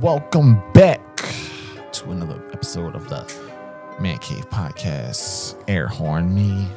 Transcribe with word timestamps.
Welcome 0.00 0.62
back 0.72 1.00
to 1.92 2.10
another 2.10 2.40
episode 2.52 2.94
of 2.94 3.08
the 3.08 3.24
Man 4.00 4.18
Cave 4.18 4.48
Podcast. 4.50 5.62
Air 5.68 5.86
horn 5.86 6.34
me. 6.34 6.68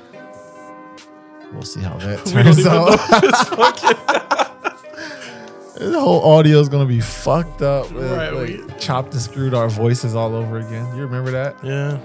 We'll 1.54 1.64
see 1.64 1.82
how 1.82 1.98
that 1.98 2.26
turns 2.26 2.66
out. 2.66 2.90
the 5.76 6.00
whole 6.00 6.24
audio 6.34 6.60
is 6.60 6.70
gonna 6.70 6.86
be 6.86 7.02
fucked 7.02 7.62
up. 7.62 7.92
man. 7.92 8.12
Right, 8.16 8.34
Like, 8.34 8.48
we- 8.68 8.74
chopped 8.80 9.14
and 9.14 9.22
screwed 9.22 9.54
our 9.54 9.70
voices 9.70 10.16
all 10.16 10.36
over 10.36 10.60
again. 10.60 10.96
You 10.96 11.04
remember 11.04 11.32
that? 11.32 11.56
Yeah. 11.64 12.00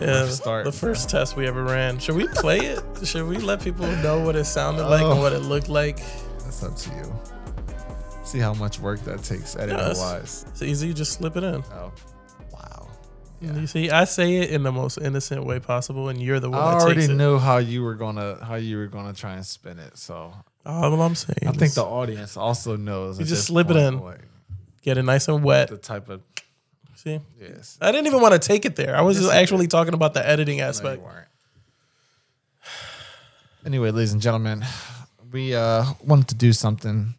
Yeah, 0.00 0.20
Rough 0.22 0.30
start. 0.30 0.64
the 0.64 0.72
first 0.72 1.10
test 1.10 1.34
we 1.36 1.46
ever 1.48 1.64
ran. 1.64 1.98
Should 1.98 2.14
we 2.14 2.28
play 2.28 2.58
it? 2.60 2.84
Should 3.04 3.26
we 3.26 3.36
let 3.38 3.60
people 3.62 3.86
know 3.96 4.20
what 4.20 4.36
it 4.36 4.44
sounded 4.44 4.86
like 4.86 5.02
Oh. 5.02 5.12
and 5.12 5.20
what 5.20 5.32
it 5.32 5.40
looked 5.40 5.68
like? 5.68 5.98
That's 6.44 6.62
up 6.62 6.76
to 6.76 6.90
you. 6.90 7.12
See 8.28 8.38
how 8.38 8.52
much 8.54 8.78
work 8.78 9.00
that 9.04 9.22
takes 9.22 9.56
editing 9.56 9.78
Yes. 9.78 9.98
wise. 9.98 10.44
It's 10.48 10.60
easy, 10.62 10.88
you 10.88 10.92
just 10.94 11.12
slip 11.14 11.36
it 11.36 11.44
in. 11.44 11.62
Oh, 11.72 11.92
wow. 12.52 12.88
You 13.40 13.66
see, 13.66 13.88
I 13.90 14.04
say 14.04 14.36
it 14.36 14.50
in 14.50 14.62
the 14.64 14.72
most 14.72 14.98
innocent 14.98 15.46
way 15.46 15.60
possible, 15.60 16.08
and 16.10 16.20
you're 16.20 16.38
the 16.40 16.50
one 16.50 16.60
I 16.60 16.72
already 16.74 17.00
takes 17.00 17.08
it. 17.08 17.14
knew 17.14 17.38
how 17.38 17.56
you 17.56 17.82
were 17.82 17.94
gonna 17.94 18.36
how 18.44 18.56
you 18.56 18.76
were 18.76 18.86
gonna 18.88 19.14
try 19.14 19.34
and 19.34 19.46
spin 19.46 19.78
it. 19.78 19.96
So 19.96 20.34
All 20.66 21.00
I'm 21.00 21.14
saying 21.14 21.46
I 21.46 21.52
think 21.52 21.72
the 21.72 21.84
audience 21.84 22.36
also 22.36 22.76
knows. 22.76 23.18
You 23.18 23.24
just 23.24 23.46
slip 23.46 23.70
it 23.70 23.76
in. 23.76 24.00
like, 24.00 24.20
get 24.82 24.98
it 24.98 25.04
nice 25.04 25.26
and 25.28 25.42
wet. 25.42 25.68
the 25.70 25.78
type 25.78 26.08
of 26.10 26.20
See, 26.96 27.20
yes. 27.40 27.78
I 27.80 27.92
didn't 27.92 28.08
even 28.08 28.20
want 28.20 28.34
to 28.34 28.40
take 28.40 28.64
it 28.66 28.74
there. 28.76 28.94
I 28.96 29.00
was 29.02 29.16
just 29.18 29.32
actually 29.32 29.68
talking 29.68 29.94
about 29.94 30.12
the 30.14 30.28
editing 30.28 30.58
No, 30.58 30.64
aspect. 30.64 31.00
weren't. 31.00 31.28
Anyway, 33.64 33.90
ladies 33.92 34.12
and 34.12 34.20
gentlemen, 34.20 34.64
we 35.32 35.54
uh, 35.54 35.84
wanted 36.04 36.28
to 36.28 36.34
do 36.34 36.52
something 36.52 37.14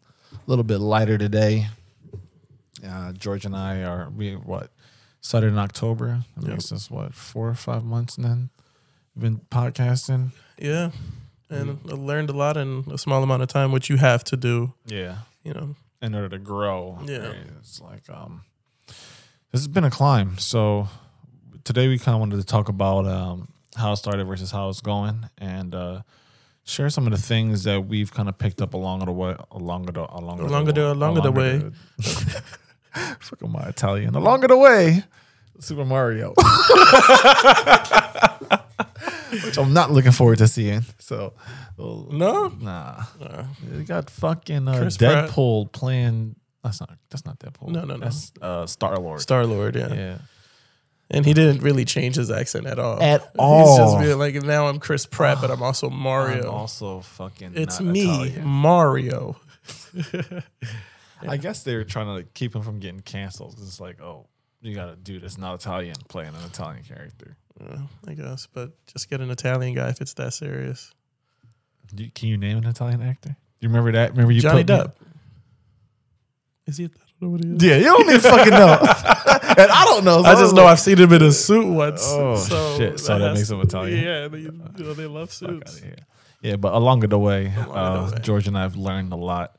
little 0.50 0.64
bit 0.64 0.78
lighter 0.78 1.16
today. 1.16 1.68
Uh, 2.86 3.12
George 3.12 3.44
and 3.44 3.54
I 3.54 3.82
are 3.82 4.10
we 4.10 4.34
what 4.34 4.70
started 5.20 5.48
in 5.48 5.58
October. 5.58 6.20
That 6.36 6.42
Yep. 6.42 6.50
makes 6.50 6.72
us 6.72 6.90
what 6.90 7.14
four 7.14 7.48
or 7.48 7.54
five 7.54 7.84
months 7.84 8.16
then. 8.16 8.50
We've 9.14 9.22
been 9.22 9.38
podcasting. 9.50 10.30
Yeah, 10.58 10.90
and 11.48 11.78
I 11.88 11.92
learned 11.94 12.30
a 12.30 12.32
lot 12.32 12.56
in 12.56 12.84
a 12.90 12.98
small 12.98 13.22
amount 13.22 13.42
of 13.42 13.48
time, 13.48 13.70
which 13.72 13.88
you 13.90 13.96
have 13.96 14.24
to 14.24 14.36
do. 14.36 14.72
Yeah. 14.86 15.18
You 15.44 15.54
know, 15.54 15.76
in 16.02 16.14
order 16.14 16.28
to 16.30 16.38
grow. 16.38 16.98
Yeah. 17.04 17.32
It's 17.58 17.80
like 17.80 18.08
um 18.10 18.42
this 18.86 19.60
has 19.60 19.68
been 19.68 19.84
a 19.84 19.90
climb. 19.90 20.38
So 20.38 20.88
today 21.64 21.88
we 21.88 21.98
kind 21.98 22.14
of 22.14 22.20
wanted 22.20 22.36
to 22.38 22.44
talk 22.44 22.68
about 22.68 23.06
um 23.06 23.48
how 23.76 23.92
it 23.92 23.96
started 23.96 24.24
versus 24.26 24.50
how 24.50 24.68
it's 24.68 24.80
going 24.80 25.28
and 25.38 25.74
uh 25.74 26.02
share 26.64 26.90
some 26.90 27.06
of 27.06 27.12
the 27.12 27.18
things 27.18 27.64
that 27.64 27.86
we've 27.86 28.12
kind 28.12 28.28
of 28.28 28.38
picked 28.38 28.60
up 28.62 28.74
along 28.74 29.04
the 29.04 29.12
way 29.12 29.34
along 29.50 29.86
the 29.86 29.92
along 30.14 30.38
the 30.38 30.44
Along 30.46 30.64
the- 30.66 30.92
along 30.92 31.14
the 31.22 31.32
way. 31.32 31.58
the- 31.58 31.72
Fuck 33.20 33.42
my 33.48 33.68
Italian. 33.68 34.14
Along 34.14 34.40
the 34.40 34.56
way. 34.56 35.04
Super 35.60 35.84
Mario. 35.84 36.34
Which 39.44 39.58
I'm 39.58 39.72
not 39.72 39.90
looking 39.92 40.10
forward 40.12 40.38
to 40.38 40.48
seeing. 40.48 40.84
So 40.98 41.34
uh, 41.78 42.02
no, 42.10 42.48
nah. 42.60 43.04
Uh, 43.22 43.44
They 43.62 43.84
got 43.84 44.10
fucking 44.10 44.66
uh, 44.66 44.76
Chris 44.78 44.96
Pratt. 44.96 45.28
Deadpool 45.30 45.70
playing. 45.72 46.34
That's 46.64 46.80
not. 46.80 46.98
That's 47.10 47.24
not 47.24 47.38
Deadpool. 47.38 47.68
No, 47.68 47.84
no, 47.84 47.94
no. 47.96 47.98
That's 48.04 48.32
uh, 48.42 48.66
Star 48.66 48.98
Lord. 48.98 49.20
Star 49.20 49.46
Lord, 49.46 49.76
yeah. 49.76 49.92
Yeah. 49.94 50.18
And 51.10 51.26
he 51.26 51.34
didn't 51.34 51.62
really 51.62 51.84
change 51.84 52.16
his 52.16 52.30
accent 52.30 52.66
at 52.66 52.78
all. 52.78 53.00
At 53.02 53.30
all. 53.38 53.66
He's 53.68 53.92
just 53.92 54.00
being 54.00 54.18
like, 54.18 54.34
now 54.42 54.68
I'm 54.68 54.78
Chris 54.78 55.06
Pratt, 55.06 55.38
but 55.40 55.50
I'm 55.50 55.62
also 55.62 55.90
Mario. 55.90 56.48
I'm 56.48 56.54
also 56.54 57.00
fucking. 57.00 57.52
it's 57.54 57.80
not 57.80 57.92
me, 57.92 58.02
Italian. 58.02 58.46
Mario. 58.46 59.36
I 61.28 61.36
guess 61.36 61.64
they 61.64 61.76
were 61.76 61.84
trying 61.84 62.06
to 62.06 62.12
like, 62.12 62.32
keep 62.34 62.54
him 62.54 62.62
from 62.62 62.78
getting 62.78 63.00
canceled. 63.00 63.56
It's 63.60 63.80
like, 63.80 64.00
oh, 64.00 64.26
you 64.62 64.74
got 64.74 64.88
a 64.88 64.96
dude 64.96 65.22
that's 65.22 65.38
not 65.38 65.54
Italian 65.54 65.96
playing 66.08 66.30
an 66.34 66.44
Italian 66.46 66.82
character. 66.82 67.36
Uh, 67.62 67.78
I 68.06 68.14
guess, 68.14 68.46
but 68.52 68.70
just 68.86 69.10
get 69.10 69.20
an 69.20 69.30
Italian 69.30 69.74
guy 69.74 69.88
if 69.88 70.00
it's 70.00 70.14
that 70.14 70.32
serious. 70.32 70.94
Do 71.94 72.08
can 72.10 72.28
you 72.28 72.38
name 72.38 72.58
an 72.58 72.66
Italian 72.66 73.02
actor? 73.02 73.30
Do 73.30 73.36
you 73.60 73.68
remember 73.68 73.92
that? 73.92 74.12
Remember 74.12 74.32
you 74.32 74.40
Johnny 74.40 74.64
put 74.64 74.70
me- 74.70 74.84
Depp. 74.84 74.92
Is 76.66 76.76
he? 76.78 76.88
Don't 77.20 77.28
know 77.28 77.28
what 77.32 77.44
he 77.44 77.50
is. 77.54 77.62
Yeah, 77.62 77.76
you 77.76 77.84
don't 77.84 78.08
even 78.08 78.20
fucking 78.20 78.50
know, 78.52 78.78
and 78.80 79.70
I 79.70 79.84
don't 79.86 80.04
know. 80.04 80.22
so 80.22 80.28
I 80.28 80.32
just 80.32 80.42
was 80.42 80.52
know 80.54 80.62
like, 80.64 80.72
I've 80.72 80.80
seen 80.80 80.98
him 80.98 81.12
in 81.12 81.22
a 81.22 81.32
suit 81.32 81.66
once. 81.66 82.02
Oh, 82.06 82.36
so 82.36 82.78
shit. 82.78 82.98
So 83.00 83.18
that 83.18 83.28
has- 83.28 83.38
makes 83.38 83.50
him 83.50 83.60
Italian? 83.60 84.02
Yeah, 84.04 84.28
they, 84.28 84.38
you 84.38 84.52
know, 84.52 84.94
they 84.94 85.06
love 85.06 85.30
Fuck 85.30 85.50
suits. 85.50 85.78
here. 85.80 85.96
Yeah, 86.42 86.56
but 86.56 86.72
along 86.72 87.00
the 87.00 87.18
way, 87.18 87.52
uh, 87.56 88.06
the 88.06 88.12
way. 88.16 88.18
George 88.22 88.48
and 88.48 88.56
I 88.56 88.62
have 88.62 88.74
learned 88.76 89.12
a 89.12 89.16
lot 89.16 89.56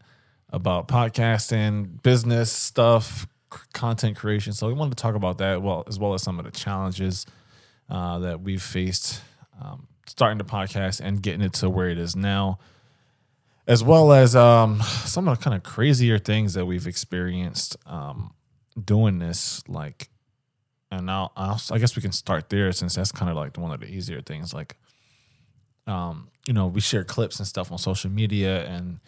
about 0.49 0.87
podcasting, 0.87 2.01
business 2.01 2.51
stuff, 2.51 3.27
c- 3.53 3.59
content 3.73 4.17
creation. 4.17 4.53
So 4.53 4.67
we 4.67 4.73
wanted 4.73 4.97
to 4.97 5.01
talk 5.01 5.13
about 5.15 5.37
that, 5.37 5.61
well, 5.61 5.83
as 5.87 5.99
well 5.99 6.13
as 6.15 6.23
some 6.23 6.39
of 6.39 6.45
the 6.45 6.51
challenges 6.51 7.25
uh, 7.89 8.19
that 8.19 8.41
we've 8.41 8.61
faced 8.63 9.21
um, 9.61 9.87
starting 10.07 10.39
the 10.39 10.43
podcast 10.43 10.99
and 11.01 11.21
getting 11.21 11.41
it 11.41 11.53
to 11.53 11.69
where 11.69 11.87
it 11.89 11.99
is 11.99 12.15
now, 12.15 12.57
as 13.67 13.83
well 13.83 14.11
as 14.11 14.35
um, 14.35 14.81
some 15.05 15.27
of 15.27 15.37
the 15.37 15.43
kind 15.43 15.55
of 15.55 15.63
crazier 15.63 16.17
things 16.17 16.53
that 16.53 16.65
we've 16.65 16.87
experienced 16.87 17.77
um, 17.85 18.33
doing 18.83 19.19
this. 19.19 19.63
Like, 19.67 20.09
and 20.91 21.05
now 21.05 21.31
I'll, 21.35 21.61
I 21.71 21.77
guess 21.77 21.95
we 21.95 22.01
can 22.01 22.11
start 22.11 22.49
there 22.49 22.71
since 22.71 22.95
that's 22.95 23.11
kind 23.11 23.29
of 23.29 23.37
like 23.37 23.57
one 23.57 23.71
of 23.71 23.79
the 23.79 23.87
easier 23.87 24.21
things. 24.21 24.53
Like, 24.53 24.77
um, 25.87 26.29
you 26.47 26.53
know, 26.53 26.67
we 26.67 26.81
share 26.81 27.03
clips 27.03 27.39
and 27.39 27.47
stuff 27.47 27.71
on 27.71 27.77
social 27.77 28.09
media 28.09 28.65
and 28.65 28.99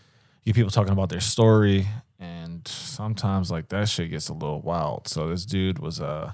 you 0.44 0.54
people 0.54 0.72
talking 0.72 0.92
about 0.92 1.10
their 1.10 1.22
story 1.22 1.88
and 2.20 2.68
sometimes 2.68 3.50
like 3.50 3.70
that 3.70 3.88
shit 3.90 4.12
gets 4.12 4.30
a 4.30 4.34
little 4.34 4.62
wild. 4.62 5.08
So 5.08 5.30
this 5.30 5.46
dude 5.46 5.80
was 5.80 6.02
uh 6.02 6.34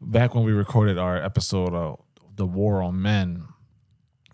back 0.00 0.34
when 0.34 0.44
we 0.44 0.52
recorded 0.52 0.98
our 0.98 1.16
episode 1.16 1.74
of 1.74 2.00
The 2.36 2.46
War 2.46 2.82
on 2.82 3.00
Men, 3.00 3.48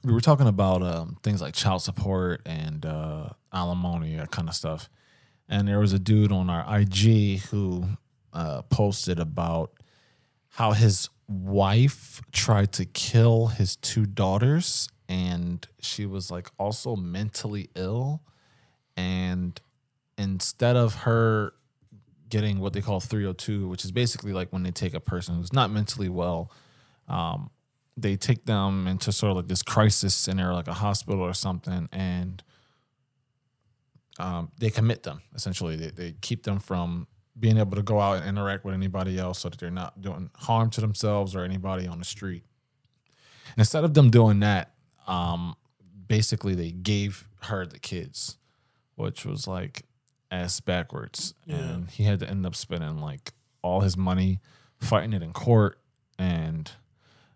we 0.04 0.12
were 0.12 0.20
talking 0.20 0.46
about 0.46 0.82
um 0.82 1.16
things 1.22 1.40
like 1.40 1.54
child 1.54 1.82
support 1.82 2.42
and 2.46 2.84
uh 2.84 3.30
alimony, 3.52 4.16
that 4.16 4.30
kind 4.30 4.48
of 4.48 4.54
stuff. 4.54 4.88
And 5.48 5.68
there 5.68 5.78
was 5.78 5.92
a 5.92 5.98
dude 5.98 6.32
on 6.32 6.50
our 6.50 6.80
IG 6.80 7.40
who 7.40 7.84
uh 8.32 8.62
posted 8.62 9.18
about 9.18 9.72
how 10.50 10.72
his 10.72 11.08
wife 11.26 12.20
tried 12.32 12.72
to 12.72 12.84
kill 12.84 13.48
his 13.48 13.76
two 13.76 14.06
daughters 14.06 14.88
and 15.08 15.66
she 15.80 16.06
was 16.06 16.30
like 16.30 16.50
also 16.58 16.96
mentally 16.96 17.70
ill 17.74 18.22
and 18.96 19.60
instead 20.18 20.76
of 20.76 20.94
her 20.94 21.54
getting 22.28 22.60
what 22.60 22.72
they 22.72 22.80
call 22.80 23.00
302 23.00 23.68
which 23.68 23.84
is 23.84 23.92
basically 23.92 24.32
like 24.32 24.52
when 24.52 24.62
they 24.62 24.70
take 24.70 24.94
a 24.94 25.00
person 25.00 25.34
who's 25.36 25.52
not 25.52 25.70
mentally 25.70 26.08
well 26.08 26.50
um, 27.08 27.50
they 27.96 28.16
take 28.16 28.44
them 28.44 28.86
into 28.86 29.12
sort 29.12 29.30
of 29.30 29.36
like 29.36 29.48
this 29.48 29.62
crisis 29.62 30.14
center 30.14 30.52
like 30.52 30.68
a 30.68 30.74
hospital 30.74 31.20
or 31.20 31.34
something 31.34 31.88
and 31.92 32.42
um, 34.18 34.50
they 34.58 34.70
commit 34.70 35.02
them 35.02 35.22
essentially. 35.34 35.76
They, 35.76 35.90
they 35.90 36.12
keep 36.20 36.44
them 36.44 36.58
from 36.58 37.06
being 37.38 37.58
able 37.58 37.76
to 37.76 37.82
go 37.82 38.00
out 38.00 38.18
and 38.18 38.28
interact 38.28 38.64
with 38.64 38.74
anybody 38.74 39.18
else 39.18 39.40
so 39.40 39.48
that 39.48 39.58
they're 39.58 39.70
not 39.70 40.00
doing 40.00 40.30
harm 40.36 40.70
to 40.70 40.80
themselves 40.80 41.34
or 41.34 41.42
anybody 41.42 41.86
on 41.86 41.98
the 41.98 42.04
street. 42.04 42.44
Instead 43.56 43.84
of 43.84 43.94
them 43.94 44.10
doing 44.10 44.40
that 44.40 44.72
um, 45.06 45.54
basically 46.06 46.54
they 46.54 46.70
gave 46.70 47.28
her 47.42 47.66
the 47.66 47.78
kids 47.78 48.38
which 48.96 49.24
was 49.26 49.46
like 49.46 49.82
ass 50.30 50.60
backwards. 50.60 51.34
Yeah. 51.46 51.56
and 51.56 51.90
he 51.90 52.04
had 52.04 52.20
to 52.20 52.28
end 52.28 52.46
up 52.46 52.54
spending 52.54 52.98
like 52.98 53.32
all 53.62 53.80
his 53.80 53.96
money 53.96 54.40
fighting 54.80 55.12
it 55.12 55.22
in 55.22 55.32
court 55.32 55.78
and 56.18 56.70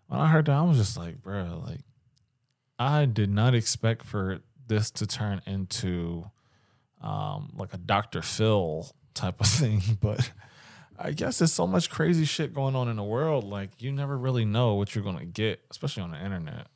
when 0.09 0.19
i 0.19 0.27
heard 0.27 0.45
that 0.45 0.55
i 0.57 0.61
was 0.61 0.77
just 0.77 0.97
like 0.97 1.21
bro 1.23 1.63
like 1.65 1.79
i 2.77 3.05
did 3.05 3.29
not 3.29 3.55
expect 3.55 4.05
for 4.05 4.39
this 4.67 4.91
to 4.91 5.07
turn 5.07 5.41
into 5.47 6.25
um 7.01 7.51
like 7.55 7.73
a 7.73 7.77
dr 7.77 8.21
phil 8.21 8.91
type 9.13 9.39
of 9.39 9.47
thing 9.59 9.81
but 10.01 10.29
i 10.97 11.11
guess 11.11 11.39
there's 11.39 11.53
so 11.53 11.65
much 11.65 11.89
crazy 11.89 12.25
shit 12.25 12.53
going 12.53 12.75
on 12.75 12.87
in 12.89 12.97
the 12.97 13.03
world 13.03 13.43
like 13.45 13.69
you 13.81 13.91
never 13.91 14.17
really 14.17 14.43
know 14.45 14.73
what 14.75 14.93
you're 14.93 15.03
gonna 15.03 15.25
get 15.25 15.61
especially 15.71 16.03
on 16.03 16.11
the 16.11 16.21
internet 16.23 16.67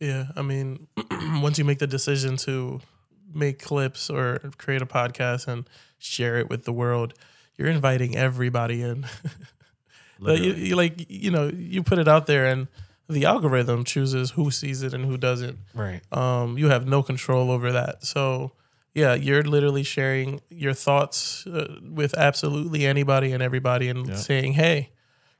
Yeah, 0.00 0.26
I 0.36 0.42
mean, 0.42 0.86
once 1.42 1.58
you 1.58 1.64
make 1.64 1.80
the 1.80 1.88
decision 1.88 2.36
to 2.46 2.80
make 3.34 3.58
clips 3.58 4.08
or 4.08 4.38
create 4.56 4.80
a 4.80 4.86
podcast 4.86 5.48
and 5.48 5.68
share 5.98 6.38
it 6.38 6.48
with 6.48 6.62
the 6.64 6.72
world, 6.72 7.14
you're 7.56 7.66
inviting 7.68 8.14
everybody 8.16 8.80
in. 8.80 9.06
But 10.20 10.40
you, 10.40 10.52
you 10.54 10.76
like 10.76 11.06
you 11.08 11.30
know 11.30 11.48
you 11.54 11.82
put 11.82 11.98
it 11.98 12.08
out 12.08 12.26
there 12.26 12.46
and 12.46 12.68
the 13.08 13.24
algorithm 13.24 13.84
chooses 13.84 14.32
who 14.32 14.50
sees 14.50 14.82
it 14.82 14.92
and 14.92 15.04
who 15.04 15.16
doesn't. 15.16 15.58
right 15.74 16.00
Um, 16.12 16.58
you 16.58 16.68
have 16.68 16.86
no 16.86 17.02
control 17.02 17.50
over 17.50 17.72
that. 17.72 18.04
So 18.04 18.52
yeah, 18.94 19.14
you're 19.14 19.42
literally 19.44 19.82
sharing 19.84 20.40
your 20.50 20.74
thoughts 20.74 21.46
uh, 21.46 21.76
with 21.82 22.14
absolutely 22.18 22.84
anybody 22.86 23.32
and 23.32 23.42
everybody 23.42 23.88
and 23.88 24.08
Yeah. 24.08 24.14
saying, 24.16 24.54
"Hey, 24.54 24.90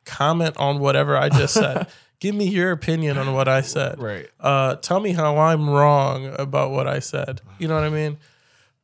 comment 0.05 0.57
on 0.57 0.79
whatever 0.79 1.17
I 1.17 1.29
just 1.29 1.55
said. 1.55 1.87
Give 2.21 2.35
me 2.35 2.49
your 2.49 2.73
opinion 2.73 3.17
on 3.19 3.33
what 3.33 3.47
I 3.49 3.61
said. 3.61 3.99
right 4.01 4.29
Uh, 4.41 4.75
tell 4.77 4.99
me 5.01 5.13
how 5.13 5.37
I'm 5.39 5.69
wrong 5.71 6.35
about 6.39 6.71
what 6.73 6.87
I 6.89 6.99
said. 7.01 7.41
You 7.59 7.69
know 7.69 7.75
what 7.75 7.85
I 7.85 7.91
mean? 7.91 8.19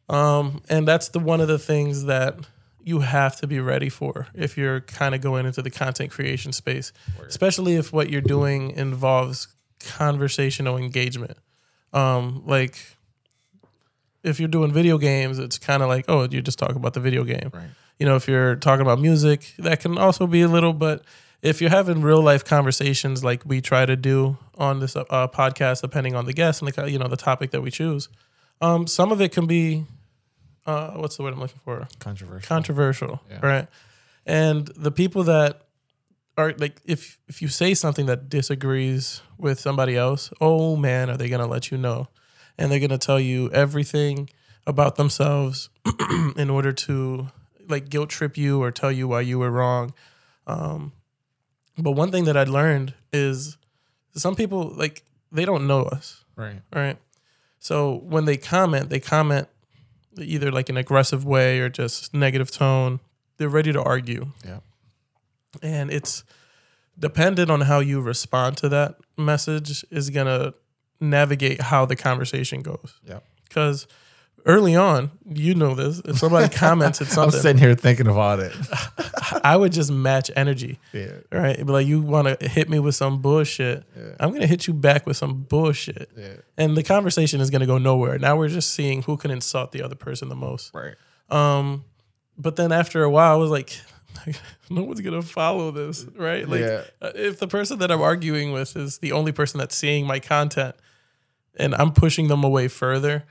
Um, 0.09 0.63
and 0.69 0.87
that's 0.87 1.09
the 1.09 1.19
one 1.19 1.41
of 1.41 1.49
the 1.49 1.59
things 1.59 2.05
that 2.05 2.37
you 2.85 3.01
have 3.01 3.37
to 3.37 3.47
be 3.47 3.59
ready 3.61 3.89
for 3.89 4.29
if 4.35 4.57
you're 4.57 4.81
kind 4.81 5.15
of 5.15 5.21
going 5.21 5.47
into 5.47 5.63
the 5.63 5.71
content 5.71 6.11
creation 6.11 6.53
space, 6.53 6.93
especially 7.27 7.77
if 7.77 7.93
what 7.93 8.11
you're 8.11 8.21
doing 8.21 8.71
involves 8.73 9.49
conversational 9.81 10.77
engagement. 10.77 11.39
Um, 11.93 12.43
like 12.47 12.79
if 14.23 14.39
you're 14.41 14.49
doing 14.49 14.73
video 14.73 14.99
games, 14.99 15.39
it's 15.39 15.59
kind 15.59 15.83
of 15.83 15.89
like, 15.89 16.07
oh, 16.09 16.27
you 16.29 16.43
just 16.43 16.59
talk 16.59 16.75
about 16.75 16.95
the 16.95 17.01
video 17.01 17.25
game. 17.25 17.51
Right. 17.53 17.69
You 17.99 18.07
know, 18.07 18.17
if 18.17 18.27
you're 18.27 18.57
talking 18.57 18.83
about 18.83 19.01
music, 19.01 19.55
that 19.59 19.81
can 19.81 19.99
also 19.99 20.27
be 20.27 20.43
a 20.43 20.49
little, 20.49 20.73
but 20.73 21.05
if 21.43 21.61
you're 21.61 21.71
having 21.71 22.01
real 22.01 22.23
life 22.23 22.45
conversations 22.45 23.23
like 23.23 23.43
we 23.45 23.61
try 23.61 23.87
to 23.87 23.97
do 23.97 24.39
on 24.57 24.81
this 24.81 24.97
uh, 24.97 25.05
podcast, 25.29 25.83
depending 25.83 26.15
on 26.15 26.25
the 26.25 26.33
guest 26.33 26.63
and 26.63 26.73
the 26.73 26.91
you 26.91 26.99
know 26.99 27.07
the 27.07 27.17
topic 27.17 27.51
that 27.53 27.61
we 27.61 27.71
choose, 27.71 28.09
um, 28.61 28.87
some 28.87 29.13
of 29.13 29.21
it 29.21 29.31
can 29.31 29.47
be, 29.47 29.85
uh, 30.67 30.93
what's 30.93 31.17
the 31.17 31.23
word 31.23 31.35
I'm 31.35 31.41
looking 31.41 31.61
for? 31.65 31.87
Controversial. 31.99 32.47
Controversial, 32.49 33.21
Yeah. 33.31 33.39
right? 33.47 33.69
And 34.27 34.69
the 34.69 34.91
people 34.91 35.25
that 35.25 35.63
are 36.37 36.55
like, 36.59 36.81
if 36.85 37.19
if 37.29 37.43
you 37.43 37.49
say 37.49 37.75
something 37.75 38.07
that 38.07 38.29
disagrees 38.29 39.21
with 39.39 39.61
somebody 39.61 39.97
else, 39.97 40.33
oh 40.41 40.77
man, 40.77 41.11
are 41.11 41.17
they 41.17 41.29
gonna 41.29 41.47
let 41.47 41.71
you 41.71 41.79
know? 41.79 42.09
And 42.59 42.71
they're 42.73 42.81
gonna 42.81 42.99
tell 42.99 43.21
you 43.21 43.51
everything 43.53 44.31
about 44.67 44.97
themselves 44.97 45.69
in 46.37 46.49
order 46.51 46.73
to 46.73 47.29
like 47.69 47.89
guilt 47.89 48.09
trip 48.11 48.37
you 48.37 48.63
or 48.63 48.71
tell 48.71 48.91
you 48.91 49.07
why 49.09 49.21
you 49.21 49.39
were 49.39 49.51
wrong. 49.51 49.93
Um, 50.47 50.93
but 51.77 51.93
one 51.93 52.11
thing 52.11 52.25
that 52.25 52.37
I 52.37 52.45
learned 52.45 52.95
is 53.13 53.57
some 54.15 54.35
people 54.35 54.73
like 54.77 55.03
they 55.33 55.45
don't 55.45 55.67
know 55.67 55.83
us, 55.83 56.25
right. 56.37 56.63
right? 56.75 56.97
So 57.59 57.97
when 58.05 58.25
they 58.25 58.37
comment, 58.37 58.91
they 58.91 59.01
comment 59.01 59.49
either 60.19 60.51
like 60.51 60.69
an 60.69 60.77
aggressive 60.77 61.25
way 61.25 61.61
or 61.61 61.69
just 61.69 62.15
negative 62.15 62.51
tone. 62.51 63.01
They're 63.37 63.49
ready 63.49 63.73
to 63.73 63.83
argue. 63.83 64.33
Yeah. 64.45 64.61
And 65.63 65.91
it's 65.91 66.25
dependent 66.99 67.51
on 67.51 67.63
how 67.63 67.81
you 67.81 68.01
respond 68.01 68.57
to 68.59 68.69
that 68.71 68.97
message 69.17 69.85
is 69.91 70.11
going 70.11 70.27
to 70.27 70.55
navigate 71.01 71.61
how 71.61 71.85
the 71.85 71.97
conversation 71.97 72.63
goes. 72.63 73.01
Yeah. 73.07 73.21
Because 73.49 73.87
early 74.47 74.77
on, 74.77 75.11
you 75.27 75.55
know 75.55 75.75
this, 75.75 76.01
if 76.05 76.19
somebody 76.19 76.49
commented 76.55 77.07
something, 77.09 77.35
I'm 77.35 77.41
sitting 77.43 77.59
here 77.61 77.75
thinking 77.75 78.07
about 78.07 78.41
it. 78.41 78.53
I 79.45 79.57
would 79.57 79.73
just 79.73 79.91
match 79.91 80.31
energy. 80.37 80.79
yeah. 80.93 81.13
Right? 81.33 81.57
But 81.59 81.73
like 81.73 81.87
you 81.87 82.01
want 82.03 82.41
to 82.41 82.49
hit 82.49 82.69
me 82.69 82.79
with 82.79 82.95
some 82.95 83.21
bullshit. 83.23 83.85
Yeah. 83.97 84.15
I'm 84.21 84.31
going 84.31 84.43
to 84.43 84.47
hit 84.47 84.67
you 84.67 84.75
back 84.75 85.07
with 85.07 85.17
some 85.17 85.43
bullshit. 85.43 86.11
Yeah. 86.17 86.35
And 86.59 86.77
the 86.77 86.83
conversation 86.83 87.41
is 87.41 87.51
going 87.51 87.61
to 87.61 87.67
go 87.67 87.79
nowhere. 87.79 88.19
Now 88.19 88.37
we're 88.37 88.49
just 88.49 88.75
seeing 88.75 89.03
who 89.03 89.17
can 89.17 89.31
insult 89.31 89.73
the 89.73 89.83
other 89.83 89.97
person 89.97 90.29
the 90.29 90.35
most. 90.37 90.73
Right. 90.75 90.95
Um, 91.31 91.85
but 92.37 92.57
then 92.57 92.71
after 92.73 93.03
a 93.03 93.11
while, 93.11 93.33
I 93.33 93.37
was 93.37 93.51
like, 93.51 93.79
no 94.71 94.83
one's 94.85 95.01
gonna 95.01 95.23
follow 95.23 95.71
this, 95.73 96.05
right? 96.17 96.49
Like, 96.49 96.61
Yeah. 96.61 96.83
uh, 97.03 97.11
if 97.15 97.39
the 97.41 97.49
person 97.49 97.79
that 97.81 97.91
I'm 97.91 98.01
arguing 98.01 98.53
with 98.53 98.77
is 98.77 98.99
the 98.99 99.11
only 99.13 99.33
person 99.33 99.59
that's 99.59 99.75
seeing 99.75 100.07
my 100.07 100.21
content, 100.21 100.77
and 101.57 101.75
I'm 101.75 101.93
pushing 101.93 102.29
them 102.29 102.45
away 102.45 102.69
further, 102.69 103.25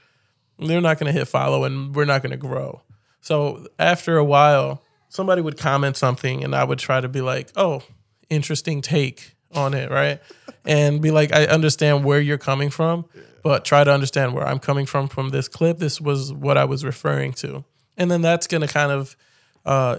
they're 0.59 0.81
not 0.81 0.99
gonna 0.99 1.11
hit 1.11 1.27
follow, 1.27 1.63
and 1.63 1.95
we're 1.95 2.05
not 2.05 2.21
gonna 2.21 2.37
grow. 2.37 2.81
So 3.21 3.67
after 3.79 4.17
a 4.17 4.23
while, 4.23 4.81
somebody 5.09 5.41
would 5.41 5.57
comment 5.57 5.95
something, 5.97 6.43
and 6.43 6.55
I 6.55 6.63
would 6.63 6.79
try 6.79 6.99
to 6.99 7.07
be 7.07 7.21
like, 7.21 7.49
oh, 7.55 7.83
interesting 8.29 8.81
take 8.81 9.35
on 9.53 9.73
it, 9.73 9.91
right? 9.91 10.21
and 10.65 11.01
be 11.01 11.11
like, 11.11 11.33
I 11.33 11.45
understand 11.45 12.03
where 12.03 12.19
you're 12.19 12.37
coming 12.37 12.69
from, 12.69 13.05
but 13.43 13.65
try 13.65 13.83
to 13.83 13.91
understand 13.91 14.33
where 14.33 14.45
I'm 14.45 14.59
coming 14.59 14.85
from 14.85 15.07
from 15.07 15.29
this 15.29 15.47
clip. 15.47 15.77
This 15.77 15.99
was 15.99 16.33
what 16.33 16.57
I 16.57 16.65
was 16.65 16.83
referring 16.83 17.33
to. 17.33 17.63
And 17.97 18.09
then 18.09 18.21
that's 18.21 18.47
going 18.47 18.61
to 18.61 18.67
kind 18.67 18.91
of 18.91 19.15
uh, 19.65 19.97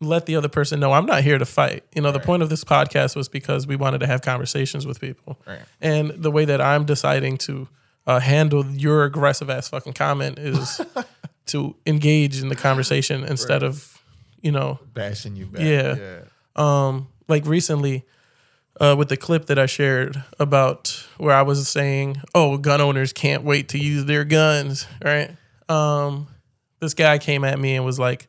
let 0.00 0.26
the 0.26 0.36
other 0.36 0.48
person 0.48 0.80
know 0.80 0.92
I'm 0.92 1.06
not 1.06 1.22
here 1.22 1.38
to 1.38 1.46
fight. 1.46 1.84
You 1.94 2.02
know, 2.02 2.12
the 2.12 2.20
point 2.20 2.42
of 2.42 2.50
this 2.50 2.64
podcast 2.64 3.16
was 3.16 3.28
because 3.28 3.66
we 3.66 3.76
wanted 3.76 4.00
to 4.00 4.06
have 4.06 4.22
conversations 4.22 4.86
with 4.86 5.00
people. 5.00 5.38
Right. 5.46 5.60
And 5.80 6.10
the 6.10 6.30
way 6.30 6.44
that 6.44 6.60
I'm 6.60 6.84
deciding 6.84 7.38
to 7.38 7.68
uh, 8.06 8.20
handle 8.20 8.64
your 8.66 9.04
aggressive 9.04 9.50
ass 9.50 9.68
fucking 9.68 9.92
comment 9.94 10.38
is 10.38 10.80
to 11.46 11.74
engage 11.86 12.40
in 12.40 12.48
the 12.48 12.56
conversation 12.56 13.24
instead 13.24 13.62
of, 13.62 14.00
you 14.40 14.52
know, 14.52 14.78
Bashing 14.94 15.36
you 15.36 15.46
back. 15.46 15.62
Yeah. 15.62 15.94
Yeah. 15.96 16.20
um 16.56 17.08
like 17.28 17.44
recently 17.46 18.04
uh 18.80 18.94
with 18.96 19.08
the 19.08 19.16
clip 19.16 19.46
that 19.46 19.58
I 19.58 19.66
shared 19.66 20.22
about 20.38 21.06
where 21.18 21.34
I 21.34 21.42
was 21.42 21.68
saying, 21.68 22.20
"Oh, 22.34 22.56
gun 22.58 22.80
owners 22.80 23.12
can't 23.12 23.42
wait 23.42 23.68
to 23.70 23.78
use 23.78 24.04
their 24.04 24.24
guns," 24.24 24.86
right? 25.04 25.30
Um 25.68 26.28
this 26.80 26.94
guy 26.94 27.18
came 27.18 27.42
at 27.44 27.58
me 27.58 27.74
and 27.76 27.84
was 27.84 27.98
like 27.98 28.28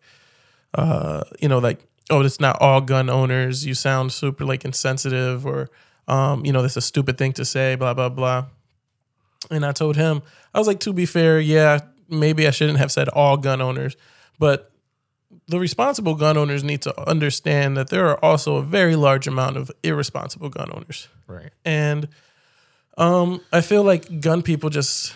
uh 0.73 1.23
you 1.39 1.49
know 1.49 1.59
like, 1.59 1.79
"Oh, 2.09 2.21
it's 2.21 2.39
not 2.39 2.61
all 2.61 2.81
gun 2.81 3.09
owners. 3.09 3.65
You 3.65 3.73
sound 3.73 4.11
super 4.11 4.45
like 4.45 4.65
insensitive 4.65 5.45
or 5.45 5.69
um 6.07 6.45
you 6.45 6.51
know, 6.51 6.61
this 6.61 6.77
a 6.77 6.81
stupid 6.81 7.17
thing 7.17 7.33
to 7.33 7.45
say, 7.45 7.75
blah 7.75 7.93
blah 7.93 8.09
blah." 8.09 8.45
And 9.49 9.65
I 9.65 9.71
told 9.71 9.95
him, 9.95 10.21
I 10.53 10.59
was 10.59 10.67
like, 10.67 10.79
"To 10.81 10.93
be 10.93 11.05
fair, 11.05 11.39
yeah, 11.39 11.79
maybe 12.09 12.47
I 12.47 12.51
shouldn't 12.51 12.79
have 12.79 12.91
said 12.91 13.09
all 13.09 13.37
gun 13.37 13.61
owners, 13.61 13.95
but 14.39 14.71
the 15.47 15.59
responsible 15.59 16.15
gun 16.15 16.37
owners 16.37 16.63
need 16.63 16.81
to 16.81 17.09
understand 17.09 17.77
that 17.77 17.89
there 17.89 18.07
are 18.07 18.23
also 18.23 18.57
a 18.57 18.63
very 18.63 18.95
large 18.95 19.27
amount 19.27 19.57
of 19.57 19.71
irresponsible 19.83 20.49
gun 20.49 20.69
owners. 20.73 21.07
Right. 21.27 21.51
And 21.63 22.09
um, 22.97 23.41
I 23.51 23.61
feel 23.61 23.83
like 23.83 24.21
gun 24.21 24.41
people 24.41 24.69
just 24.69 25.15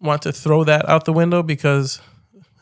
want 0.00 0.22
to 0.22 0.32
throw 0.32 0.64
that 0.64 0.88
out 0.88 1.04
the 1.04 1.12
window 1.12 1.42
because 1.42 2.00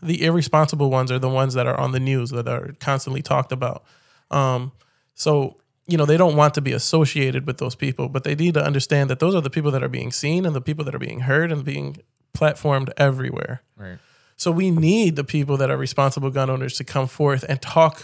the 0.02 0.24
irresponsible 0.24 0.90
ones 0.90 1.10
are 1.10 1.18
the 1.18 1.28
ones 1.28 1.54
that 1.54 1.66
are 1.66 1.78
on 1.78 1.92
the 1.92 2.00
news 2.00 2.30
that 2.30 2.48
are 2.48 2.74
constantly 2.80 3.22
talked 3.22 3.52
about. 3.52 3.84
Um, 4.30 4.72
so, 5.14 5.56
you 5.92 5.96
know, 5.98 6.06
they 6.06 6.16
don't 6.16 6.36
want 6.42 6.52
to 6.54 6.60
be 6.68 6.72
associated 6.72 7.46
with 7.46 7.58
those 7.62 7.74
people, 7.84 8.08
but 8.14 8.22
they 8.24 8.34
need 8.34 8.54
to 8.54 8.64
understand 8.70 9.10
that 9.10 9.18
those 9.20 9.34
are 9.36 9.42
the 9.48 9.50
people 9.56 9.70
that 9.74 9.82
are 9.86 9.88
being 10.00 10.10
seen 10.22 10.46
and 10.46 10.54
the 10.56 10.60
people 10.68 10.84
that 10.86 10.94
are 10.94 11.04
being 11.08 11.20
heard 11.30 11.52
and 11.52 11.64
being 11.64 11.88
platformed 12.38 12.88
everywhere. 12.96 13.54
Right. 13.76 13.98
So 14.36 14.50
we 14.50 14.70
need 14.70 15.16
the 15.16 15.24
people 15.36 15.56
that 15.58 15.70
are 15.70 15.76
responsible 15.88 16.30
gun 16.30 16.48
owners 16.50 16.74
to 16.78 16.84
come 16.84 17.06
forth 17.06 17.44
and 17.50 17.60
talk 17.60 17.94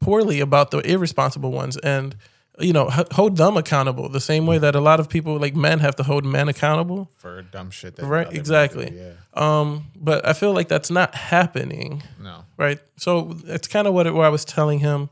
poorly 0.00 0.40
about 0.40 0.70
the 0.72 0.78
irresponsible 0.80 1.52
ones 1.62 1.76
and 1.78 2.14
you 2.60 2.72
know 2.72 2.86
h- 2.98 3.06
hold 3.12 3.36
them 3.36 3.56
accountable 3.56 4.08
the 4.10 4.20
same 4.32 4.44
way 4.50 4.58
that 4.58 4.74
a 4.74 4.80
lot 4.80 5.00
of 5.00 5.08
people 5.08 5.38
like 5.44 5.54
men 5.56 5.78
have 5.78 5.94
to 5.96 6.02
hold 6.02 6.24
men 6.24 6.48
accountable 6.48 7.08
For 7.16 7.40
dumb 7.42 7.70
shit. 7.70 7.96
That 7.96 8.06
Right, 8.06 8.30
exactly. 8.40 8.90
do, 8.90 8.96
Yeah. 8.96 9.12
um 9.44 9.84
but 10.08 10.18
i 10.26 10.32
feel 10.34 10.52
like 10.58 10.68
that's 10.68 10.90
not 10.90 11.14
happening 11.14 12.02
No. 12.20 12.44
right 12.58 12.78
so 12.96 13.36
it's 13.46 13.68
kind 13.68 13.86
of 13.88 13.94
what, 13.94 14.06
it, 14.08 14.12
what 14.14 14.26
i 14.26 14.28
was 14.38 14.44
telling 14.44 14.80
him 14.80 15.08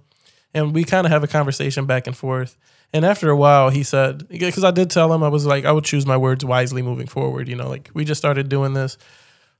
and 0.54 0.75
we 0.75 0.85
kind 0.85 1.07
of 1.07 1.12
have 1.12 1.23
a 1.25 1.28
conversation 1.28 1.87
back 1.87 2.07
and 2.07 2.16
forth 2.16 2.57
and 2.92 3.04
after 3.04 3.30
a 3.30 3.37
while 3.37 3.71
he 3.71 3.83
said 3.83 4.26
because 4.28 4.64
i 4.64 4.71
did 4.71 4.90
tell 4.90 5.12
him 5.12 5.23
i 5.23 5.28
was 5.28 5.47
like 5.47 5.64
i 5.64 5.73
would 5.73 5.85
choose 5.85 6.07
my 6.07 6.16
words 6.16 6.45
wisely 6.45 6.83
moving 6.83 7.07
forward 7.07 7.49
you 7.49 7.57
know 7.57 7.69
like 7.69 7.90
we 7.95 8.04
just 8.04 8.19
started 8.21 8.49
doing 8.49 8.73
this 8.75 8.99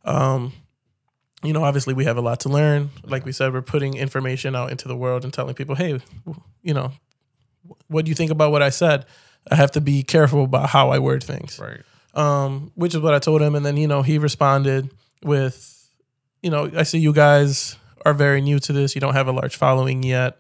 um 0.05 0.53
you 1.43 1.53
know 1.53 1.63
obviously 1.65 1.95
we 1.95 2.05
have 2.05 2.17
a 2.17 2.21
lot 2.21 2.41
to 2.41 2.49
learn 2.49 2.91
like 3.05 3.25
we 3.25 3.33
said 3.33 3.53
we're 3.53 3.63
putting 3.63 3.95
information 3.97 4.57
out 4.57 4.71
into 4.71 4.89
the 4.89 4.97
world 4.97 5.25
and 5.25 5.33
telling 5.33 5.55
people 5.55 5.75
hey 5.75 6.01
you 6.63 6.75
know 6.75 6.93
what 7.89 8.05
do 8.05 8.09
you 8.09 8.15
think 8.15 8.31
about 8.31 8.51
what 8.51 8.63
i 8.63 8.69
said 8.71 9.07
i 9.51 9.55
have 9.55 9.71
to 9.71 9.81
be 9.81 10.03
careful 10.03 10.45
about 10.45 10.69
how 10.71 10.91
i 10.91 10.99
word 10.99 11.23
things 11.23 11.59
Right. 11.59 11.81
um, 12.15 12.73
which 12.75 12.95
is 12.95 13.01
what 13.01 13.15
I 13.15 13.21
told 13.21 13.41
him. 13.41 13.55
And 13.55 13.65
then, 13.65 13.77
you 13.77 13.87
know, 13.87 14.03
he 14.03 14.19
responded 14.19 14.91
with, 15.23 15.89
you 16.43 16.51
know, 16.51 16.69
I 16.77 16.83
see 16.83 16.99
you 16.99 17.13
guys 17.13 17.77
are 18.05 18.13
very 18.13 18.41
new 18.41 18.59
to 18.59 18.73
this. 18.73 18.97
You 18.97 19.01
don't 19.01 19.15
have 19.15 19.29
a 19.29 19.33
large 19.33 19.55
following 19.55 20.03
yet. 20.03 20.40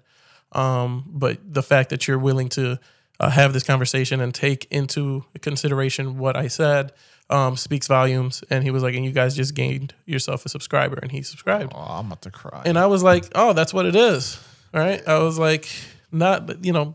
Um, 0.52 1.04
but 1.06 1.38
the 1.46 1.62
fact 1.62 1.90
that 1.90 2.08
you're 2.08 2.18
willing 2.18 2.48
to 2.50 2.78
uh, 3.20 3.30
have 3.30 3.52
this 3.52 3.62
conversation 3.62 4.20
and 4.20 4.34
take 4.34 4.66
into 4.70 5.24
consideration 5.42 6.18
what 6.18 6.36
I 6.36 6.48
said 6.48 6.92
um, 7.28 7.56
speaks 7.56 7.86
volumes. 7.86 8.42
And 8.50 8.64
he 8.64 8.70
was 8.70 8.82
like, 8.82 8.94
and 8.94 9.04
you 9.04 9.12
guys 9.12 9.36
just 9.36 9.54
gained 9.54 9.94
yourself 10.06 10.44
a 10.46 10.48
subscriber. 10.48 10.98
And 11.00 11.12
he 11.12 11.22
subscribed. 11.22 11.72
Oh, 11.74 11.78
I'm 11.78 12.06
about 12.06 12.22
to 12.22 12.30
cry. 12.30 12.62
And 12.64 12.78
I 12.78 12.86
was 12.86 13.02
like, 13.02 13.26
oh, 13.34 13.52
that's 13.52 13.72
what 13.72 13.86
it 13.86 13.94
is. 13.94 14.42
Right. 14.72 15.06
I 15.06 15.18
was 15.18 15.38
like, 15.38 15.68
not, 16.12 16.64
you 16.64 16.72
know, 16.72 16.94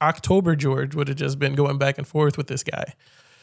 October 0.00 0.56
George 0.56 0.94
would 0.94 1.08
have 1.08 1.16
just 1.16 1.38
been 1.38 1.54
going 1.54 1.78
back 1.78 1.98
and 1.98 2.06
forth 2.06 2.36
with 2.36 2.48
this 2.48 2.64
guy. 2.64 2.94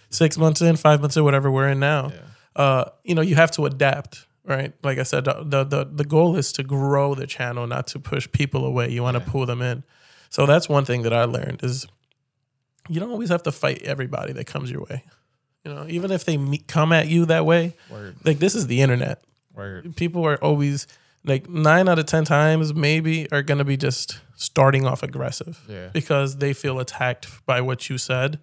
Six 0.09 0.37
months 0.37 0.61
in, 0.61 0.75
five 0.75 1.01
months 1.01 1.15
in, 1.15 1.23
whatever 1.23 1.49
we're 1.51 1.69
in 1.69 1.79
now. 1.79 2.11
Uh, 2.55 2.85
you 3.03 3.15
know, 3.15 3.21
you 3.21 3.35
have 3.35 3.51
to 3.51 3.65
adapt, 3.65 4.25
right? 4.45 4.73
Like 4.83 4.97
I 4.99 5.03
said, 5.03 5.25
the 5.25 5.63
the 5.63 5.85
the 5.91 6.05
goal 6.05 6.35
is 6.35 6.51
to 6.53 6.63
grow 6.63 7.15
the 7.15 7.27
channel, 7.27 7.67
not 7.67 7.87
to 7.87 7.99
push 7.99 8.27
people 8.31 8.65
away. 8.65 8.89
You 8.89 9.03
want 9.03 9.15
to 9.15 9.21
pull 9.31 9.45
them 9.45 9.61
in. 9.61 9.83
So 10.29 10.45
that's 10.45 10.69
one 10.69 10.85
thing 10.85 11.01
that 11.03 11.13
I 11.13 11.23
learned 11.25 11.63
is 11.63 11.85
you 12.87 12.99
don't 12.99 13.11
always 13.11 13.29
have 13.29 13.43
to 13.43 13.51
fight 13.51 13.81
everybody 13.83 14.33
that 14.33 14.45
comes 14.47 14.71
your 14.71 14.81
way. 14.89 15.03
You 15.63 15.73
know, 15.73 15.85
even 15.89 16.11
if 16.11 16.23
they 16.25 16.37
meet, 16.37 16.67
come 16.67 16.91
at 16.93 17.07
you 17.07 17.25
that 17.25 17.45
way, 17.45 17.75
Word. 17.91 18.15
like 18.23 18.39
this 18.39 18.55
is 18.55 18.67
the 18.67 18.81
internet 18.81 19.21
Word. 19.53 19.95
people 19.95 20.25
are 20.25 20.37
always 20.43 20.87
like 21.25 21.49
nine 21.49 21.89
out 21.89 21.99
of 21.99 22.05
ten 22.05 22.23
times 22.23 22.73
maybe 22.73 23.29
are 23.31 23.43
gonna 23.43 23.65
be 23.65 23.75
just 23.75 24.19
starting 24.35 24.85
off 24.87 25.03
aggressive 25.03 25.59
Yeah. 25.67 25.89
because 25.91 26.37
they 26.37 26.53
feel 26.53 26.79
attacked 26.79 27.27
by 27.45 27.59
what 27.61 27.89
you 27.89 27.97
said. 27.97 28.39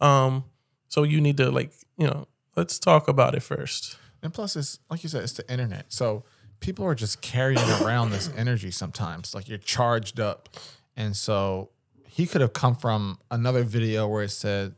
Um, 0.00 0.44
so 0.88 1.02
you 1.02 1.20
need 1.20 1.36
to 1.38 1.50
like 1.50 1.72
you 1.98 2.06
know 2.06 2.28
let's 2.56 2.78
talk 2.78 3.08
about 3.08 3.34
it 3.34 3.42
first. 3.42 3.96
And 4.22 4.32
plus, 4.32 4.56
it's 4.56 4.78
like 4.90 5.02
you 5.02 5.08
said, 5.08 5.22
it's 5.22 5.32
the 5.32 5.50
internet. 5.50 5.86
So 5.92 6.24
people 6.60 6.84
are 6.84 6.94
just 6.94 7.20
carrying 7.20 7.58
around 7.82 8.10
this 8.10 8.30
energy 8.36 8.70
sometimes. 8.70 9.34
Like 9.34 9.48
you're 9.48 9.58
charged 9.58 10.20
up. 10.20 10.48
And 10.96 11.16
so 11.16 11.70
he 12.06 12.26
could 12.26 12.40
have 12.40 12.52
come 12.52 12.74
from 12.74 13.18
another 13.30 13.62
video 13.62 14.06
where 14.06 14.24
it 14.24 14.30
said 14.30 14.74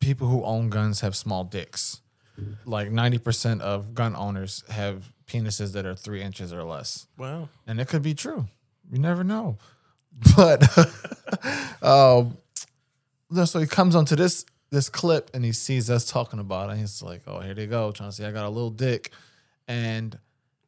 people 0.00 0.28
who 0.28 0.42
own 0.44 0.68
guns 0.68 1.00
have 1.00 1.14
small 1.14 1.44
dicks. 1.44 2.00
Like 2.64 2.90
90% 2.90 3.60
of 3.60 3.94
gun 3.94 4.16
owners 4.16 4.64
have 4.68 5.12
penises 5.26 5.72
that 5.74 5.86
are 5.86 5.94
three 5.94 6.22
inches 6.22 6.52
or 6.52 6.64
less. 6.64 7.06
Wow. 7.16 7.50
And 7.66 7.80
it 7.80 7.88
could 7.88 8.02
be 8.02 8.14
true. 8.14 8.48
You 8.90 8.98
never 8.98 9.24
know. 9.24 9.58
But 10.36 10.62
um, 11.82 12.36
so 13.46 13.60
he 13.60 13.66
comes 13.66 13.96
onto 13.96 14.14
this 14.14 14.44
this 14.72 14.88
clip 14.88 15.30
and 15.34 15.44
he 15.44 15.52
sees 15.52 15.90
us 15.90 16.10
talking 16.10 16.40
about 16.40 16.70
it. 16.70 16.78
He's 16.78 17.02
like, 17.02 17.22
"Oh, 17.26 17.40
here 17.40 17.54
they 17.54 17.66
go, 17.66 17.92
trying 17.92 18.08
to 18.08 18.16
say 18.16 18.26
I 18.26 18.32
got 18.32 18.46
a 18.46 18.48
little 18.48 18.70
dick," 18.70 19.12
and 19.68 20.18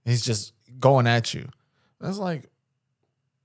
he's 0.04 0.23
just 0.23 0.52
going 0.78 1.06
at 1.06 1.34
you. 1.34 1.49
It's 2.02 2.18
like 2.18 2.50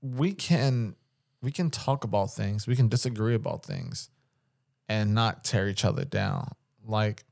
we 0.02 0.32
can 0.34 0.94
we 1.42 1.50
can 1.50 1.70
talk 1.70 2.04
about 2.04 2.30
things, 2.32 2.66
we 2.66 2.76
can 2.76 2.88
disagree 2.88 3.34
about 3.34 3.64
things, 3.64 4.10
and 4.88 5.14
not 5.14 5.44
tear 5.44 5.66
each 5.68 5.84
other 5.84 6.04
down. 6.04 6.52
Like, 6.84 7.24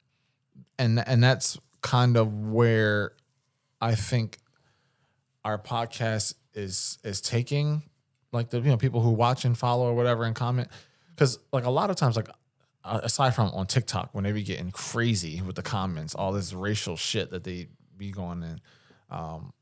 and 0.78 1.06
and 1.06 1.23
that's 1.23 1.58
kind 1.82 2.16
of 2.16 2.35
where 2.35 3.12
I 3.80 3.94
think 3.94 4.38
our 5.44 5.58
podcast 5.58 6.35
is 6.54 6.99
is 7.04 7.20
taking 7.20 7.82
like 8.32 8.49
the 8.49 8.58
you 8.58 8.70
know 8.70 8.78
people 8.78 9.02
who 9.02 9.11
watch 9.11 9.44
and 9.44 9.56
follow 9.56 9.87
or 9.87 9.94
whatever 9.94 10.25
and 10.25 10.35
comment 10.35 10.68
because 11.14 11.38
like 11.52 11.64
a 11.64 11.70
lot 11.70 11.90
of 11.90 11.97
times 11.97 12.16
like 12.16 12.28
uh, 12.85 13.00
aside 13.02 13.35
from 13.35 13.49
on 13.50 13.66
TikTok 13.66 14.11
when 14.12 14.25
they 14.25 14.32
be 14.32 14.42
getting 14.42 14.70
crazy 14.70 15.42
with 15.42 15.56
the 15.56 15.62
comments 15.62 16.14
all 16.14 16.32
this 16.32 16.52
racial 16.52 16.97
shit 16.97 17.30
that 17.30 17.44
they 17.44 17.68
be 17.97 18.11
going 18.11 18.42
in 18.42 18.61
um 19.11 19.52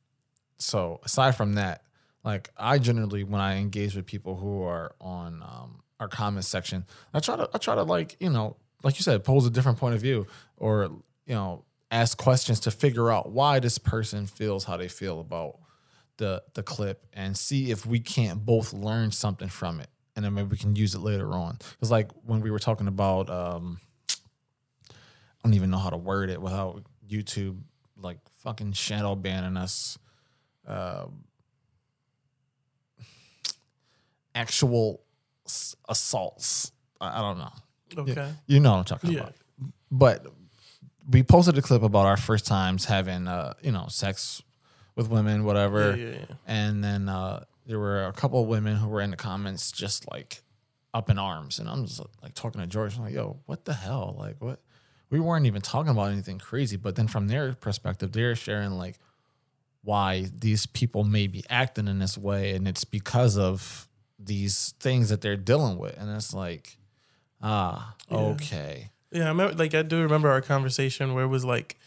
so 0.58 1.00
aside 1.04 1.32
from 1.32 1.54
that 1.54 1.82
like 2.24 2.50
I 2.56 2.78
generally 2.78 3.24
when 3.24 3.40
I 3.40 3.56
engage 3.58 3.94
with 3.94 4.06
people 4.06 4.36
who 4.36 4.62
are 4.62 4.94
on 5.00 5.42
um 5.42 5.82
our 5.98 6.08
comment 6.08 6.44
section 6.44 6.84
I 7.14 7.20
try 7.20 7.36
to 7.36 7.48
I 7.54 7.58
try 7.58 7.74
to 7.74 7.82
like 7.82 8.16
you 8.20 8.30
know 8.30 8.56
like 8.82 8.98
you 8.98 9.02
said 9.02 9.24
pose 9.24 9.46
a 9.46 9.50
different 9.50 9.78
point 9.78 9.94
of 9.94 10.00
view 10.00 10.26
or 10.56 10.90
you 11.26 11.34
know 11.34 11.64
ask 11.90 12.18
questions 12.18 12.60
to 12.60 12.70
figure 12.70 13.10
out 13.10 13.30
why 13.30 13.60
this 13.60 13.78
person 13.78 14.26
feels 14.26 14.64
how 14.64 14.76
they 14.76 14.88
feel 14.88 15.20
about 15.20 15.58
the 16.18 16.42
the 16.54 16.62
clip 16.62 17.06
and 17.12 17.36
see 17.36 17.70
if 17.70 17.86
we 17.86 18.00
can't 18.00 18.44
both 18.44 18.72
learn 18.72 19.10
something 19.10 19.48
from 19.48 19.80
it 19.80 19.88
and 20.16 20.24
then 20.24 20.32
maybe 20.34 20.48
we 20.48 20.56
can 20.56 20.74
use 20.74 20.94
it 20.94 21.00
later 21.00 21.32
on 21.34 21.58
because 21.72 21.90
like 21.90 22.10
when 22.24 22.40
we 22.40 22.50
were 22.50 22.58
talking 22.58 22.88
about 22.88 23.28
um 23.30 23.78
i 24.90 24.94
don't 25.44 25.54
even 25.54 25.70
know 25.70 25.78
how 25.78 25.90
to 25.90 25.96
word 25.96 26.30
it 26.30 26.40
without 26.40 26.82
youtube 27.08 27.58
like 28.00 28.18
fucking 28.42 28.72
shadow 28.72 29.14
banning 29.14 29.56
us 29.56 29.98
uh, 30.66 31.04
actual 34.34 35.02
s- 35.46 35.76
assaults 35.88 36.72
I, 37.00 37.18
I 37.18 37.20
don't 37.22 37.38
know 37.38 37.52
Okay. 37.98 38.32
you 38.46 38.60
know 38.60 38.72
what 38.72 38.78
i'm 38.78 38.84
talking 38.84 39.10
Yeah. 39.12 39.20
about 39.20 39.34
but 39.90 40.26
we 41.08 41.22
posted 41.22 41.56
a 41.56 41.62
clip 41.62 41.82
about 41.82 42.04
our 42.06 42.16
first 42.16 42.46
times 42.46 42.84
having 42.84 43.28
uh 43.28 43.54
you 43.62 43.70
know 43.72 43.86
sex 43.88 44.42
with 44.96 45.08
women 45.08 45.44
whatever 45.44 45.94
Yeah, 45.96 46.04
yeah, 46.08 46.18
yeah. 46.28 46.34
and 46.46 46.82
then 46.84 47.08
uh, 47.08 47.44
there 47.66 47.78
were 47.78 48.04
a 48.06 48.12
couple 48.12 48.40
of 48.42 48.48
women 48.48 48.76
who 48.76 48.88
were 48.88 49.00
in 49.00 49.10
the 49.10 49.16
comments 49.16 49.72
just 49.72 50.10
like 50.10 50.42
up 50.94 51.10
in 51.10 51.18
arms 51.18 51.58
and 51.58 51.68
i'm 51.68 51.84
just 51.84 52.00
like 52.22 52.32
talking 52.34 52.60
to 52.60 52.66
george. 52.66 52.96
I'm 52.96 53.02
like 53.04 53.14
yo 53.14 53.38
what 53.46 53.64
the 53.64 53.74
hell? 53.74 54.16
Like 54.18 54.36
what? 54.40 54.60
We 55.10 55.20
weren't 55.20 55.46
even 55.46 55.60
talking 55.62 55.90
about 55.90 56.10
anything 56.12 56.38
crazy 56.38 56.76
but 56.76 56.96
then 56.96 57.06
from 57.08 57.28
their 57.28 57.52
perspective 57.54 58.12
they're 58.12 58.34
sharing 58.34 58.72
like 58.72 58.98
why 59.82 60.26
these 60.36 60.66
people 60.66 61.04
may 61.04 61.26
be 61.26 61.44
acting 61.50 61.86
in 61.86 61.98
this 61.98 62.16
way 62.18 62.54
and 62.54 62.66
it's 62.66 62.84
because 62.84 63.36
of 63.38 63.88
these 64.18 64.74
things 64.80 65.10
that 65.10 65.20
they're 65.20 65.36
dealing 65.36 65.76
with 65.78 65.96
and 66.00 66.10
it's 66.14 66.32
like 66.34 66.78
ah 67.42 67.94
okay. 68.10 68.90
Yeah, 69.12 69.26
I 69.26 69.28
remember, 69.28 69.54
like 69.54 69.74
I 69.74 69.82
do 69.82 70.00
remember 70.02 70.28
our 70.30 70.40
conversation 70.40 71.14
where 71.14 71.24
it 71.24 71.28
was 71.28 71.44
like 71.44 71.78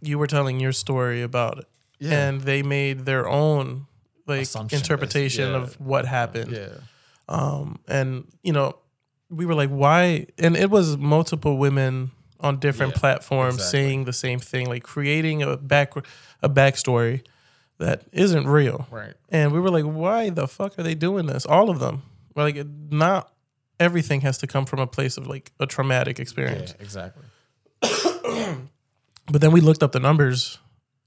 you 0.00 0.18
were 0.18 0.26
telling 0.26 0.60
your 0.60 0.72
story 0.72 1.22
about 1.22 1.58
it, 1.58 1.64
Yeah. 1.98 2.28
and 2.28 2.40
they 2.42 2.62
made 2.62 3.00
their 3.00 3.26
own 3.28 3.86
like 4.26 4.46
interpretation 4.72 5.50
yeah. 5.50 5.56
of 5.58 5.80
what 5.80 6.06
happened. 6.06 6.52
yeah 6.52 6.68
Um, 7.28 7.78
and 7.88 8.26
you 8.42 8.52
know, 8.52 8.76
we 9.30 9.46
were 9.46 9.54
like, 9.54 9.70
why? 9.70 10.26
And 10.38 10.56
it 10.56 10.70
was 10.70 10.96
multiple 10.96 11.56
women 11.58 12.10
on 12.40 12.58
different 12.58 12.92
Yeah, 12.94 13.00
platforms 13.00 13.54
exactly. 13.56 13.78
saying 13.80 14.04
the 14.04 14.12
same 14.12 14.38
thing, 14.38 14.68
like 14.68 14.82
creating 14.82 15.42
a 15.42 15.56
back 15.56 15.94
a 16.42 16.48
backstory 16.48 17.22
that 17.78 18.02
isn't 18.12 18.46
real. 18.46 18.86
right 18.90 19.14
And 19.30 19.52
we 19.52 19.58
were 19.60 19.70
like, 19.70 19.84
why 19.84 20.30
the 20.30 20.46
fuck 20.46 20.78
are 20.78 20.82
they 20.82 20.94
doing 20.94 21.26
this? 21.26 21.44
All 21.46 21.70
of 21.70 21.80
them. 21.80 22.02
We're 22.34 22.44
like, 22.44 22.66
not 22.90 23.32
everything 23.80 24.20
has 24.20 24.38
to 24.38 24.46
come 24.46 24.66
from 24.66 24.78
a 24.80 24.86
place 24.86 25.16
of 25.16 25.26
like 25.26 25.50
a 25.58 25.66
traumatic 25.66 26.18
yeah 26.18 26.22
experience. 26.22 26.74
exactly 26.78 27.24
But 29.26 29.40
then 29.40 29.52
we 29.52 29.60
looked 29.60 29.82
up 29.82 29.92
the 29.92 30.00
numbers 30.00 30.58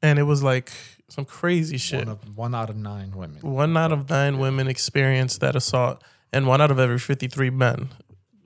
and 0.02 0.18
it 0.20 0.24
was 0.24 0.42
like 0.42 0.72
some 1.10 1.26
crazy 1.26 1.78
shit. 1.78 2.06
one, 2.06 2.10
of, 2.10 2.38
one 2.38 2.56
out 2.56 2.70
of 2.70 2.76
nine 2.76 3.12
women 3.12 3.40
One 3.42 3.76
out 3.78 3.92
of 3.92 4.10
nine 4.10 4.40
women 4.40 4.68
experienced 4.68 5.40
that 5.42 5.56
assault, 5.56 6.04
and 6.34 6.48
one 6.48 6.62
out 6.62 6.72
of 6.72 6.80
every 6.80 7.00
53 7.00 7.50
men 7.50 7.90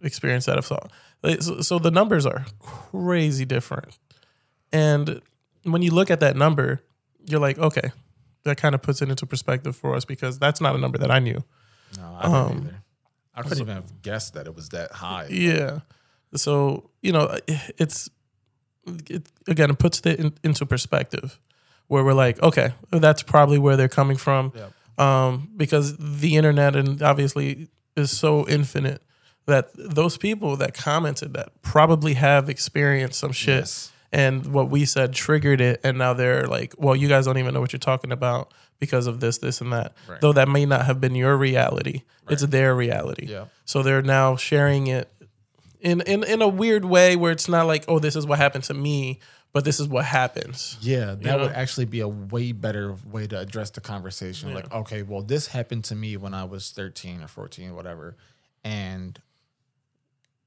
experienced 0.03 0.47
that 0.47 0.57
assault. 0.59 0.91
So, 1.39 1.61
so 1.61 1.79
the 1.79 1.91
numbers 1.91 2.25
are 2.25 2.45
crazy 2.59 3.45
different. 3.45 3.97
And 4.71 5.21
when 5.63 5.81
you 5.81 5.91
look 5.91 6.09
at 6.09 6.19
that 6.21 6.35
number, 6.35 6.81
you're 7.25 7.39
like, 7.39 7.57
okay, 7.59 7.91
that 8.43 8.57
kind 8.57 8.73
of 8.73 8.81
puts 8.81 9.01
it 9.01 9.09
into 9.09 9.25
perspective 9.25 9.75
for 9.75 9.95
us 9.95 10.05
because 10.05 10.39
that's 10.39 10.61
not 10.61 10.75
a 10.75 10.77
number 10.79 10.97
that 10.97 11.11
I 11.11 11.19
knew. 11.19 11.43
No, 11.97 12.17
I 12.17 12.21
didn't 12.23 12.35
Um, 12.35 12.57
either. 12.57 12.83
I 13.33 13.41
couldn't 13.43 13.61
even 13.61 13.75
have 13.75 14.01
guessed 14.01 14.33
that 14.33 14.45
it 14.47 14.55
was 14.55 14.69
that 14.69 14.91
high. 14.91 15.27
Yeah. 15.29 15.79
So, 16.35 16.89
you 17.01 17.11
know, 17.11 17.37
it's, 17.77 18.09
it, 19.09 19.29
again, 19.47 19.69
it 19.69 19.79
puts 19.79 20.01
it 20.01 20.19
in, 20.19 20.33
into 20.43 20.65
perspective 20.65 21.39
where 21.91 22.03
we're 22.05 22.13
like, 22.13 22.41
okay, 22.41 22.73
that's 22.89 23.21
probably 23.21 23.59
where 23.59 23.75
they're 23.75 23.89
coming 23.89 24.17
from. 24.17 24.53
Um, 24.97 25.49
because 25.57 25.97
the 25.97 26.35
internet 26.37 26.75
and 26.75 27.01
obviously 27.01 27.67
is 27.97 28.17
so 28.17 28.47
infinite 28.47 29.01
that 29.45 29.71
those 29.75 30.15
people 30.17 30.55
that 30.57 30.73
commented 30.73 31.33
that 31.33 31.49
probably 31.61 32.13
have 32.13 32.49
experienced 32.49 33.19
some 33.19 33.31
shit 33.33 33.61
Yes. 33.61 33.91
and 34.13 34.53
what 34.53 34.69
we 34.69 34.85
said 34.85 35.13
triggered 35.13 35.59
it 35.59 35.81
and 35.83 35.97
now 35.97 36.13
they're 36.13 36.45
like 36.47 36.73
well 36.77 36.95
you 36.95 37.07
guys 37.09 37.25
don't 37.25 37.37
even 37.37 37.53
know 37.53 37.59
what 37.59 37.73
you're 37.73 37.79
talking 37.79 38.11
about 38.11 38.53
because 38.79 39.07
of 39.07 39.19
this 39.19 39.39
this 39.39 39.59
and 39.59 39.73
that 39.73 39.93
Right. 40.07 40.21
though 40.21 40.31
that 40.33 40.47
may 40.47 40.65
not 40.65 40.85
have 40.85 41.01
been 41.01 41.15
your 41.15 41.35
reality 41.35 42.03
it's 42.29 42.45
their 42.45 42.75
reality 42.75 43.25
Yeah. 43.27 43.45
so 43.65 43.81
they're 43.83 44.03
now 44.03 44.35
sharing 44.37 44.87
it 44.87 45.11
in, 45.81 46.01
in 46.01 46.23
in 46.23 46.41
a 46.41 46.47
weird 46.47 46.85
way 46.85 47.15
where 47.15 47.31
it's 47.31 47.49
not 47.49 47.65
like 47.67 47.83
oh 47.87 47.99
this 47.99 48.15
is 48.15 48.25
what 48.25 48.37
happened 48.39 48.63
to 48.65 48.73
me 48.73 49.19
but 49.53 49.65
this 49.65 49.79
is 49.79 49.87
what 49.87 50.05
happens 50.05 50.77
Yeah, 50.81 51.15
that 51.15 51.21
know? 51.21 51.39
would 51.39 51.51
actually 51.51 51.85
be 51.85 51.99
a 51.99 52.07
way 52.07 52.51
better 52.51 52.95
way 53.09 53.27
to 53.27 53.39
address 53.39 53.69
the 53.71 53.81
conversation. 53.81 54.53
Like, 54.53 54.71
okay, 54.71 55.03
well, 55.03 55.21
this 55.21 55.47
happened 55.47 55.83
to 55.85 55.95
me 55.95 56.17
when 56.17 56.33
I 56.33 56.43
was 56.43 56.71
13 56.71 57.21
or 57.21 57.27
14, 57.27 57.75
whatever. 57.75 58.15
And 58.63 59.19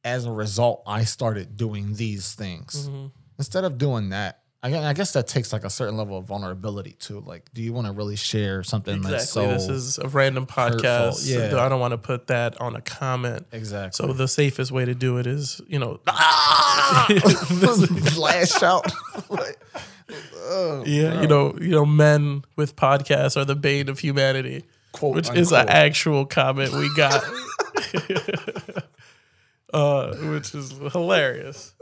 as 0.05 0.25
a 0.27 0.33
result, 0.33 0.83
I 0.87 1.05
started 1.05 1.57
doing 1.57 1.95
these 1.95 2.35
things. 2.35 2.89
Mm-hmm. 2.89 3.07
Instead 3.39 3.65
of 3.65 3.79
doing 3.79 4.11
that, 4.11 4.44
I, 4.65 4.89
I 4.89 4.93
guess 4.95 5.13
that 5.13 5.27
takes 5.27 5.53
like 5.53 5.65
a 5.65 5.69
certain 5.69 5.99
level 5.99 6.17
of 6.17 6.25
vulnerability 6.25 6.93
too. 6.99 7.21
Like, 7.21 7.53
do 7.53 7.61
you 7.63 7.75
want 7.75 7.87
to 7.87 7.93
really 7.93 8.17
share 8.17 8.63
something 8.63 9.03
that's 9.03 9.29
so 9.29 9.43
exactly 9.43 9.67
this 9.67 9.77
is 9.85 9.99
a 9.99 10.09
random 10.09 10.47
podcast 10.47 11.27
Yeah. 11.27 11.63
i 11.63 11.69
don't 11.69 11.81
want 11.81 11.93
to 11.93 11.99
put 11.99 12.29
that 12.29 12.59
on 12.63 12.75
a 12.75 12.81
comment 12.81 13.47
exactly? 13.53 14.07
so 14.07 14.15
the 14.15 14.27
safest 14.27 14.73
way 14.73 14.87
to 14.87 14.95
do 14.95 15.19
it 15.19 15.27
is 15.27 15.61
you 15.69 15.79
know 15.79 16.01
lash 18.19 18.63
out. 18.63 18.91
Like, 19.29 19.59
oh, 20.37 20.83
Yeah, 20.87 21.21
you 21.23 21.27
know, 21.29 21.57
you 21.61 21.71
know, 21.71 21.87
men 21.87 22.45
with 22.57 22.77
podcasts 22.77 23.37
are 23.37 23.45
the 23.45 23.57
bane 23.57 23.89
of 23.89 23.99
humanity, 23.99 24.65
Quote, 24.93 25.15
which 25.17 25.31
is 25.31 25.51
an 25.53 25.69
actual 25.69 26.25
comment 26.27 26.73
we 26.73 26.93
got, 26.95 27.25
uh, 29.73 30.15
which 30.17 30.55
is 30.55 30.73
hilarious. 30.93 31.73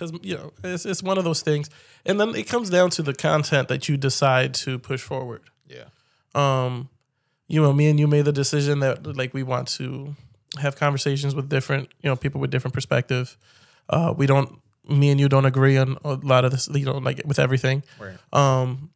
Because 0.00 0.18
you 0.22 0.36
know, 0.36 0.52
it's 0.64 0.86
it's 0.86 1.02
one 1.02 1.18
of 1.18 1.24
those 1.24 1.42
things, 1.42 1.68
and 2.06 2.18
then 2.18 2.34
it 2.34 2.48
comes 2.48 2.70
down 2.70 2.88
to 2.90 3.02
the 3.02 3.12
content 3.12 3.68
that 3.68 3.88
you 3.88 3.98
decide 3.98 4.54
to 4.54 4.78
push 4.78 5.02
forward. 5.02 5.42
yeah, 5.68 5.84
Um, 6.34 6.88
you 7.48 7.60
know, 7.60 7.72
me 7.72 7.90
and 7.90 8.00
you 8.00 8.06
made 8.06 8.24
the 8.24 8.32
decision 8.32 8.80
that 8.80 9.04
like 9.16 9.34
we 9.34 9.42
want 9.42 9.68
to 9.68 10.16
have 10.58 10.76
conversations 10.76 11.34
with 11.34 11.48
different, 11.48 11.90
you 12.00 12.08
know, 12.08 12.16
people 12.16 12.40
with 12.40 12.50
different 12.50 12.74
perspective. 12.74 13.36
Uh, 13.88 14.14
we 14.16 14.26
don't, 14.26 14.60
me 14.88 15.10
and 15.10 15.20
you 15.20 15.28
don't 15.28 15.44
agree 15.44 15.76
on 15.76 15.98
a 16.04 16.14
lot 16.14 16.44
of 16.44 16.50
this, 16.50 16.68
you 16.68 16.86
know, 16.86 16.98
like 16.98 17.20
with 17.26 17.38
everything. 17.38 17.82
right. 18.00 18.16
Um, 18.32 18.90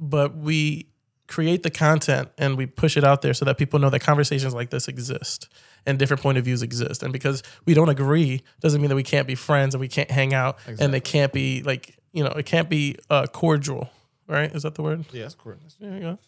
but 0.00 0.36
we 0.36 0.88
create 1.32 1.62
the 1.62 1.70
content 1.70 2.28
and 2.38 2.56
we 2.56 2.66
push 2.66 2.96
it 2.96 3.04
out 3.04 3.22
there 3.22 3.34
so 3.34 3.44
that 3.44 3.56
people 3.58 3.78
know 3.78 3.90
that 3.90 4.00
conversations 4.00 4.52
like 4.54 4.70
this 4.70 4.86
exist 4.88 5.48
and 5.86 5.98
different 5.98 6.22
point 6.22 6.38
of 6.38 6.44
views 6.44 6.62
exist. 6.62 7.02
And 7.02 7.12
because 7.12 7.42
we 7.66 7.74
don't 7.74 7.88
agree 7.88 8.42
doesn't 8.60 8.80
mean 8.80 8.88
that 8.90 8.96
we 8.96 9.02
can't 9.02 9.26
be 9.26 9.34
friends 9.34 9.74
and 9.74 9.80
we 9.80 9.88
can't 9.88 10.10
hang 10.10 10.34
out 10.34 10.58
and 10.78 10.92
they 10.94 11.00
can't 11.00 11.32
be 11.32 11.62
like 11.62 11.96
you 12.12 12.22
know, 12.22 12.30
it 12.30 12.44
can't 12.44 12.68
be 12.68 12.96
uh, 13.08 13.26
cordial, 13.26 13.88
right? 14.28 14.54
Is 14.54 14.64
that 14.64 14.74
the 14.74 14.82
word? 14.82 15.06
Yeah, 15.12 15.22
that's 15.22 15.34
correct. 15.34 15.62
There 15.80 15.94
you 15.94 16.00
go. 16.00 16.18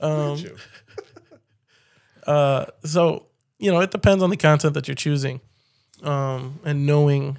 Um, 0.00 0.44
uh, 2.26 2.66
so 2.84 3.26
you 3.58 3.70
know, 3.70 3.80
it 3.80 3.92
depends 3.92 4.22
on 4.24 4.30
the 4.30 4.36
content 4.36 4.74
that 4.74 4.88
you're 4.88 4.96
choosing, 4.96 5.40
um, 6.02 6.58
and 6.64 6.84
knowing 6.86 7.38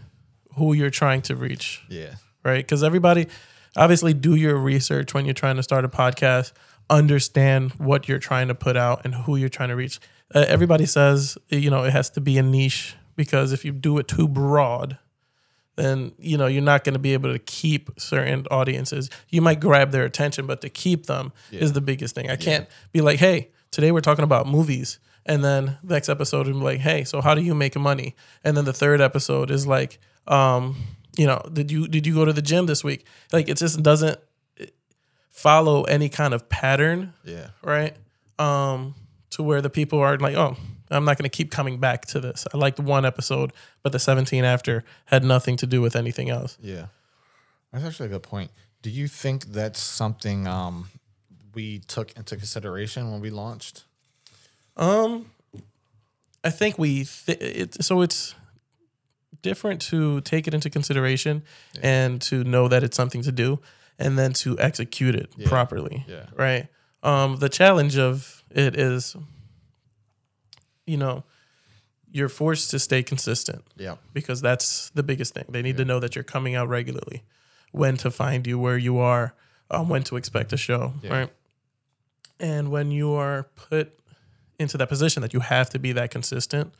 who 0.55 0.71
you're 0.73 0.89
trying 0.89 1.21
to 1.23 1.35
reach, 1.35 1.83
Yeah. 1.89 2.15
right? 2.45 2.63
Because 2.63 2.83
everybody, 2.83 3.27
obviously, 3.75 4.13
do 4.13 4.35
your 4.35 4.55
research 4.55 5.13
when 5.13 5.25
you're 5.25 5.33
trying 5.33 5.57
to 5.57 5.63
start 5.63 5.83
a 5.83 5.89
podcast. 5.89 6.53
Understand 6.93 7.71
what 7.73 8.07
you're 8.07 8.19
trying 8.19 8.49
to 8.49 8.55
put 8.55 8.77
out 8.77 9.01
and 9.03 9.15
who 9.15 9.35
you're 9.35 9.49
trying 9.49 9.69
to 9.69 9.75
reach. 9.75 9.99
Uh, 10.33 10.45
everybody 10.47 10.85
says 10.85 11.37
you 11.49 11.69
know 11.71 11.83
it 11.83 11.91
has 11.91 12.09
to 12.11 12.21
be 12.21 12.37
a 12.37 12.43
niche 12.43 12.95
because 13.15 13.51
if 13.51 13.65
you 13.65 13.71
do 13.71 13.97
it 13.97 14.07
too 14.07 14.27
broad, 14.27 14.99
then 15.75 16.11
you 16.19 16.37
know 16.37 16.45
you're 16.45 16.61
not 16.61 16.83
going 16.83 16.93
to 16.93 16.99
be 16.99 17.13
able 17.13 17.31
to 17.33 17.39
keep 17.39 17.89
certain 17.97 18.45
audiences. 18.51 19.09
You 19.29 19.41
might 19.41 19.59
grab 19.59 19.91
their 19.91 20.03
attention, 20.05 20.45
but 20.45 20.61
to 20.61 20.69
keep 20.69 21.07
them 21.07 21.33
is 21.51 21.73
the 21.73 21.81
biggest 21.81 22.13
thing. 22.13 22.29
I 22.29 22.35
can't 22.35 22.67
be 22.91 23.01
like, 23.01 23.19
hey, 23.19 23.49
today 23.71 23.91
we're 23.91 24.01
talking 24.01 24.23
about 24.23 24.47
movies, 24.47 24.99
and 25.25 25.43
then 25.43 25.77
the 25.83 25.95
next 25.95 26.09
episode 26.09 26.47
I'm 26.47 26.61
like, 26.61 26.79
hey, 26.79 27.03
so 27.05 27.21
how 27.21 27.33
do 27.33 27.41
you 27.41 27.55
make 27.55 27.75
money? 27.75 28.15
And 28.43 28.55
then 28.55 28.65
the 28.65 28.73
third 28.73 29.01
episode 29.01 29.49
is 29.49 29.65
like, 29.65 29.99
um, 30.27 30.75
you 31.17 31.25
know, 31.25 31.41
did 31.51 31.71
you 31.71 31.87
did 31.87 32.05
you 32.05 32.13
go 32.13 32.25
to 32.25 32.33
the 32.33 32.41
gym 32.41 32.67
this 32.67 32.83
week? 32.83 33.05
Like 33.31 33.49
it 33.49 33.57
just 33.57 33.81
doesn't 33.81 34.19
follow 35.33 35.83
any 35.85 36.07
kind 36.09 36.33
of 36.33 36.47
pattern 36.47 37.13
Yeah. 37.25 37.47
right? 37.63 37.95
Um, 38.39 38.93
to 39.31 39.41
where 39.43 39.61
the 39.61 39.69
people 39.69 39.99
are 39.99 40.15
like, 40.17 40.35
oh, 40.35 40.55
I'm 40.91 41.05
not 41.05 41.17
going 41.17 41.29
to 41.29 41.35
keep 41.35 41.49
coming 41.51 41.79
back 41.79 42.05
to 42.07 42.19
this. 42.19 42.45
I 42.53 42.57
liked 42.57 42.79
one 42.79 43.03
episode, 43.03 43.51
but 43.81 43.91
the 43.91 43.99
17 43.99 44.43
after 44.45 44.83
had 45.05 45.23
nothing 45.23 45.57
to 45.57 45.65
do 45.65 45.81
with 45.81 45.95
anything 45.95 46.29
else. 46.29 46.57
Yeah. 46.61 46.85
That's 47.71 47.83
actually 47.83 48.05
a 48.07 48.09
good 48.09 48.23
point. 48.23 48.51
Do 48.83 48.91
you 48.91 49.07
think 49.07 49.45
that's 49.45 49.79
something 49.81 50.45
um, 50.47 50.89
we 51.55 51.79
took 51.79 52.11
into 52.15 52.35
consideration 52.35 53.11
when 53.11 53.21
we 53.21 53.31
launched? 53.31 53.85
Um, 54.77 55.31
I 56.43 56.51
think 56.51 56.77
we 56.77 57.05
th- 57.05 57.39
it, 57.41 57.83
so 57.83 58.01
it's 58.01 58.35
different 59.41 59.81
to 59.81 60.21
take 60.21 60.47
it 60.47 60.53
into 60.53 60.69
consideration 60.69 61.43
and 61.81 62.21
to 62.23 62.43
know 62.43 62.67
that 62.67 62.83
it's 62.83 62.95
something 62.95 63.23
to 63.23 63.31
do, 63.31 63.59
and 63.99 64.17
then 64.17 64.33
to 64.33 64.57
execute 64.59 65.15
it 65.15 65.31
properly. 65.45 66.05
Yeah. 66.07 66.25
Right. 66.35 66.67
Um, 67.03 67.37
the 67.37 67.49
challenge 67.49 67.97
of 67.97 68.43
it 68.49 68.77
is, 68.79 69.15
you 70.85 70.97
know, 70.97 71.23
you're 72.11 72.29
forced 72.29 72.69
to 72.71 72.79
stay 72.79 73.01
consistent. 73.03 73.63
Yeah. 73.75 73.95
because 74.13 74.41
that's 74.41 74.89
the 74.91 75.03
biggest 75.03 75.33
thing. 75.33 75.45
They 75.49 75.61
need 75.61 75.77
to 75.77 75.85
know 75.85 75.99
that 75.99 76.15
you're 76.15 76.23
coming 76.23 76.55
out 76.55 76.67
regularly, 76.69 77.23
when 77.71 77.97
to 77.97 78.11
find 78.11 78.45
you, 78.45 78.59
where 78.59 78.77
you 78.77 78.99
are, 78.99 79.33
um, 79.71 79.89
when 79.89 80.03
to 80.03 80.15
expect 80.15 80.53
a 80.53 80.57
show, 80.57 80.93
Yeah. 81.01 81.11
right? 81.19 81.33
And 82.39 82.69
when 82.71 82.91
you 82.91 83.13
are 83.13 83.43
put 83.55 83.99
into 84.59 84.77
that 84.77 84.89
position 84.89 85.21
that 85.21 85.33
you 85.33 85.39
have 85.39 85.69
to 85.71 85.79
be 85.79 85.91
that 85.93 86.11
consistent, 86.11 86.73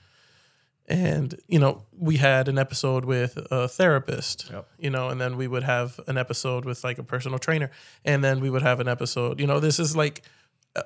and 0.87 1.35
you 1.47 1.59
know, 1.59 1.83
we 1.97 2.17
had 2.17 2.47
an 2.47 2.57
episode 2.57 3.05
with 3.05 3.37
a 3.51 3.67
therapist, 3.67 4.49
Yep. 4.51 4.67
you 4.77 4.89
know, 4.89 5.09
and 5.09 5.19
then 5.21 5.37
we 5.37 5.47
would 5.47 5.63
have 5.63 5.99
an 6.07 6.17
episode 6.17 6.65
with 6.65 6.83
like 6.83 6.97
a 6.97 7.03
personal 7.03 7.39
trainer, 7.39 7.71
and 8.03 8.23
then 8.23 8.39
we 8.41 8.49
would 8.49 8.61
have 8.63 8.79
an 8.79 8.87
episode. 8.87 9.39
You 9.39 9.47
know, 9.47 9.59
this 9.59 9.79
is 9.79 9.95
like 9.95 10.23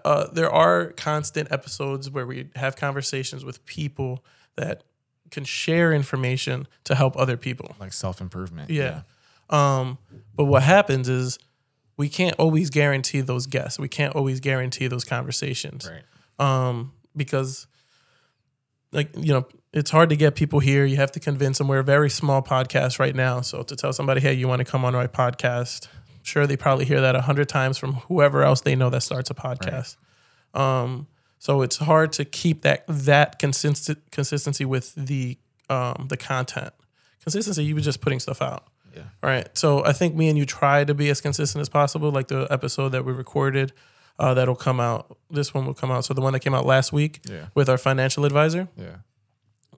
uh, 0.06 0.28
there 0.34 0.52
are 0.52 0.92
constant 0.92 1.52
episodes 1.52 2.10
where 2.10 2.26
we 2.28 2.50
have 2.56 2.76
conversations 2.76 3.44
with 3.46 3.66
people 3.66 4.24
that 4.56 4.84
can 5.32 5.44
share 5.46 5.92
information 5.94 6.68
to 6.84 6.94
help 6.96 7.18
other 7.18 7.38
people. 7.38 7.76
Like 7.80 7.94
self 7.94 8.22
improvement. 8.22 8.70
Yeah. 8.70 9.02
Um, 9.50 9.98
but 10.36 10.46
what 10.46 10.64
happens 10.64 11.08
is 11.10 11.40
we 11.96 12.10
can't 12.10 12.36
always 12.38 12.70
guarantee 12.70 13.22
those 13.22 13.48
guests. 13.48 13.80
We 13.80 13.88
can't 13.88 14.14
always 14.16 14.40
guarantee 14.42 14.88
those 14.88 15.04
conversations 15.06 15.90
Right. 15.90 16.04
um, 16.70 16.92
because, 17.16 17.66
like 18.92 19.10
you 19.18 19.34
know, 19.34 19.48
it's 19.78 19.92
hard 19.92 20.10
to 20.10 20.16
get 20.16 20.36
people 20.36 20.60
here. 20.60 20.86
You 20.86 20.96
have 20.98 21.12
to 21.14 21.20
convince 21.20 21.58
them. 21.60 21.68
We're 21.68 21.80
a 21.80 21.84
very 21.84 22.10
small 22.10 22.42
podcast 22.42 23.00
right 23.00 23.16
now, 23.16 23.42
so 23.42 23.64
to 23.64 23.76
tell 23.76 23.94
somebody, 23.94 24.22
"Hey, 24.22 24.34
you 24.34 24.48
want 24.48 24.60
to 24.60 24.66
come 24.66 24.84
on 24.86 24.94
my 24.94 25.08
podcast?" 25.08 25.88
Sure, 26.24 26.46
they 26.48 26.58
probably 26.58 26.86
hear 26.86 27.00
that 27.02 27.16
a 27.16 27.22
hundred 27.22 27.48
times 27.48 27.78
from 27.78 27.94
whoever 28.08 28.44
else 28.44 28.62
they 28.62 28.76
know 28.76 28.90
that 28.90 29.02
starts 29.04 29.30
a 29.30 29.34
podcast. 29.34 29.96
Um, 30.54 31.08
so 31.40 31.62
it's 31.62 31.78
hard 31.78 32.12
to 32.14 32.26
keep 32.26 32.64
that 32.64 32.84
that 32.88 33.40
consistent 33.40 34.00
consistency 34.12 34.66
with 34.66 34.94
the 34.96 35.38
um, 35.70 36.08
the 36.10 36.18
content. 36.18 36.74
Consistency, 37.22 37.64
you 37.64 37.76
were 37.76 37.82
just 37.82 38.02
putting 38.02 38.20
stuff 38.20 38.42
out. 38.42 38.66
Yeah. 38.96 39.04
All 39.22 39.30
right. 39.30 39.48
So 39.58 39.84
I 39.86 39.94
think 39.94 40.16
me 40.16 40.30
and 40.30 40.38
you 40.38 40.46
try 40.46 40.84
to 40.84 40.94
be 40.94 41.10
as 41.10 41.22
consistent 41.22 41.62
as 41.62 41.70
possible. 41.70 42.10
Like 42.12 42.30
the 42.30 42.48
episode 42.50 42.90
that 42.90 43.06
we 43.06 43.14
recorded, 43.14 43.74
uh, 44.18 44.34
that'll 44.34 44.56
come 44.56 44.80
out. 44.80 45.18
This 45.30 45.54
one 45.54 45.66
will 45.66 45.74
come 45.76 45.92
out. 45.92 46.06
So 46.06 46.14
the 46.14 46.22
one 46.22 46.34
that 46.34 46.40
came 46.40 46.56
out 46.56 46.66
last 46.66 46.92
week 46.94 47.20
Yeah. 47.30 47.48
with 47.54 47.70
our 47.70 47.78
financial 47.78 48.26
advisor 48.26 48.70
Yeah. 48.78 48.96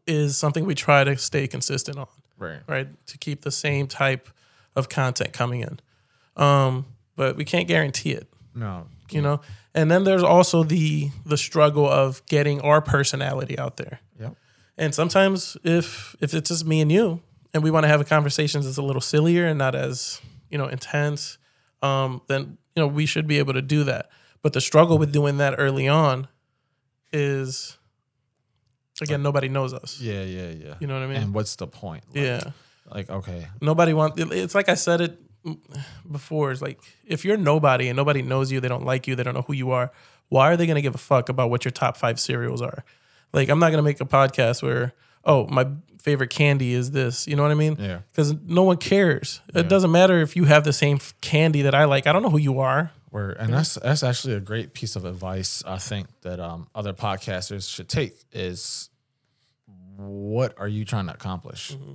Is 0.09 0.37
something 0.37 0.65
we 0.65 0.75
try 0.75 1.03
to 1.03 1.17
stay 1.17 1.47
consistent 1.47 1.97
on. 1.97 2.07
Right. 2.37 2.59
Right. 2.67 2.87
To 3.07 3.17
keep 3.17 3.41
the 3.41 3.51
same 3.51 3.87
type 3.87 4.29
of 4.75 4.89
content 4.89 5.33
coming 5.33 5.61
in. 5.61 5.79
Um, 6.35 6.85
but 7.15 7.35
we 7.35 7.45
can't 7.45 7.67
guarantee 7.67 8.11
it. 8.11 8.27
No. 8.55 8.87
You 9.09 9.21
know. 9.21 9.41
And 9.75 9.91
then 9.91 10.03
there's 10.03 10.23
also 10.23 10.63
the 10.63 11.09
the 11.25 11.37
struggle 11.37 11.87
of 11.87 12.25
getting 12.25 12.61
our 12.61 12.81
personality 12.81 13.57
out 13.59 13.77
there. 13.77 13.99
Yep. 14.19 14.35
And 14.77 14.95
sometimes 14.95 15.57
if 15.63 16.15
if 16.21 16.33
it's 16.33 16.49
just 16.49 16.65
me 16.65 16.81
and 16.81 16.91
you 16.91 17.21
and 17.53 17.63
we 17.63 17.71
want 17.71 17.83
to 17.83 17.87
have 17.87 18.01
a 18.01 18.05
conversation 18.05 18.61
that's 18.61 18.77
a 18.77 18.81
little 18.81 19.01
sillier 19.01 19.45
and 19.45 19.57
not 19.57 19.75
as, 19.75 20.21
you 20.49 20.57
know, 20.57 20.67
intense, 20.67 21.37
um, 21.81 22.21
then 22.27 22.57
you 22.75 22.83
know, 22.83 22.87
we 22.87 23.05
should 23.05 23.27
be 23.27 23.39
able 23.39 23.53
to 23.53 23.61
do 23.61 23.83
that. 23.83 24.09
But 24.41 24.53
the 24.53 24.61
struggle 24.61 24.97
with 24.97 25.11
doing 25.11 25.37
that 25.37 25.55
early 25.57 25.87
on 25.87 26.27
is 27.11 27.78
again, 29.01 29.21
nobody 29.23 29.49
knows 29.49 29.73
us. 29.73 29.99
Yeah. 29.99 30.23
Yeah. 30.23 30.49
Yeah. 30.49 30.75
You 30.79 30.87
know 30.87 30.93
what 30.95 31.03
I 31.03 31.07
mean? 31.07 31.17
And 31.17 31.33
what's 31.33 31.55
the 31.55 31.67
point? 31.67 32.03
Like, 32.13 32.23
yeah. 32.23 32.51
Like, 32.89 33.09
okay. 33.09 33.47
Nobody 33.61 33.93
wants 33.93 34.19
it's 34.19 34.55
like 34.55 34.69
I 34.69 34.73
said 34.73 35.01
it 35.01 35.19
before. 36.09 36.51
It's 36.51 36.61
like 36.61 36.79
if 37.05 37.23
you're 37.23 37.37
nobody 37.37 37.87
and 37.87 37.95
nobody 37.95 38.21
knows 38.21 38.51
you, 38.51 38.59
they 38.59 38.67
don't 38.67 38.85
like 38.85 39.07
you, 39.07 39.15
they 39.15 39.23
don't 39.23 39.33
know 39.33 39.43
who 39.43 39.53
you 39.53 39.71
are, 39.71 39.91
why 40.29 40.51
are 40.51 40.57
they 40.57 40.67
gonna 40.67 40.81
give 40.81 40.95
a 40.95 40.99
fuck 40.99 41.29
about 41.29 41.49
what 41.49 41.65
your 41.65 41.71
top 41.71 41.97
five 41.97 42.19
cereals 42.19 42.61
are? 42.61 42.83
Like 43.33 43.49
I'm 43.49 43.59
not 43.59 43.71
gonna 43.71 43.83
make 43.83 44.01
a 44.01 44.05
podcast 44.05 44.63
where, 44.63 44.93
oh, 45.23 45.47
my 45.47 45.67
favorite 46.01 46.29
candy 46.29 46.73
is 46.73 46.91
this. 46.91 47.27
You 47.27 47.35
know 47.35 47.43
what 47.43 47.51
I 47.51 47.55
mean? 47.55 47.75
Yeah. 47.79 47.99
Because 48.11 48.33
no 48.45 48.63
one 48.63 48.77
cares. 48.77 49.41
It 49.53 49.67
doesn't 49.67 49.91
matter 49.91 50.19
if 50.21 50.35
you 50.35 50.45
have 50.45 50.63
the 50.63 50.73
same 50.73 50.99
candy 51.21 51.63
that 51.63 51.75
I 51.75 51.85
like. 51.85 52.07
I 52.07 52.13
don't 52.13 52.23
know 52.23 52.29
who 52.29 52.39
you 52.39 52.59
are. 52.59 52.91
Where 53.09 53.31
and 53.31 53.51
that's 53.51 53.73
that's 53.75 54.03
actually 54.03 54.35
a 54.35 54.39
great 54.39 54.73
piece 54.73 54.95
of 54.95 55.03
advice 55.03 55.63
I 55.65 55.79
think 55.79 56.07
that 56.21 56.39
um, 56.39 56.67
other 56.75 56.93
podcasters 56.93 57.67
should 57.67 57.89
take 57.89 58.13
is 58.31 58.88
what 59.99 60.53
are 60.57 60.67
you 60.67 60.85
trying 60.85 61.07
to 61.07 61.13
accomplish? 61.13 61.71
Mm-hmm. 61.73 61.93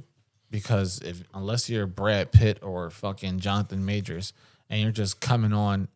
Because 0.50 1.00
if 1.00 1.22
unless 1.32 1.68
you're 1.68 1.86
Brad 1.86 2.30
Pitt 2.32 2.58
or 2.62 2.90
fucking 2.90 3.40
Jonathan 3.40 3.84
Majors 3.84 4.32
and 4.68 4.80
you're 4.80 4.92
just 4.92 5.20
coming 5.20 5.52
on 5.52 5.88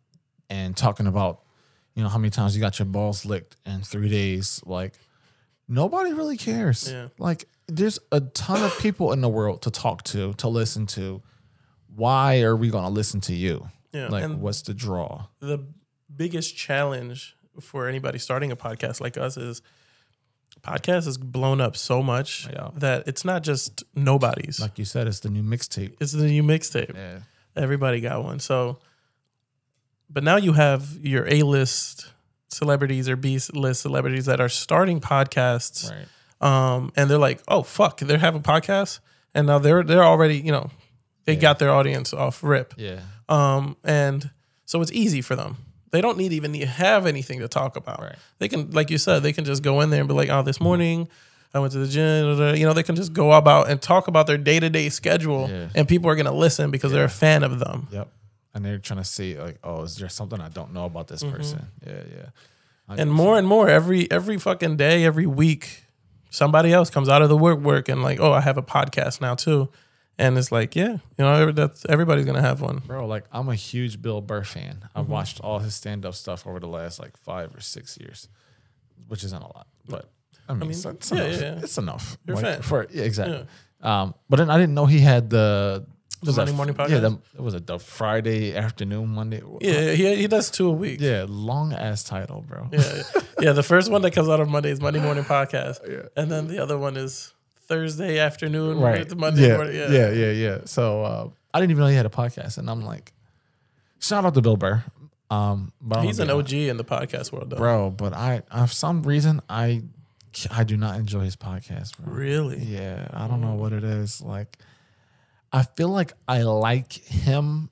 and 0.50 0.76
talking 0.76 1.06
about 1.06 1.42
you 1.94 2.02
know 2.02 2.08
how 2.08 2.18
many 2.18 2.30
times 2.30 2.54
you 2.54 2.60
got 2.60 2.78
your 2.78 2.86
balls 2.86 3.24
licked 3.24 3.56
in 3.66 3.82
three 3.82 4.08
days, 4.08 4.60
like 4.64 4.94
nobody 5.68 6.12
really 6.12 6.36
cares. 6.36 6.90
Yeah. 6.90 7.08
Like 7.18 7.46
there's 7.66 7.98
a 8.10 8.20
ton 8.20 8.62
of 8.64 8.76
people 8.78 9.12
in 9.12 9.20
the 9.20 9.28
world 9.28 9.62
to 9.62 9.70
talk 9.70 10.02
to, 10.04 10.32
to 10.34 10.48
listen 10.48 10.86
to. 10.86 11.22
Why 11.94 12.40
are 12.42 12.56
we 12.56 12.70
gonna 12.70 12.90
listen 12.90 13.20
to 13.22 13.34
you? 13.34 13.68
Yeah, 13.92 14.08
Like 14.08 14.24
and- 14.24 14.40
what's 14.40 14.62
the 14.62 14.74
draw? 14.74 15.26
The 15.40 15.66
biggest 16.14 16.56
challenge 16.56 17.36
for 17.60 17.88
anybody 17.88 18.18
starting 18.18 18.50
a 18.52 18.56
podcast 18.56 19.00
like 19.00 19.16
us 19.16 19.36
is 19.36 19.62
podcast 20.68 21.04
has 21.06 21.16
blown 21.18 21.60
up 21.60 21.76
so 21.76 22.02
much 22.02 22.46
Yeah. 22.52 22.70
that 22.76 23.06
it's 23.08 23.24
not 23.24 23.42
just 23.42 23.84
nobody's. 23.94 24.60
like 24.60 24.78
you 24.78 24.84
said, 24.84 25.06
it's 25.06 25.20
the 25.20 25.30
new 25.30 25.42
mixtape. 25.42 25.94
it's 26.00 26.12
the 26.12 26.26
new 26.26 26.42
mixtape. 26.42 26.94
Yeah. 26.94 27.20
Everybody 27.56 28.00
got 28.00 28.22
one. 28.24 28.38
So, 28.40 28.78
but 30.10 30.22
now 30.24 30.36
you 30.36 30.52
have 30.54 30.98
your 31.02 31.26
A 31.28 31.42
list 31.42 32.12
celebrities 32.48 33.08
or 33.08 33.16
B 33.16 33.38
list 33.52 33.82
celebrities 33.82 34.26
that 34.26 34.40
are 34.40 34.48
starting 34.48 35.00
podcasts, 35.00 35.90
Right. 35.90 36.06
um, 36.76 36.92
and 36.96 37.10
they're 37.10 37.18
like, 37.18 37.42
"Oh 37.48 37.62
fuck, 37.62 37.98
they're 38.00 38.18
having 38.18 38.42
podcasts," 38.42 39.00
and 39.34 39.46
now 39.46 39.58
they're 39.58 39.82
they're 39.82 40.04
already 40.04 40.38
you 40.38 40.52
know 40.52 40.70
they 41.24 41.36
got 41.36 41.58
their 41.58 41.70
audience 41.70 42.14
off 42.14 42.42
rip, 42.42 42.72
Yeah. 42.78 43.00
um, 43.28 43.76
and 43.84 44.30
so 44.64 44.80
it's 44.80 44.92
easy 44.92 45.20
for 45.20 45.36
them. 45.36 45.58
They 45.90 46.00
don't 46.00 46.18
need 46.18 46.32
even 46.32 46.54
have 46.54 47.06
anything 47.06 47.40
to 47.40 47.48
talk 47.48 47.76
about. 47.76 48.00
Right. 48.00 48.16
They 48.38 48.48
can, 48.48 48.70
like 48.72 48.90
you 48.90 48.98
said, 48.98 49.22
they 49.22 49.32
can 49.32 49.44
just 49.44 49.62
go 49.62 49.80
in 49.80 49.90
there 49.90 50.00
and 50.00 50.08
be 50.08 50.14
like, 50.14 50.28
"Oh, 50.28 50.42
this 50.42 50.60
morning." 50.60 51.08
I 51.54 51.60
went 51.60 51.72
to 51.72 51.78
the 51.78 51.86
gym. 51.88 52.56
You 52.56 52.66
know, 52.66 52.74
they 52.74 52.82
can 52.82 52.94
just 52.94 53.14
go 53.14 53.32
about 53.32 53.70
and 53.70 53.80
talk 53.80 54.06
about 54.06 54.26
their 54.26 54.36
day 54.36 54.60
to 54.60 54.68
day 54.68 54.90
schedule, 54.90 55.48
Yeah. 55.50 55.68
and 55.74 55.88
people 55.88 56.10
are 56.10 56.14
going 56.14 56.26
to 56.26 56.32
listen 56.32 56.70
because 56.70 56.92
they're 56.92 57.04
a 57.04 57.08
fan 57.08 57.42
of 57.42 57.58
them. 57.58 57.88
Yep. 57.90 58.08
And 58.54 58.64
they're 58.64 58.78
trying 58.78 58.98
to 58.98 59.04
see 59.04 59.38
like, 59.38 59.56
oh, 59.64 59.82
is 59.82 59.96
there 59.96 60.10
something 60.10 60.40
I 60.42 60.50
don't 60.50 60.74
know 60.74 60.84
about 60.84 61.08
this 61.08 61.22
person? 61.22 61.68
Yeah, 61.86 61.92
yeah. 61.92 62.26
Mm-hmm. 62.90 63.00
and 63.00 63.12
more 63.12 63.38
and 63.38 63.46
more 63.48 63.68
every 63.68 64.10
every 64.10 64.38
fucking 64.38 64.76
day, 64.76 65.04
every 65.04 65.26
week, 65.26 65.84
somebody 66.30 66.72
else 66.72 66.90
comes 66.90 67.08
out 67.08 67.22
of 67.22 67.28
the 67.30 67.36
work 67.36 67.60
work 67.60 67.88
and 67.88 68.02
like, 68.02 68.20
oh, 68.20 68.32
I 68.32 68.40
have 68.40 68.58
a 68.58 68.62
podcast 68.62 69.20
now 69.22 69.34
too, 69.34 69.68
and 70.18 70.36
it's 70.36 70.50
like, 70.52 70.74
yeah, 70.76 70.92
you 70.92 70.98
know, 71.18 71.52
that's 71.52 71.86
everybody's 71.88 72.24
gonna 72.26 72.40
have 72.42 72.60
one. 72.60 72.78
Bro, 72.86 73.06
like 73.06 73.24
I'm 73.32 73.48
a 73.48 73.54
huge 73.54 74.00
Bill 74.02 74.20
Burr 74.20 74.44
fan. 74.44 74.80
I've 74.94 75.04
Mm-hmm. 75.04 75.12
watched 75.12 75.40
all 75.40 75.58
his 75.60 75.74
stand 75.74 76.04
up 76.04 76.14
stuff 76.14 76.46
over 76.46 76.58
the 76.60 76.66
last 76.68 76.98
like 76.98 77.16
five 77.16 77.54
or 77.54 77.60
six 77.60 77.96
years, 77.98 78.28
which 79.08 79.24
isn't 79.24 79.42
a 79.42 79.46
lot, 79.46 79.66
but 79.88 80.10
I 80.48 80.52
mean, 80.54 80.60
mean, 80.60 80.70
it's, 80.70 80.84
it's 80.84 81.10
yeah, 81.12 81.18
enough. 81.24 81.40
yeah, 81.40 81.52
yeah. 81.54 81.60
It's 81.62 81.78
enough. 81.78 82.16
You're 82.26 82.36
Like, 82.36 82.44
fan. 82.44 82.62
For, 82.62 82.86
yeah, 82.90 83.02
exactly. 83.04 83.46
Um, 83.82 84.14
but 84.28 84.38
then 84.38 84.50
I 84.50 84.56
didn't 84.58 84.74
know 84.74 84.86
he 84.86 84.98
had 85.00 85.30
the 85.30 85.84
The 86.20 86.26
was 86.30 86.36
Monday 86.36 86.50
that- 86.52 86.56
morning 86.56 86.76
Yeah, 86.90 86.98
the, 87.00 87.18
it 87.36 87.40
was 87.40 87.54
a 87.54 87.60
the 87.60 87.78
Friday 87.78 88.56
afternoon, 88.56 89.08
Monday. 89.10 89.40
Yeah, 89.60 89.92
he 89.92 90.16
he 90.16 90.26
does 90.26 90.50
two 90.50 90.66
a 90.68 90.72
week. 90.72 91.00
yeah, 91.00 91.26
long 91.28 91.72
ass 91.72 92.02
title, 92.02 92.40
bro. 92.48 92.68
yeah, 92.72 93.02
yeah. 93.40 93.52
The 93.52 93.62
first 93.62 93.88
one 93.92 94.02
that 94.02 94.10
comes 94.12 94.28
out 94.28 94.40
on 94.40 94.50
Monday 94.50 94.70
is 94.70 94.80
Monday 94.80 95.00
Morning 95.00 95.22
Podcast, 95.36 95.78
Yeah. 95.88 96.08
and 96.20 96.28
then 96.32 96.48
the 96.48 96.58
other 96.60 96.76
one 96.76 96.96
is 96.96 97.32
Thursday 97.68 98.18
afternoon, 98.18 98.80
right. 98.80 99.14
Monday 99.16 99.48
yeah, 99.48 99.56
morning. 99.56 99.76
Yeah, 99.76 99.88
yeah, 99.90 100.10
yeah, 100.10 100.30
yeah. 100.30 100.58
So 100.64 101.04
uh, 101.04 101.28
I 101.52 101.60
didn't 101.60 101.72
even 101.72 101.82
know 101.82 101.88
he 101.88 101.96
had 101.96 102.06
a 102.06 102.10
podcast, 102.10 102.58
and 102.58 102.68
I'm 102.70 102.82
like, 102.82 103.12
shout 104.00 104.24
out 104.24 104.34
to 104.34 104.42
Bill 104.42 104.56
Burr. 104.56 104.82
Um, 105.30 105.72
but 105.80 106.04
He's 106.04 106.18
an 106.18 106.30
OG 106.30 106.52
in 106.54 106.78
the 106.78 106.84
podcast 106.84 107.32
world, 107.32 107.50
though. 107.50 107.56
bro. 107.56 107.90
But 107.90 108.14
I, 108.14 108.42
I, 108.50 108.66
for 108.66 108.72
some 108.72 109.02
reason, 109.02 109.42
I, 109.48 109.82
I 110.50 110.64
do 110.64 110.76
not 110.76 110.98
enjoy 110.98 111.20
his 111.20 111.36
podcast, 111.36 111.98
bro. 111.98 112.14
Really? 112.14 112.58
Yeah, 112.58 113.08
I 113.12 113.28
don't 113.28 113.42
know 113.42 113.54
what 113.54 113.72
it 113.72 113.84
is. 113.84 114.22
Like, 114.22 114.56
I 115.52 115.62
feel 115.62 115.90
like 115.90 116.12
I 116.26 116.42
like 116.42 116.92
him 116.92 117.68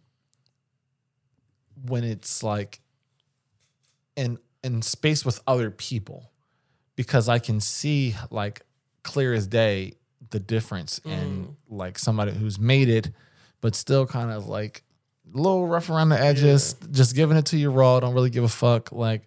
when 1.87 2.05
it's 2.05 2.43
like 2.43 2.81
in 4.17 4.39
in 4.65 4.83
space 4.83 5.25
with 5.25 5.41
other 5.47 5.71
people 5.71 6.31
because 6.97 7.29
I 7.29 7.39
can 7.39 7.61
see 7.61 8.17
like 8.31 8.63
clear 9.07 9.33
as 9.33 9.47
day 9.47 9.95
the 10.31 10.41
difference 10.41 11.01
in 11.05 11.47
mm. 11.47 11.55
like 11.71 11.99
somebody 11.99 12.33
who's 12.33 12.59
made 12.59 12.89
it 12.89 13.11
but 13.61 13.75
still 13.75 14.07
kind 14.07 14.31
of 14.31 14.47
like 14.47 14.83
a 15.33 15.37
little 15.37 15.67
rough 15.67 15.91
around 15.91 16.11
the 16.11 16.21
edges, 16.21 16.75
just 16.91 17.15
giving 17.15 17.37
it 17.37 17.47
to 17.47 17.57
you 17.57 17.71
raw, 17.71 18.01
don't 18.01 18.15
really 18.15 18.31
give 18.31 18.45
a 18.45 18.49
fuck. 18.49 18.93
Like 18.93 19.23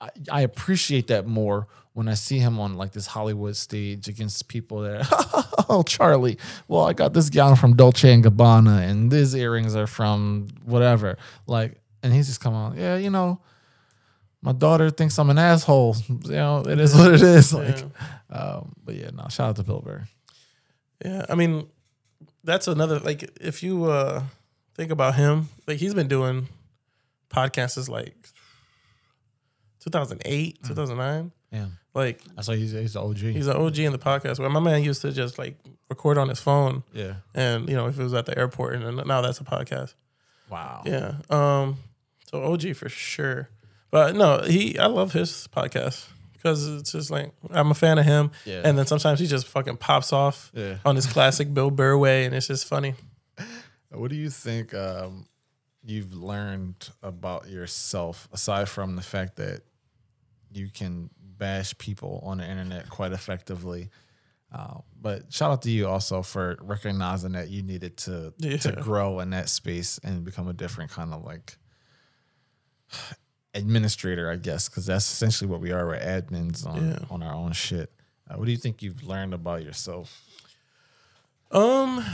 I, 0.00 0.10
I 0.30 0.40
appreciate 0.42 1.06
that 1.08 1.26
more 1.26 1.68
when 1.92 2.08
I 2.08 2.14
see 2.14 2.38
him 2.38 2.58
on 2.58 2.74
like 2.74 2.92
this 2.92 3.06
Hollywood 3.06 3.56
stage 3.56 4.08
against 4.08 4.48
people 4.48 4.80
that 4.80 5.06
oh 5.68 5.82
Charlie, 5.82 6.38
well 6.68 6.82
I 6.82 6.92
got 6.92 7.12
this 7.12 7.30
gown 7.30 7.56
from 7.56 7.76
Dolce 7.76 8.12
and 8.12 8.24
Gabbana 8.24 8.88
and 8.88 9.10
these 9.10 9.34
earrings 9.34 9.76
are 9.76 9.86
from 9.86 10.48
whatever. 10.64 11.16
Like 11.46 11.80
and 12.02 12.12
he's 12.12 12.26
just 12.26 12.40
come 12.40 12.54
on, 12.54 12.76
yeah, 12.76 12.96
you 12.96 13.10
know, 13.10 13.40
my 14.44 14.52
daughter 14.52 14.90
thinks 14.90 15.18
I'm 15.18 15.30
an 15.30 15.38
asshole. 15.38 15.96
You 16.24 16.36
know, 16.36 16.60
it 16.60 16.78
is 16.78 16.94
what 16.94 17.12
it 17.14 17.22
is. 17.22 17.52
Like, 17.60 17.78
um, 18.30 18.74
but 18.84 18.94
yeah, 18.94 19.10
no, 19.12 19.26
shout 19.28 19.48
out 19.50 19.56
to 19.56 19.62
Bill 19.64 19.80
Burr. 19.80 20.04
Yeah, 21.04 21.24
I 21.28 21.34
mean, 21.34 21.66
that's 22.44 22.68
another 22.68 22.98
like 23.00 23.22
if 23.40 23.62
you 23.62 23.84
uh 23.86 24.22
think 24.74 24.90
about 24.92 25.14
him, 25.14 25.48
like 25.66 25.78
he's 25.78 25.94
been 25.94 26.08
doing 26.08 26.48
podcasts 27.30 27.78
is 27.78 27.88
like 27.88 28.14
2008, 29.80 30.62
Mm. 30.62 30.68
2009. 30.68 31.32
Yeah, 31.52 31.66
Like 31.94 32.20
I 32.36 32.42
saw 32.42 32.52
he's 32.52 32.72
he's 32.72 32.94
the 32.94 33.00
OG. 33.00 33.18
he's 33.18 33.46
an 33.46 33.56
OG 33.56 33.78
in 33.78 33.92
the 33.92 33.98
podcast 33.98 34.40
where 34.40 34.50
my 34.50 34.58
man 34.60 34.82
used 34.82 35.02
to 35.02 35.12
just 35.12 35.38
like 35.38 35.56
record 35.88 36.18
on 36.18 36.28
his 36.28 36.40
phone 36.40 36.82
yeah. 36.92 37.14
and 37.34 37.68
you 37.68 37.76
know 37.76 37.86
if 37.86 37.96
it 37.98 38.02
was 38.02 38.14
at 38.14 38.26
the 38.26 38.36
airport 38.36 38.74
and 38.74 38.96
now 39.06 39.20
that's 39.20 39.40
a 39.40 39.44
podcast. 39.44 39.94
Wow. 40.50 40.82
Yeah. 40.84 41.14
Um 41.30 41.76
so 42.30 42.42
OG 42.42 42.74
for 42.74 42.88
sure. 42.88 43.48
But 43.94 44.16
no, 44.16 44.40
he 44.42 44.76
I 44.76 44.86
love 44.86 45.12
his 45.12 45.46
podcast 45.54 46.08
because 46.32 46.66
it's 46.66 46.90
just 46.90 47.12
like 47.12 47.30
I'm 47.52 47.70
a 47.70 47.74
fan 47.74 47.96
of 47.96 48.04
him 48.04 48.32
Yeah. 48.44 48.62
and 48.64 48.76
then 48.76 48.86
sometimes 48.86 49.20
he 49.20 49.28
just 49.28 49.46
fucking 49.46 49.76
pops 49.76 50.12
off 50.12 50.50
Yeah. 50.52 50.78
on 50.84 50.96
his 50.96 51.06
classic 51.06 51.54
Bill 51.54 51.70
Burr 51.70 51.96
way 51.96 52.24
and 52.24 52.34
it's 52.34 52.48
just 52.48 52.66
funny. 52.66 52.96
What 53.92 54.10
do 54.10 54.16
you 54.16 54.30
think 54.30 54.74
um, 54.74 55.26
you've 55.84 56.12
learned 56.12 56.90
about 57.04 57.48
yourself 57.48 58.26
aside 58.32 58.68
from 58.68 58.96
the 58.96 59.02
fact 59.02 59.36
that 59.36 59.60
you 60.52 60.70
can 60.74 61.08
bash 61.38 61.78
people 61.78 62.20
on 62.26 62.38
the 62.38 62.50
internet 62.50 62.88
quite 62.90 63.12
effectively? 63.12 63.90
Uh, 64.52 64.78
but 65.00 65.32
shout 65.32 65.52
out 65.52 65.62
to 65.62 65.70
you 65.70 65.86
also 65.86 66.20
for 66.22 66.56
recognizing 66.60 67.32
that 67.32 67.48
you 67.48 67.62
needed 67.62 67.96
to 67.98 68.32
to 68.60 68.72
grow 68.72 69.20
in 69.20 69.30
that 69.30 69.48
space 69.48 70.00
and 70.02 70.24
become 70.24 70.48
a 70.48 70.52
different 70.52 70.90
kind 70.90 71.14
of 71.14 71.22
like 71.24 71.56
administrator, 73.54 74.30
I 74.30 74.36
guess, 74.36 74.68
because 74.68 74.86
that's 74.86 75.10
essentially 75.10 75.48
what 75.50 75.60
we 75.60 75.70
are. 75.72 75.86
We're 75.86 75.98
admins 75.98 76.66
on 76.66 76.90
Yeah. 76.90 76.98
on 77.10 77.22
our 77.22 77.32
own 77.34 77.52
shit. 77.52 77.90
Uh, 78.28 78.34
what 78.36 78.46
do 78.46 78.50
you 78.52 78.58
think 78.58 78.82
you've 78.82 79.02
learned 79.04 79.34
about 79.34 79.62
yourself? 79.62 80.22
Um, 81.50 82.04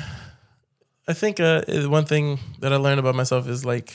I 1.08 1.12
think 1.14 1.40
uh, 1.40 1.62
one 1.88 2.04
thing 2.04 2.38
that 2.58 2.72
I 2.72 2.76
learned 2.76 2.98
about 3.00 3.14
myself 3.14 3.48
is 3.48 3.64
like 3.64 3.94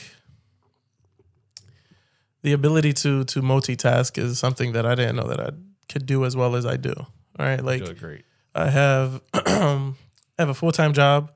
the 2.42 2.52
ability 2.52 2.92
to 2.92 3.24
to 3.24 3.40
multitask 3.42 4.18
is 4.18 4.38
something 4.38 4.72
that 4.72 4.86
I 4.86 4.94
didn't 4.94 5.16
know 5.16 5.28
that 5.28 5.40
I 5.40 5.50
could 5.88 6.06
do 6.06 6.24
as 6.24 6.36
well 6.36 6.56
as 6.56 6.64
I 6.66 6.76
do. 6.76 6.94
All 7.38 7.46
right, 7.46 7.62
like 7.62 7.98
great. 7.98 8.24
I 8.54 8.70
have 8.70 9.20
I 9.34 9.92
have 10.38 10.48
a 10.48 10.54
full 10.54 10.72
time 10.72 10.92
job. 10.92 11.32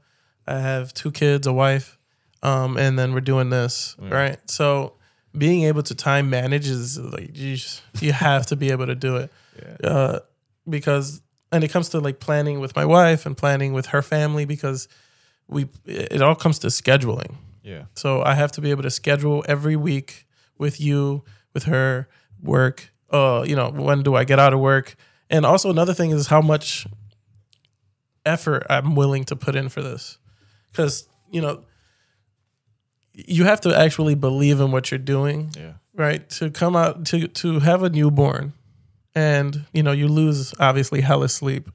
I 0.46 0.58
have 0.58 0.92
two 0.94 1.12
kids, 1.12 1.46
a 1.46 1.52
wife, 1.52 1.98
um, 2.42 2.76
and 2.76 2.98
then 2.98 3.12
we're 3.12 3.20
doing 3.20 3.50
this. 3.50 3.94
Right, 3.98 4.38
so 4.50 4.94
being 5.36 5.64
able 5.64 5.82
to 5.84 5.94
time 5.94 6.28
manage 6.30 6.68
is 6.68 6.98
like 6.98 7.36
you, 7.36 7.56
just- 7.56 7.82
you 8.00 8.12
have 8.12 8.46
to 8.46 8.56
be 8.56 8.70
able 8.70 8.86
to 8.86 8.94
do 8.94 9.16
it 9.16 9.30
Yeah. 9.56 9.88
uh, 9.88 10.18
because 10.68 11.22
and 11.52 11.64
it 11.64 11.68
comes 11.68 11.88
to 11.90 12.00
like 12.00 12.20
planning 12.20 12.60
with 12.60 12.74
my 12.76 12.84
wife 12.84 13.26
and 13.26 13.36
planning 13.36 13.72
with 13.72 13.86
her 13.86 14.02
family 14.02 14.44
because 14.44 14.88
we 15.48 15.68
it 15.86 16.22
all 16.22 16.34
comes 16.36 16.58
to 16.60 16.68
scheduling. 16.68 17.34
Yeah. 17.62 17.84
So 17.94 18.22
I 18.22 18.34
have 18.34 18.52
to 18.52 18.60
be 18.60 18.70
able 18.70 18.82
to 18.84 18.90
schedule 18.90 19.44
every 19.48 19.76
week 19.76 20.26
with 20.58 20.80
you, 20.80 21.24
with 21.52 21.64
her, 21.64 22.08
work. 22.40 22.90
Uh, 23.10 23.44
you 23.46 23.56
know, 23.56 23.70
when 23.70 24.02
do 24.02 24.14
I 24.14 24.24
get 24.24 24.38
out 24.38 24.52
of 24.54 24.60
work? 24.60 24.94
And 25.28 25.44
also 25.44 25.70
another 25.70 25.92
thing 25.94 26.10
is 26.12 26.28
how 26.28 26.40
much 26.40 26.86
effort 28.24 28.66
I'm 28.70 28.94
willing 28.94 29.24
to 29.24 29.36
put 29.36 29.56
in 29.56 29.68
for 29.68 29.82
this, 29.82 30.18
because 30.70 31.08
you 31.30 31.40
know, 31.40 31.64
you 33.28 33.44
have 33.44 33.60
to 33.62 33.74
actually 33.78 34.14
believe 34.14 34.60
in 34.60 34.70
what 34.72 34.90
you're 34.90 34.98
doing 34.98 35.50
Yeah. 35.56 35.72
right 35.94 36.28
to 36.30 36.50
come 36.50 36.76
out 36.76 37.04
to 37.06 37.28
to 37.28 37.58
have 37.60 37.82
a 37.82 37.90
newborn 37.90 38.52
and 39.14 39.64
you 39.72 39.82
know 39.82 39.92
you 39.92 40.08
lose 40.08 40.54
obviously 40.60 41.00
hella 41.00 41.28
sleep 41.28 41.70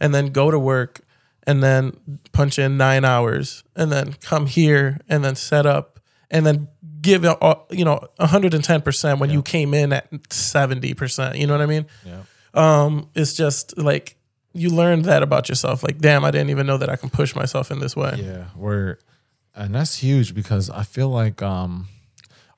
and 0.00 0.14
then 0.14 0.28
go 0.32 0.50
to 0.50 0.58
work 0.58 1.00
and 1.46 1.62
then 1.62 1.92
punch 2.32 2.58
in 2.58 2.76
nine 2.76 3.04
hours 3.04 3.64
and 3.74 3.90
then 3.90 4.12
come 4.20 4.46
here 4.46 5.00
and 5.08 5.24
then 5.24 5.34
set 5.34 5.66
up 5.66 5.98
and 6.30 6.44
then 6.46 6.68
give 7.00 7.24
you 7.24 7.84
know 7.84 8.00
110% 8.20 9.18
when 9.18 9.30
you 9.30 9.42
came 9.42 9.72
in 9.74 9.92
at 9.92 10.10
70% 10.10 11.38
you 11.38 11.46
know 11.46 11.54
what 11.54 11.62
i 11.62 11.66
mean 11.66 11.86
Yeah. 12.04 12.22
um 12.54 13.08
it's 13.14 13.34
just 13.34 13.76
like 13.78 14.16
you 14.52 14.70
learn 14.70 15.02
that 15.02 15.22
about 15.22 15.48
yourself 15.48 15.82
like 15.82 15.98
damn 15.98 16.24
i 16.24 16.30
didn't 16.30 16.50
even 16.50 16.66
know 16.66 16.76
that 16.78 16.88
i 16.90 16.96
can 16.96 17.10
push 17.10 17.34
myself 17.34 17.70
in 17.70 17.78
this 17.80 17.94
way 17.96 18.14
Yeah, 18.18 18.46
we're 18.56 18.98
and 19.58 19.74
that's 19.74 19.96
huge 19.96 20.34
because 20.34 20.70
I 20.70 20.84
feel 20.84 21.08
like 21.10 21.42
um 21.42 21.88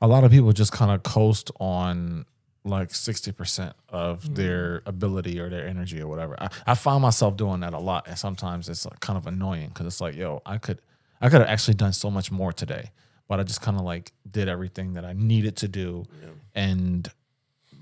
a 0.00 0.06
lot 0.06 0.24
of 0.24 0.30
people 0.30 0.52
just 0.52 0.72
kind 0.72 0.90
of 0.90 1.02
coast 1.02 1.50
on 1.60 2.24
like 2.64 2.90
60% 2.90 3.72
of 3.88 4.34
their 4.34 4.82
ability 4.86 5.40
or 5.40 5.48
their 5.48 5.66
energy 5.66 6.00
or 6.00 6.08
whatever. 6.08 6.36
I, 6.38 6.48
I 6.66 6.74
find 6.74 7.00
myself 7.02 7.36
doing 7.36 7.60
that 7.60 7.72
a 7.72 7.78
lot 7.78 8.06
and 8.06 8.18
sometimes 8.18 8.68
it's 8.68 8.84
like 8.84 9.00
kind 9.00 9.16
of 9.16 9.26
annoying 9.26 9.68
because 9.68 9.86
it's 9.86 10.00
like, 10.00 10.14
yo, 10.14 10.42
I 10.44 10.58
could 10.58 10.80
I 11.20 11.28
could 11.28 11.40
have 11.40 11.50
actually 11.50 11.74
done 11.74 11.92
so 11.92 12.10
much 12.10 12.30
more 12.30 12.52
today, 12.52 12.90
but 13.28 13.40
I 13.40 13.44
just 13.44 13.60
kind 13.60 13.76
of 13.78 13.84
like 13.84 14.12
did 14.30 14.48
everything 14.48 14.94
that 14.94 15.04
I 15.04 15.12
needed 15.14 15.56
to 15.58 15.68
do 15.68 16.04
and 16.54 17.10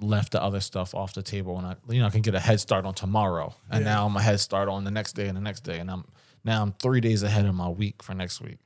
left 0.01 0.33
the 0.33 0.43
other 0.43 0.61
stuff 0.61 0.95
off 0.95 1.15
the 1.15 1.23
table 1.23 1.59
and 1.59 1.67
I 1.67 1.77
you 1.89 2.01
know 2.01 2.07
I 2.07 2.11
can 2.11 2.23
get 2.23 2.35
a 2.37 2.41
head 2.41 2.61
start 2.61 2.85
on 2.85 2.95
tomorrow 2.95 3.55
and 3.71 3.85
now 3.85 4.07
I'm 4.07 4.17
a 4.17 4.23
head 4.23 4.39
start 4.39 4.69
on 4.69 4.85
the 4.85 4.93
next 4.93 5.15
day 5.15 5.27
and 5.27 5.37
the 5.37 5.41
next 5.41 5.65
day 5.65 5.79
and 5.79 5.91
I'm 5.91 6.05
now 6.45 6.63
I'm 6.63 6.73
3 6.73 7.01
days 7.01 7.25
ahead 7.25 7.47
of 7.47 7.55
my 7.55 7.69
week 7.69 8.03
for 8.03 8.15
next 8.15 8.41
week. 8.41 8.59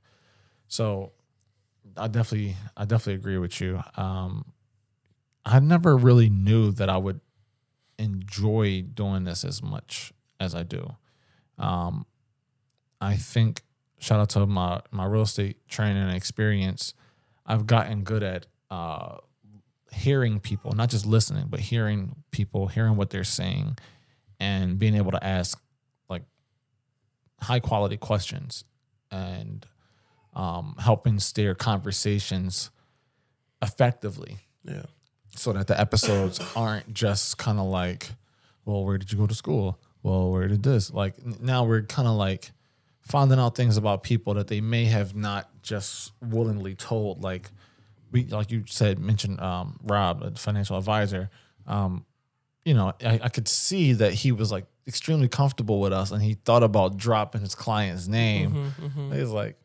So 0.73 1.13
I 1.99 2.09
definitely 2.09 2.57
I 2.79 2.87
definitely 2.87 3.17
agree 3.17 3.37
with 3.37 3.61
you. 3.61 3.83
Um 3.95 4.55
I 5.45 5.61
never 5.61 5.99
really 5.99 6.31
knew 6.31 6.73
that 6.73 6.89
I 6.89 6.97
would 6.97 7.21
enjoy 7.99 8.81
doing 8.81 9.25
this 9.25 9.45
as 9.45 9.63
much 9.63 10.15
as 10.41 10.55
I 10.55 10.63
do. 10.63 10.97
Um 11.59 12.07
I 13.03 13.17
think 13.17 13.61
shout 13.99 14.19
out 14.19 14.31
to 14.31 14.47
my 14.47 14.81
my 14.91 15.05
real 15.05 15.23
estate 15.23 15.69
training 15.69 16.03
and 16.05 16.17
experience. 16.17 16.95
I've 17.45 17.67
gotten 17.67 18.03
good 18.03 18.23
at 18.23 18.47
uh 18.71 19.19
hearing 19.93 20.41
people, 20.41 20.73
not 20.73 20.89
just 20.89 21.05
listening, 21.05 21.49
but 21.51 21.61
hearing 21.61 22.17
people, 22.31 22.69
hearing 22.69 22.97
what 22.97 23.11
they're 23.11 23.25
saying 23.25 23.77
and 24.41 24.79
being 24.79 24.95
able 24.95 25.11
to 25.11 25.23
ask 25.23 25.61
like 26.09 26.23
high 27.43 27.61
quality 27.61 27.99
questions 27.99 28.65
and 29.11 29.67
um, 30.35 30.75
helping 30.79 31.19
steer 31.19 31.55
conversations 31.55 32.71
effectively 33.61 34.39
yeah 34.65 34.83
so 35.35 35.53
that 35.53 35.67
the 35.67 35.79
episodes 35.81 36.41
aren't 36.57 36.93
just 36.93 37.39
kind 37.39 37.59
of 37.59 37.65
like, 37.67 38.11
well, 38.67 38.85
where 38.85 38.99
did 38.99 39.11
you 39.11 39.17
go 39.17 39.27
to 39.27 39.35
school? 39.35 39.79
Well, 40.03 40.31
where 40.31 40.47
did 40.47 40.63
this? 40.63 40.93
Like 40.93 41.15
now 41.41 41.65
we're 41.65 41.83
kind 41.85 42.07
of 42.07 42.15
like 42.17 42.51
finding 43.01 43.39
out 43.39 43.55
things 43.57 43.79
about 43.79 44.03
people 44.03 44.35
that 44.35 44.49
they 44.49 44.61
may 44.61 44.85
have 44.85 45.17
not 45.17 45.49
just 45.63 46.13
willingly 46.21 46.75
told. 46.75 47.23
Like 47.23 47.51
we, 48.11 48.25
like 48.27 48.51
you 48.51 48.65
said, 48.67 48.99
mentioned 48.99 49.41
um, 49.41 49.79
Rob, 49.83 50.23
a 50.23 50.33
financial 50.33 50.77
advisor. 50.77 51.31
Um, 51.67 52.05
you 52.65 52.75
know, 52.75 52.93
I, 53.03 53.21
I 53.23 53.29
could 53.31 53.49
see 53.49 53.95
that 53.95 54.13
he 54.13 54.33
was 54.33 54.53
like 54.53 54.67
extremely 54.87 55.29
comfortable 55.29 55.81
with 55.81 55.95
us, 55.95 56.11
and 56.11 56.23
he 56.23 56.35
thought 56.35 56.63
about 56.63 56.99
dropping 56.99 57.41
his 57.41 57.55
client's 57.55 58.07
name. 58.07 58.53
Mm-hmm, 58.53 59.13
He 59.15 59.21
was 59.21 59.31
like, 59.31 59.57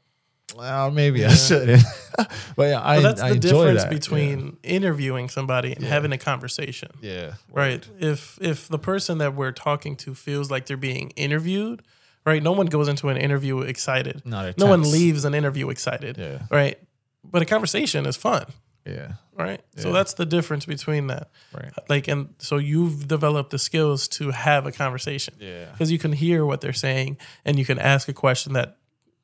"Well, 0.55 0.91
maybe 0.91 1.25
I 1.25 1.33
shouldn't." 1.33 1.83
but 2.55 2.63
yeah, 2.69 2.81
I, 2.83 2.97
But 2.97 3.01
that's 3.03 3.21
I 3.21 3.29
the 3.33 3.39
difference 3.39 3.83
that. 3.83 3.89
between 3.91 4.57
interviewing 4.63 5.29
somebody 5.29 5.73
and 5.73 5.83
having 5.83 6.11
a 6.11 6.17
conversation. 6.17 6.89
yeah, 7.01 7.11
yeah. 7.13 7.33
Right. 7.51 7.87
If 7.99 8.37
if 8.41 8.67
the 8.67 8.79
person 8.79 9.17
that 9.19 9.35
we're 9.35 9.51
talking 9.51 9.95
to 9.97 10.13
feels 10.15 10.49
like 10.49 10.65
they're 10.65 10.77
being 10.77 11.11
interviewed, 11.11 11.81
right? 12.25 12.41
No 12.41 12.53
one 12.53 12.67
goes 12.67 12.87
into 12.87 13.09
an 13.09 13.17
interview 13.17 13.59
excited. 13.61 14.21
No, 14.25 14.43
they're 14.43 14.53
no 14.57 14.67
one 14.67 14.83
leaves 14.83 15.25
an 15.25 15.33
interview 15.33 15.69
excited. 15.69 16.17
Yeah. 16.17 16.43
Right. 16.49 16.79
But 17.23 17.41
a 17.41 17.45
conversation 17.45 18.05
is 18.05 18.15
fun. 18.15 18.45
yeah, 18.85 19.13
Right. 19.35 19.59
So 19.75 19.91
that's 19.91 20.13
the 20.13 20.25
difference 20.25 20.65
between 20.65 21.07
that. 21.07 21.29
right, 21.53 21.73
Like 21.89 22.07
and 22.07 22.33
so 22.39 22.55
you've 22.57 23.05
developed 23.07 23.49
the 23.51 23.59
skills 23.59 24.07
to 24.09 24.31
have 24.31 24.65
a 24.65 24.71
conversation. 24.71 25.33
yeah, 25.39 25.65
Because 25.73 25.91
you 25.91 25.99
can 25.99 26.13
hear 26.13 26.45
what 26.45 26.61
they're 26.61 26.71
saying 26.71 27.17
and 27.43 27.59
you 27.59 27.65
can 27.65 27.77
ask 27.79 28.07
a 28.07 28.13
question 28.13 28.53
that 28.53 28.76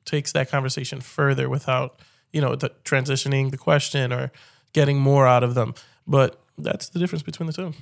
takes 0.04 0.32
that 0.32 0.50
conversation 0.50 1.00
further 1.00 1.48
without, 1.48 2.00
you 2.32 2.40
know, 2.40 2.54
the 2.54 2.70
transitioning 2.84 3.50
the 3.50 3.56
question 3.56 4.12
or 4.12 4.30
getting 4.72 4.98
more 4.98 5.26
out 5.26 5.42
of 5.42 5.54
them. 5.54 5.74
But 6.06 6.40
that's 6.58 6.88
the 6.88 6.98
difference 6.98 7.22
between 7.22 7.46
the 7.46 7.52
two. 7.52 7.72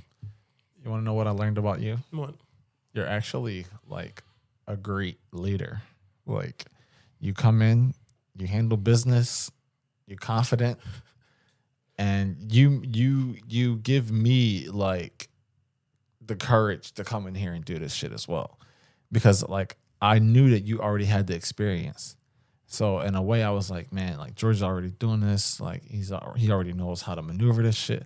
You 0.84 0.90
want 0.90 1.00
to 1.02 1.04
know 1.04 1.14
what 1.14 1.26
I 1.26 1.30
learned 1.30 1.58
about 1.58 1.80
you? 1.80 1.98
What? 2.10 2.34
You're 2.92 3.06
actually 3.06 3.66
like 3.88 4.22
a 4.66 4.76
great 4.76 5.18
leader. 5.32 5.82
Like 6.26 6.66
you 7.20 7.32
come 7.32 7.62
in, 7.62 7.94
you 8.36 8.46
handle 8.46 8.76
business, 8.76 9.50
you're 10.06 10.18
confident, 10.18 10.78
and 11.98 12.36
you 12.52 12.82
you 12.84 13.36
you 13.48 13.76
give 13.76 14.10
me 14.10 14.68
like 14.68 15.28
the 16.24 16.36
courage 16.36 16.92
to 16.92 17.04
come 17.04 17.26
in 17.26 17.34
here 17.34 17.52
and 17.52 17.64
do 17.64 17.78
this 17.78 17.94
shit 17.94 18.12
as 18.12 18.28
well. 18.28 18.58
Because 19.10 19.46
like 19.48 19.76
I 20.02 20.18
knew 20.18 20.50
that 20.50 20.66
you 20.66 20.80
already 20.80 21.04
had 21.06 21.26
the 21.28 21.34
experience. 21.34 22.16
So 22.66 23.00
in 23.00 23.14
a 23.14 23.22
way 23.22 23.42
I 23.42 23.50
was 23.50 23.70
like, 23.70 23.92
man, 23.92 24.18
like 24.18 24.34
George's 24.34 24.62
already 24.62 24.90
doing 24.90 25.20
this, 25.20 25.60
like 25.60 25.82
he's 25.84 26.12
he 26.36 26.50
already 26.50 26.72
knows 26.74 27.00
how 27.02 27.14
to 27.14 27.22
maneuver 27.22 27.62
this 27.62 27.76
shit. 27.76 28.04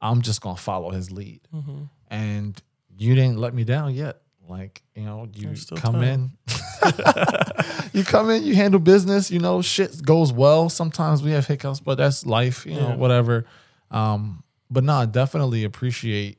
I'm 0.00 0.22
just 0.22 0.40
going 0.42 0.54
to 0.56 0.62
follow 0.62 0.90
his 0.90 1.10
lead 1.10 1.40
Mm-hmm. 1.54 1.84
and 2.08 2.62
you 2.96 3.14
didn't 3.14 3.38
let 3.38 3.54
me 3.54 3.64
down 3.64 3.94
yet. 3.94 4.20
Like, 4.48 4.82
you 4.94 5.04
know, 5.04 5.28
you 5.34 5.54
come 5.76 5.94
time. 6.00 6.02
in, 6.02 6.30
you 7.92 8.02
come 8.04 8.30
in, 8.30 8.44
you 8.44 8.54
handle 8.54 8.80
business, 8.80 9.30
you 9.30 9.38
know, 9.38 9.62
shit 9.62 10.02
goes 10.04 10.32
well. 10.32 10.68
Sometimes 10.68 11.22
we 11.22 11.30
have 11.32 11.46
hiccups, 11.46 11.80
but 11.80 11.96
that's 11.96 12.24
life, 12.26 12.64
you 12.66 12.74
know, 12.74 12.88
Yeah. 12.90 12.96
whatever. 12.96 13.44
Um, 13.90 14.42
but 14.70 14.84
no, 14.84 14.94
I 14.94 15.06
definitely 15.06 15.64
appreciate 15.64 16.38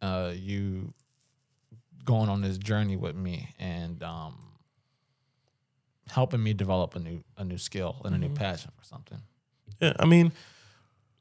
uh 0.00 0.32
you 0.34 0.92
going 2.04 2.28
on 2.28 2.40
this 2.42 2.58
journey 2.58 2.96
with 2.96 3.14
me 3.16 3.48
and 3.58 4.02
um 4.02 4.34
helping 6.10 6.42
me 6.42 6.52
develop 6.52 6.94
a 6.96 6.98
new 6.98 7.22
a 7.36 7.44
new 7.44 7.58
skill 7.58 8.00
and 8.04 8.14
a 8.14 8.18
Mm-hmm. 8.18 8.28
new 8.28 8.34
passion 8.34 8.70
for 8.78 8.84
something. 8.84 9.18
Yeah, 9.80 9.94
I 9.98 10.04
mean, 10.04 10.32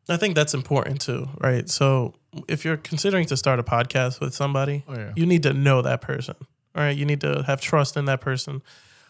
I 0.10 0.18
think 0.18 0.36
that's 0.36 0.54
important 0.54 1.02
too, 1.02 1.30
right? 1.40 1.70
So 1.70 2.14
if 2.48 2.66
you're 2.66 2.78
considering 2.78 3.26
to 3.28 3.38
start 3.38 3.60
a 3.60 3.64
podcast 3.64 4.20
with 4.20 4.34
somebody, 4.34 4.84
Oh, 4.88 4.94
yeah. 4.96 5.14
you 5.16 5.26
need 5.26 5.44
to 5.44 5.54
know 5.54 5.82
that 5.82 6.02
person, 6.02 6.36
all 6.76 6.84
right? 6.84 6.96
You 6.98 7.06
need 7.06 7.22
to 7.22 7.44
have 7.44 7.62
trust 7.62 7.96
in 7.98 8.06
that 8.06 8.22
person, 8.22 8.62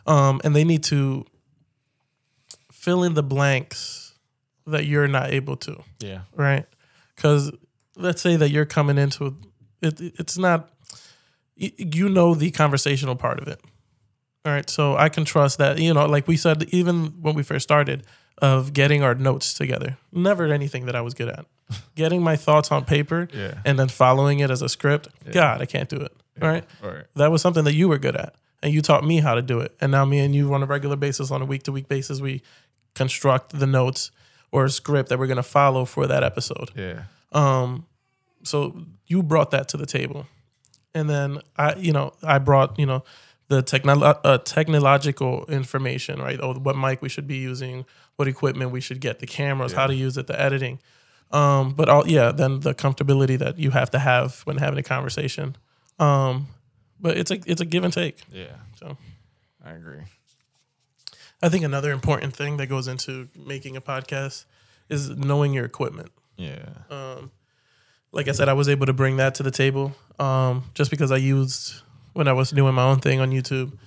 um, 0.05 0.41
and 0.43 0.55
they 0.55 0.63
need 0.63 0.83
to 0.85 1.25
fill 2.71 3.03
in 3.03 3.13
the 3.13 3.23
blanks 3.23 4.13
that 4.67 4.85
you're 4.85 5.07
not 5.07 5.31
able 5.31 5.55
to, 5.57 5.83
Yeah. 5.99 6.21
right? 6.35 6.65
Because 7.15 7.51
let's 7.95 8.21
say 8.21 8.35
that 8.35 8.49
you're 8.49 8.65
coming 8.65 8.97
into 8.97 9.35
it, 9.81 9.99
it's 10.19 10.37
not 10.37 10.61
y- 10.61 10.67
you 11.77 12.09
know 12.09 12.33
the 12.35 12.51
conversational 12.51 13.15
part 13.15 13.39
of 13.39 13.47
it. 13.47 13.59
All 14.45 14.51
right, 14.51 14.67
so 14.69 14.95
I 14.95 15.09
can 15.09 15.23
trust 15.25 15.57
that 15.59 15.77
you 15.79 15.93
know, 15.93 16.05
like 16.07 16.27
we 16.27 16.35
said, 16.37 16.63
even 16.71 17.21
when 17.21 17.35
we 17.35 17.43
first 17.43 17.63
started, 17.63 18.03
of 18.39 18.73
getting 18.73 19.03
our 19.03 19.13
notes 19.13 19.53
together. 19.53 19.97
Never 20.11 20.45
anything 20.51 20.85
that 20.87 20.95
I 20.95 21.01
was 21.01 21.13
good 21.13 21.27
at. 21.29 21.45
Getting 21.95 22.23
my 22.23 22.35
thoughts 22.35 22.71
on 22.71 22.83
paper 22.85 23.27
Yeah. 23.33 23.59
and 23.63 23.77
then 23.77 23.87
following 23.87 24.39
it 24.39 24.49
as 24.49 24.61
a 24.63 24.67
script. 24.67 25.07
God, 25.31 25.61
I 25.61 25.65
can't 25.65 25.87
do 25.87 25.97
it. 25.97 26.11
All 26.41 26.47
right, 26.49 26.65
All 26.83 26.89
right. 26.89 27.05
that 27.15 27.31
was 27.31 27.41
something 27.43 27.63
that 27.65 27.73
you 27.75 27.87
were 27.87 27.99
good 27.99 28.15
at, 28.15 28.33
and 28.63 28.73
you 28.73 28.81
taught 28.81 29.03
me 29.05 29.19
how 29.19 29.35
to 29.35 29.41
do 29.43 29.59
it. 29.59 29.75
And 29.79 29.91
now 29.91 30.03
me 30.05 30.19
and 30.19 30.33
you 30.33 30.51
on 30.55 30.63
a 30.63 30.65
regular 30.65 30.95
basis, 30.95 31.29
on 31.29 31.41
a 31.41 31.45
week 31.45 31.63
to 31.63 31.71
week 31.71 31.87
basis, 31.87 32.19
we 32.19 32.41
construct 32.95 33.57
the 33.59 33.67
notes 33.67 34.09
or 34.51 34.65
a 34.65 34.69
script 34.69 35.09
that 35.09 35.19
we're 35.19 35.27
gonna 35.27 35.43
follow 35.43 35.85
for 35.85 36.07
that 36.07 36.23
episode. 36.23 36.71
Yeah. 36.75 37.03
Um, 37.31 37.85
so 38.43 38.75
you 39.05 39.21
brought 39.23 39.51
that 39.51 39.67
to 39.69 39.77
the 39.77 39.85
table, 39.85 40.25
and 40.93 41.09
then 41.09 41.39
I, 41.57 41.75
you 41.75 41.91
know, 41.91 42.13
I 42.23 42.39
brought 42.39 42.77
you 42.79 42.85
know 42.85 43.03
the 43.47 43.61
technolo- 43.61 44.19
uh, 44.23 44.37
technological 44.39 45.45
information, 45.47 46.19
right? 46.19 46.39
Oh, 46.41 46.53
what 46.53 46.77
mic 46.77 47.01
we 47.01 47.09
should 47.09 47.27
be 47.27 47.37
using, 47.37 47.85
what 48.15 48.27
equipment 48.27 48.71
we 48.71 48.81
should 48.81 49.01
get, 49.01 49.19
the 49.19 49.27
cameras, 49.27 49.73
how 49.73 49.87
to 49.87 49.95
use 49.95 50.17
it, 50.17 50.27
the 50.27 50.39
editing. 50.39 50.79
Um, 51.31 51.73
but 51.73 51.89
all 51.89 52.07
yeah, 52.07 52.31
then 52.31 52.61
the 52.61 52.73
comfortability 52.73 53.37
that 53.39 53.57
you 53.57 53.71
have 53.71 53.91
to 53.91 53.99
have 53.99 54.41
when 54.41 54.57
having 54.57 54.79
a 54.79 54.83
conversation. 54.83 55.55
Um, 55.99 56.47
but 56.99 57.17
it's 57.17 57.31
a 57.31 57.39
it's 57.45 57.61
a 57.61 57.65
give 57.65 57.83
and 57.83 57.93
take. 57.93 58.19
Yeah. 58.31 58.55
So 58.75 58.97
I 59.63 59.71
agree. 59.71 60.03
I 61.41 61.49
think 61.49 61.63
another 61.63 61.91
important 61.91 62.35
thing 62.35 62.57
that 62.57 62.67
goes 62.67 62.87
into 62.87 63.29
making 63.35 63.75
a 63.75 63.81
podcast 63.81 64.45
is 64.89 65.09
knowing 65.09 65.53
your 65.53 65.65
equipment. 65.65 66.11
Yeah. 66.37 66.69
Um, 66.89 67.31
like 68.11 68.27
I 68.27 68.31
said, 68.33 68.49
I 68.49 68.53
was 68.53 68.67
able 68.69 68.85
to 68.85 68.93
bring 68.93 69.17
that 69.17 69.35
to 69.35 69.43
the 69.43 69.51
table 69.51 69.93
um, 70.19 70.63
just 70.73 70.91
because 70.91 71.11
I 71.11 71.17
used 71.17 71.81
when 72.13 72.27
I 72.27 72.33
was 72.33 72.51
doing 72.51 72.73
my 72.75 72.83
own 72.83 72.99
thing 72.99 73.19
on 73.19 73.31
YouTube. 73.31 73.77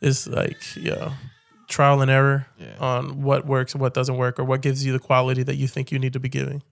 Is 0.00 0.28
like 0.28 0.76
yeah, 0.76 1.14
trial 1.66 2.00
and 2.00 2.08
error 2.10 2.46
Yeah. 2.56 2.76
on 2.78 3.22
what 3.22 3.44
works 3.46 3.72
and 3.72 3.80
what 3.80 3.94
doesn't 3.94 4.16
work, 4.16 4.38
or 4.38 4.44
what 4.44 4.62
gives 4.62 4.86
you 4.86 4.92
the 4.92 5.00
quality 5.00 5.42
that 5.42 5.56
you 5.56 5.66
think 5.66 5.90
you 5.90 5.98
need 5.98 6.12
to 6.12 6.20
be 6.20 6.28
giving. 6.28 6.62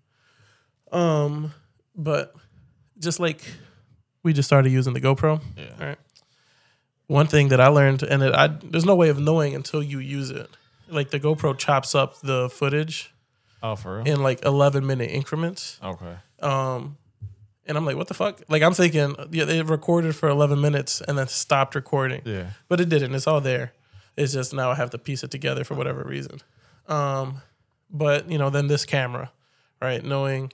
Um, 0.92 1.52
but 1.96 2.32
just 3.00 3.18
like 3.18 3.42
we 4.22 4.32
just 4.32 4.46
started 4.48 4.70
using 4.70 4.92
the 4.94 5.00
GoPro, 5.00 5.42
yeah. 5.56 5.64
all 5.80 5.86
right. 5.86 5.98
One 7.08 7.26
thing 7.26 7.48
that 7.48 7.60
I 7.60 7.66
learned, 7.68 8.02
and 8.04 8.22
it, 8.22 8.32
I 8.34 8.46
there's 8.46 8.84
no 8.84 8.94
way 8.94 9.08
of 9.08 9.18
knowing 9.18 9.54
until 9.56 9.82
you 9.82 9.98
use 9.98 10.30
it. 10.30 10.48
Like 10.88 11.10
the 11.10 11.18
GoPro 11.18 11.58
chops 11.58 11.94
up 11.96 12.20
the 12.20 12.48
footage 12.48 13.12
Oh, 13.62 13.74
for 13.76 13.96
real? 13.98 14.06
in 14.06 14.22
like 14.22 14.44
11 14.44 14.86
minute 14.86 15.10
increments. 15.10 15.78
Okay. 15.82 16.14
Um, 16.40 16.96
and 17.66 17.76
I'm 17.76 17.84
like, 17.84 17.96
what 17.96 18.06
the 18.08 18.14
fuck? 18.14 18.42
Like, 18.48 18.62
I'm 18.62 18.74
thinking, 18.74 19.16
yeah, 19.32 19.44
they 19.44 19.60
recorded 19.62 20.14
for 20.14 20.28
11 20.28 20.60
minutes 20.60 21.00
and 21.00 21.18
then 21.18 21.26
stopped 21.28 21.74
recording, 21.74 22.22
Yeah. 22.24 22.50
but 22.68 22.80
it 22.80 22.88
didn't. 22.88 23.14
It's 23.14 23.26
all 23.26 23.40
there. 23.40 23.72
It's 24.16 24.32
just 24.32 24.54
now 24.54 24.70
I 24.70 24.74
have 24.76 24.90
to 24.90 24.98
piece 24.98 25.24
it 25.24 25.30
together 25.30 25.64
for 25.64 25.74
whatever 25.74 26.02
reason. 26.04 26.40
Um, 26.86 27.42
but 27.90 28.30
you 28.30 28.38
know, 28.38 28.50
then 28.50 28.66
this 28.68 28.84
camera, 28.84 29.30
right? 29.82 30.02
Knowing 30.04 30.52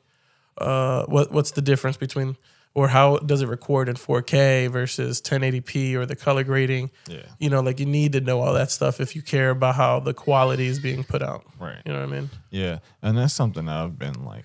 uh, 0.58 1.04
what 1.06 1.30
what's 1.32 1.50
the 1.52 1.62
difference 1.62 1.96
between 1.96 2.36
or 2.74 2.88
how 2.88 3.18
does 3.18 3.42
it 3.42 3.48
record 3.48 3.88
in 3.88 3.96
4K 3.96 4.70
versus 4.70 5.20
1080p 5.20 5.94
or 5.94 6.06
the 6.06 6.16
color 6.16 6.42
grading? 6.42 6.90
Yeah. 7.06 7.26
You 7.38 7.50
know, 7.50 7.60
like 7.60 7.78
you 7.80 7.86
need 7.86 8.12
to 8.12 8.20
know 8.20 8.40
all 8.40 8.54
that 8.54 8.70
stuff 8.70 9.00
if 9.00 9.14
you 9.14 9.22
care 9.22 9.50
about 9.50 9.74
how 9.74 10.00
the 10.00 10.14
quality 10.14 10.66
is 10.66 10.78
being 10.78 11.04
put 11.04 11.22
out. 11.22 11.44
Right. 11.60 11.78
You 11.84 11.92
know 11.92 12.00
what 12.00 12.08
I 12.08 12.20
mean? 12.20 12.30
Yeah. 12.50 12.78
And 13.02 13.18
that's 13.18 13.34
something 13.34 13.66
that 13.66 13.76
I've 13.76 13.98
been 13.98 14.24
like 14.24 14.44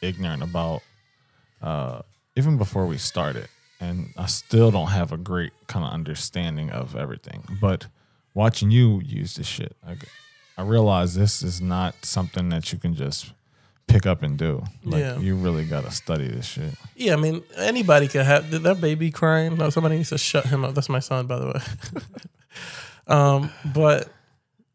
ignorant 0.00 0.42
about 0.42 0.82
uh 1.60 2.02
even 2.36 2.56
before 2.56 2.86
we 2.86 2.98
started. 2.98 3.48
And 3.80 4.14
I 4.16 4.26
still 4.26 4.70
don't 4.70 4.88
have 4.88 5.12
a 5.12 5.16
great 5.16 5.52
kind 5.66 5.84
of 5.84 5.92
understanding 5.92 6.70
of 6.70 6.96
everything. 6.96 7.42
But 7.60 7.88
watching 8.32 8.70
you 8.70 9.00
use 9.00 9.34
this 9.34 9.46
shit, 9.46 9.76
I, 9.86 9.96
I 10.56 10.62
realize 10.62 11.14
this 11.14 11.42
is 11.42 11.60
not 11.60 12.04
something 12.04 12.48
that 12.50 12.72
you 12.72 12.78
can 12.78 12.94
just 12.94 13.32
pick 13.86 14.06
up 14.06 14.22
and 14.22 14.38
do. 14.38 14.62
Like 14.84 15.00
Yeah. 15.00 15.18
you 15.18 15.36
really 15.36 15.64
gotta 15.64 15.90
study 15.90 16.28
this 16.28 16.46
shit. 16.46 16.74
Yeah, 16.96 17.12
I 17.14 17.16
mean, 17.16 17.42
anybody 17.56 18.08
could 18.08 18.24
have 18.24 18.50
did 18.50 18.62
that 18.62 18.80
baby 18.80 19.10
crying. 19.10 19.56
No, 19.56 19.70
somebody 19.70 19.96
needs 19.96 20.10
to 20.10 20.18
shut 20.18 20.46
him 20.46 20.64
up. 20.64 20.74
That's 20.74 20.88
my 20.88 21.00
son, 21.00 21.26
by 21.26 21.38
the 21.38 21.46
way. 21.48 21.60
um, 23.06 23.50
but 23.74 24.08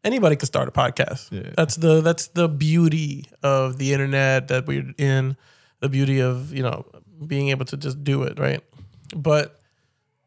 anybody 0.04 0.36
could 0.36 0.46
start 0.46 0.68
a 0.68 0.72
podcast. 0.72 1.30
Yeah. 1.32 1.50
That's 1.56 1.76
the 1.76 2.00
that's 2.00 2.28
the 2.28 2.48
beauty 2.48 3.24
of 3.42 3.78
the 3.78 3.92
internet 3.92 4.48
that 4.48 4.66
we're 4.66 4.92
in. 4.98 5.36
The 5.80 5.88
beauty 5.88 6.20
of 6.20 6.52
you 6.54 6.62
know 6.62 6.84
being 7.26 7.48
able 7.48 7.64
to 7.66 7.76
just 7.76 8.02
do 8.04 8.22
it, 8.24 8.38
right? 8.38 8.62
But 9.16 9.57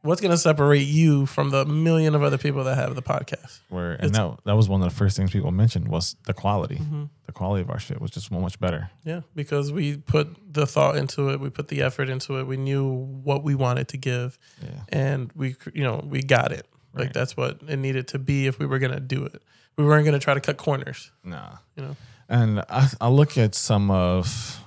what's 0.01 0.21
gonna 0.21 0.37
separate 0.37 0.87
you 0.87 1.25
from 1.25 1.49
the 1.49 1.65
million 1.65 2.15
of 2.15 2.23
other 2.23 2.37
people 2.37 2.63
that 2.65 2.75
have 2.75 2.95
the 2.95 3.01
podcast? 3.01 3.59
Where 3.69 3.93
and 3.93 4.13
that 4.15 4.37
that 4.45 4.55
was 4.55 4.67
one 4.69 4.81
of 4.81 4.89
the 4.89 4.95
first 4.95 5.17
things 5.17 5.31
people 5.31 5.51
mentioned 5.51 5.87
was 5.87 6.15
the 6.25 6.33
quality. 6.33 6.75
Mm-hmm. 6.77 7.03
The 7.25 7.31
quality 7.31 7.61
of 7.61 7.69
our 7.69 7.79
shit 7.79 8.01
was 8.01 8.11
just 8.11 8.29
so 8.29 8.39
much 8.39 8.59
better. 8.59 8.89
Yeah, 9.03 9.21
because 9.35 9.71
we 9.71 9.97
put 9.97 10.35
the 10.53 10.65
thought 10.65 10.95
into 10.97 11.29
it, 11.29 11.39
we 11.39 11.49
put 11.49 11.67
the 11.69 11.81
effort 11.81 12.09
into 12.09 12.39
it. 12.39 12.45
We 12.47 12.57
knew 12.57 12.89
what 13.23 13.43
we 13.43 13.55
wanted 13.55 13.87
to 13.89 13.97
give, 13.97 14.37
Yeah. 14.61 14.81
and 14.89 15.31
we, 15.35 15.55
you 15.73 15.83
know, 15.83 16.03
we 16.05 16.21
got 16.21 16.51
it. 16.51 16.67
Like 16.93 17.13
that's 17.13 17.37
what 17.37 17.61
it 17.67 17.77
needed 17.77 18.09
to 18.09 18.19
be 18.19 18.47
if 18.47 18.59
we 18.59 18.65
were 18.65 18.79
gonna 18.79 18.99
do 18.99 19.23
it. 19.25 19.41
We 19.77 19.85
weren't 19.85 20.05
gonna 20.05 20.19
try 20.19 20.33
to 20.33 20.41
cut 20.41 20.57
corners. 20.57 21.11
Nah. 21.23 21.57
You 21.77 21.83
know. 21.83 21.95
And 22.27 22.59
I, 22.69 22.89
I 22.99 23.07
look 23.09 23.37
at 23.37 23.55
some 23.55 23.91
of, 23.91 24.59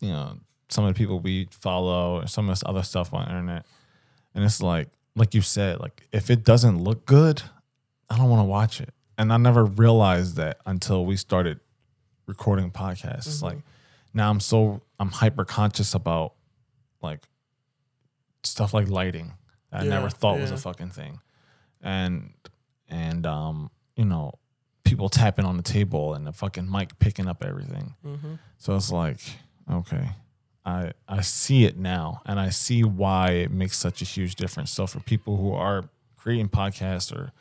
you 0.00 0.10
know, 0.10 0.38
some 0.68 0.84
of 0.84 0.94
the 0.94 0.98
people 0.98 1.20
we 1.20 1.48
follow 1.50 2.20
or 2.22 2.26
some 2.26 2.48
of 2.48 2.52
this 2.52 2.62
other 2.66 2.82
stuff 2.82 3.12
on 3.12 3.24
the 3.24 3.28
internet, 3.30 3.66
and 4.34 4.44
it's 4.44 4.62
like, 4.62 4.88
like 5.16 5.34
you 5.34 5.42
said, 5.42 5.80
like 5.80 6.02
if 6.12 6.30
it 6.30 6.44
doesn't 6.44 6.82
look 6.82 7.04
good, 7.06 7.42
I 8.08 8.16
don't 8.16 8.28
want 8.30 8.40
to 8.40 8.44
watch 8.44 8.80
it. 8.80 8.90
And 9.18 9.32
I 9.32 9.36
never 9.36 9.64
realized 9.64 10.36
that 10.36 10.58
until 10.66 11.04
we 11.04 11.16
started 11.16 11.60
recording 12.26 12.70
podcasts. 12.70 13.26
It's 13.26 13.42
like 13.42 13.58
now 14.14 14.30
I'm 14.30 14.40
so 14.40 14.80
I'm 14.98 15.10
hyper 15.10 15.44
conscious 15.44 15.94
about 15.94 16.34
like 17.02 17.20
stuff 18.42 18.72
like 18.74 18.88
lighting. 18.88 19.34
that 19.70 19.82
I 19.82 19.84
Yeah, 19.84 19.90
never 19.90 20.10
thought 20.10 20.38
was 20.40 20.50
a 20.50 20.56
fucking 20.56 20.90
thing, 20.90 21.20
and 21.80 22.32
and 22.88 23.26
um 23.26 23.70
you 23.96 24.04
know 24.04 24.32
people 24.84 25.08
tapping 25.08 25.44
on 25.44 25.56
the 25.56 25.62
table 25.62 26.14
and 26.14 26.26
the 26.26 26.32
fucking 26.32 26.70
mic 26.70 26.98
picking 26.98 27.28
up 27.28 27.44
everything. 27.44 27.94
Mm-hmm. 28.04 28.34
So 28.58 28.76
it's 28.76 28.90
like, 28.90 29.18
okay, 29.70 30.10
I 30.64 30.92
I 31.08 31.20
see 31.22 31.64
it 31.64 31.76
now, 31.76 32.22
and 32.24 32.38
I 32.38 32.50
see 32.50 32.84
why 32.84 33.30
it 33.30 33.50
makes 33.50 33.76
such 33.78 34.00
a 34.02 34.04
huge 34.04 34.34
difference. 34.36 34.70
So 34.70 34.86
for 34.86 35.00
people 35.00 35.36
who 35.36 35.52
are 35.52 35.84
creating 36.16 36.48
podcasts 36.50 37.12
or 37.14 37.32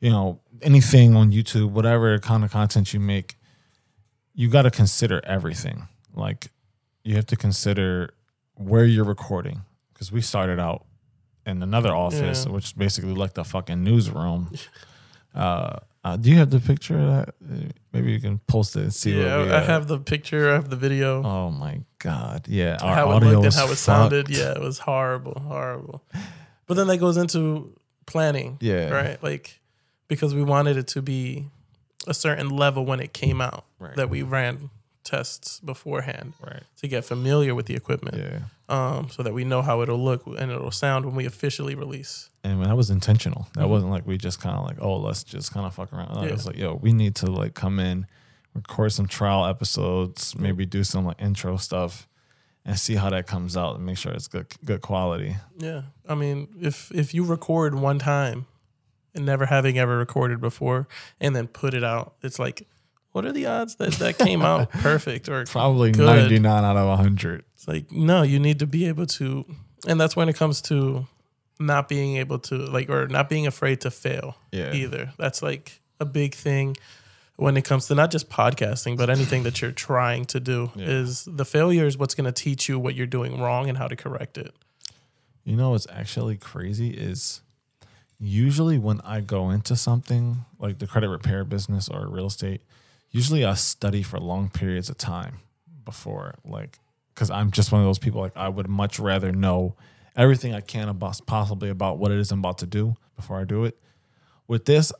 you 0.00 0.10
know 0.10 0.40
anything 0.62 1.16
on 1.16 1.30
YouTube, 1.32 1.70
whatever 1.70 2.18
kind 2.18 2.44
of 2.44 2.50
content 2.50 2.92
you 2.92 3.00
make, 3.00 3.36
you 4.34 4.48
got 4.48 4.62
to 4.62 4.70
consider 4.70 5.20
everything. 5.24 5.88
Like 6.14 6.48
you 7.02 7.16
have 7.16 7.26
to 7.26 7.36
consider 7.36 8.12
where 8.56 8.84
you're 8.84 9.04
recording 9.04 9.62
because 9.92 10.12
we 10.12 10.20
started 10.20 10.58
out 10.60 10.84
in 11.46 11.62
another 11.62 11.94
office, 11.94 12.44
Yeah. 12.44 12.52
which 12.52 12.64
is 12.66 12.72
basically 12.74 13.14
like 13.14 13.32
the 13.34 13.44
fucking 13.44 13.82
newsroom. 13.82 14.50
Uh, 15.32 15.78
uh, 16.04 16.16
do 16.16 16.30
you 16.30 16.36
have 16.36 16.50
the 16.50 16.60
picture 16.60 16.98
of 16.98 17.06
that? 17.06 17.34
Maybe 17.92 18.12
you 18.12 18.20
can 18.20 18.38
post 18.38 18.76
it 18.76 18.82
and 18.82 18.94
see. 18.94 19.20
Yeah, 19.20 19.56
I 19.56 19.60
have 19.60 19.86
the 19.86 19.98
picture, 19.98 20.50
I 20.50 20.54
have 20.54 20.70
the 20.70 20.76
video, 20.76 21.22
Oh 21.22 21.50
my 21.50 21.80
god! 21.98 22.46
Yeah, 22.48 22.78
our 22.80 22.94
how 22.94 23.10
it 23.10 23.14
audio 23.14 23.30
looked 23.30 23.44
and 23.46 23.54
how 23.54 23.70
it 23.70 23.76
sounded. 23.76 24.28
Yeah, 24.28 24.52
it 24.52 24.60
was 24.60 24.78
horrible, 24.78 25.40
horrible. 25.40 26.02
But 26.66 26.74
then 26.74 26.86
that 26.86 26.98
goes 26.98 27.16
into 27.16 27.76
planning. 28.06 28.58
Yeah. 28.60 28.90
Right? 28.90 29.22
Like 29.22 29.60
because 30.08 30.34
we 30.34 30.42
wanted 30.42 30.76
it 30.76 30.88
to 30.88 31.02
be 31.02 31.48
a 32.06 32.14
certain 32.14 32.48
level 32.48 32.84
when 32.84 33.00
it 33.00 33.12
came 33.12 33.40
out. 33.40 33.64
Right. 33.78 33.96
That 33.96 34.10
we 34.10 34.22
ran 34.22 34.70
tests 35.10 35.60
beforehand 35.60 36.32
Right. 36.40 36.62
to 36.80 36.88
get 36.88 37.04
familiar 37.04 37.54
with 37.54 37.66
the 37.66 37.74
equipment. 37.74 38.16
Yeah, 38.16 38.40
Um, 38.68 39.08
so 39.10 39.22
that 39.22 39.32
we 39.34 39.44
know 39.44 39.62
how 39.62 39.82
it'll 39.82 40.02
look 40.02 40.22
and 40.26 40.50
it'll 40.50 40.70
sound 40.70 41.04
when 41.06 41.14
we 41.14 41.26
officially 41.26 41.74
release. 41.74 42.28
and 42.42 42.64
that 42.64 42.74
was 42.76 42.88
intentional. 42.88 43.48
That 43.54 43.64
Mhm. 43.66 43.68
wasn't 43.68 43.90
like 43.92 44.06
we 44.06 44.16
just 44.16 44.40
kind 44.40 44.56
of 44.56 44.64
like, 44.64 44.78
oh, 44.80 44.96
let's 44.96 45.22
just 45.24 45.52
kind 45.52 45.66
of 45.66 45.74
fuck 45.74 45.92
around. 45.92 46.16
It 46.24 46.26
Yeah. 46.28 46.32
was 46.32 46.46
like, 46.46 46.56
yo, 46.56 46.74
we 46.74 46.92
need 46.92 47.14
to 47.16 47.26
like 47.30 47.52
come 47.54 47.78
in, 47.78 48.06
record 48.54 48.92
some 48.92 49.06
trial 49.06 49.44
episodes, 49.44 50.34
maybe 50.38 50.64
do 50.64 50.82
some 50.82 51.04
like 51.04 51.20
intro 51.20 51.58
stuff, 51.58 52.06
and 52.64 52.78
see 52.78 52.94
how 52.94 53.10
that 53.10 53.26
comes 53.26 53.56
out 53.58 53.76
and 53.76 53.84
make 53.84 53.98
sure 53.98 54.12
it's 54.12 54.26
good, 54.28 54.46
good 54.64 54.80
quality. 54.80 55.36
Yeah. 55.58 55.82
I 56.08 56.14
mean, 56.14 56.48
if 56.60 56.90
if 56.94 57.12
you 57.12 57.24
record 57.24 57.74
one 57.74 57.98
time 57.98 58.46
and 59.14 59.26
never 59.26 59.46
having 59.46 59.76
ever 59.78 59.98
recorded 59.98 60.40
before 60.40 60.86
and 61.20 61.34
then 61.36 61.46
put 61.48 61.74
it 61.74 61.84
out, 61.84 62.14
it's 62.22 62.38
like, 62.38 62.66
what 63.12 63.24
are 63.24 63.32
the 63.32 63.46
odds 63.46 63.76
that 63.76 63.92
that 63.94 64.18
came 64.18 64.42
out 64.42 64.70
perfect 64.88 65.28
or 65.28 65.44
Probably 65.44 65.92
Good. 65.92 66.06
ninety 66.06 66.38
nine 66.38 66.64
out 66.64 66.76
of 66.76 66.98
hundred. 66.98 67.44
it's 67.54 67.66
like 67.68 67.90
no, 67.92 68.22
you 68.22 68.38
need 68.38 68.58
to 68.60 68.66
be 68.66 68.86
able 68.86 69.06
to 69.06 69.44
and 69.86 70.00
that's 70.00 70.14
when 70.16 70.28
it 70.28 70.36
comes 70.36 70.60
to 70.62 71.06
not 71.58 71.88
being 71.88 72.16
able 72.16 72.38
to 72.38 72.56
like 72.56 72.88
or 72.88 73.06
not 73.08 73.28
being 73.28 73.46
afraid 73.46 73.80
to 73.82 73.90
fail 73.90 74.36
Yeah. 74.52 74.72
either. 74.72 75.12
That's 75.18 75.42
like 75.42 75.80
a 75.98 76.04
big 76.04 76.34
thing 76.34 76.76
when 77.36 77.56
it 77.56 77.64
comes 77.64 77.86
to 77.86 77.94
not 77.94 78.10
just 78.10 78.28
podcasting, 78.30 78.96
but 78.98 79.08
anything 79.10 79.42
that 79.44 79.60
you're 79.62 79.72
trying 79.72 80.24
to 80.26 80.40
do 80.40 80.70
Yeah. 80.76 80.86
is 80.86 81.24
the 81.30 81.44
failure 81.44 81.86
is 81.86 81.96
what's 81.98 82.14
going 82.14 82.26
to 82.26 82.32
teach 82.32 82.68
you 82.68 82.78
what 82.78 82.94
you're 82.94 83.06
doing 83.06 83.40
wrong 83.40 83.68
and 83.68 83.76
how 83.78 83.88
to 83.88 83.96
correct 83.96 84.36
it. 84.38 84.54
You 85.44 85.56
know 85.56 85.70
what's 85.70 85.86
actually 85.90 86.36
crazy 86.36 86.90
is 86.90 87.40
usually 88.18 88.78
when 88.78 89.00
I 89.02 89.20
go 89.20 89.50
into 89.50 89.76
something 89.76 90.44
like 90.58 90.78
the 90.78 90.86
credit 90.86 91.08
repair 91.08 91.44
business 91.44 91.88
or 91.88 92.06
real 92.08 92.26
estate, 92.26 92.60
usually 93.10 93.44
I 93.44 93.54
study 93.54 94.02
for 94.02 94.18
long 94.18 94.48
periods 94.48 94.88
of 94.88 94.98
time 94.98 95.38
before, 95.84 96.36
like, 96.44 96.78
because 97.14 97.30
I'm 97.30 97.50
just 97.50 97.72
one 97.72 97.80
of 97.80 97.86
those 97.86 97.98
people. 97.98 98.20
Like, 98.20 98.36
I 98.36 98.48
would 98.48 98.68
much 98.68 98.98
rather 98.98 99.32
know 99.32 99.76
everything 100.16 100.54
I 100.54 100.60
can 100.60 100.88
about 100.88 101.20
possibly 101.26 101.68
about 101.68 101.98
what 101.98 102.12
it 102.12 102.18
is 102.18 102.30
I'm 102.30 102.38
about 102.40 102.58
to 102.58 102.66
do 102.66 102.96
before 103.16 103.40
I 103.40 103.44
do 103.44 103.64
it. 103.64 103.78
With 104.46 104.64
this, 104.64 104.92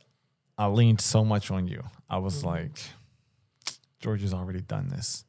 I 0.57 0.67
leaned 0.67 1.01
so 1.01 1.25
much 1.25 1.51
on 1.51 1.67
you. 1.67 1.83
I 2.09 2.17
was 2.17 2.39
mm-hmm. 2.39 2.47
like, 2.47 2.79
George 3.99 4.21
has 4.21 4.33
already 4.33 4.61
done 4.61 4.89
this. 4.89 5.25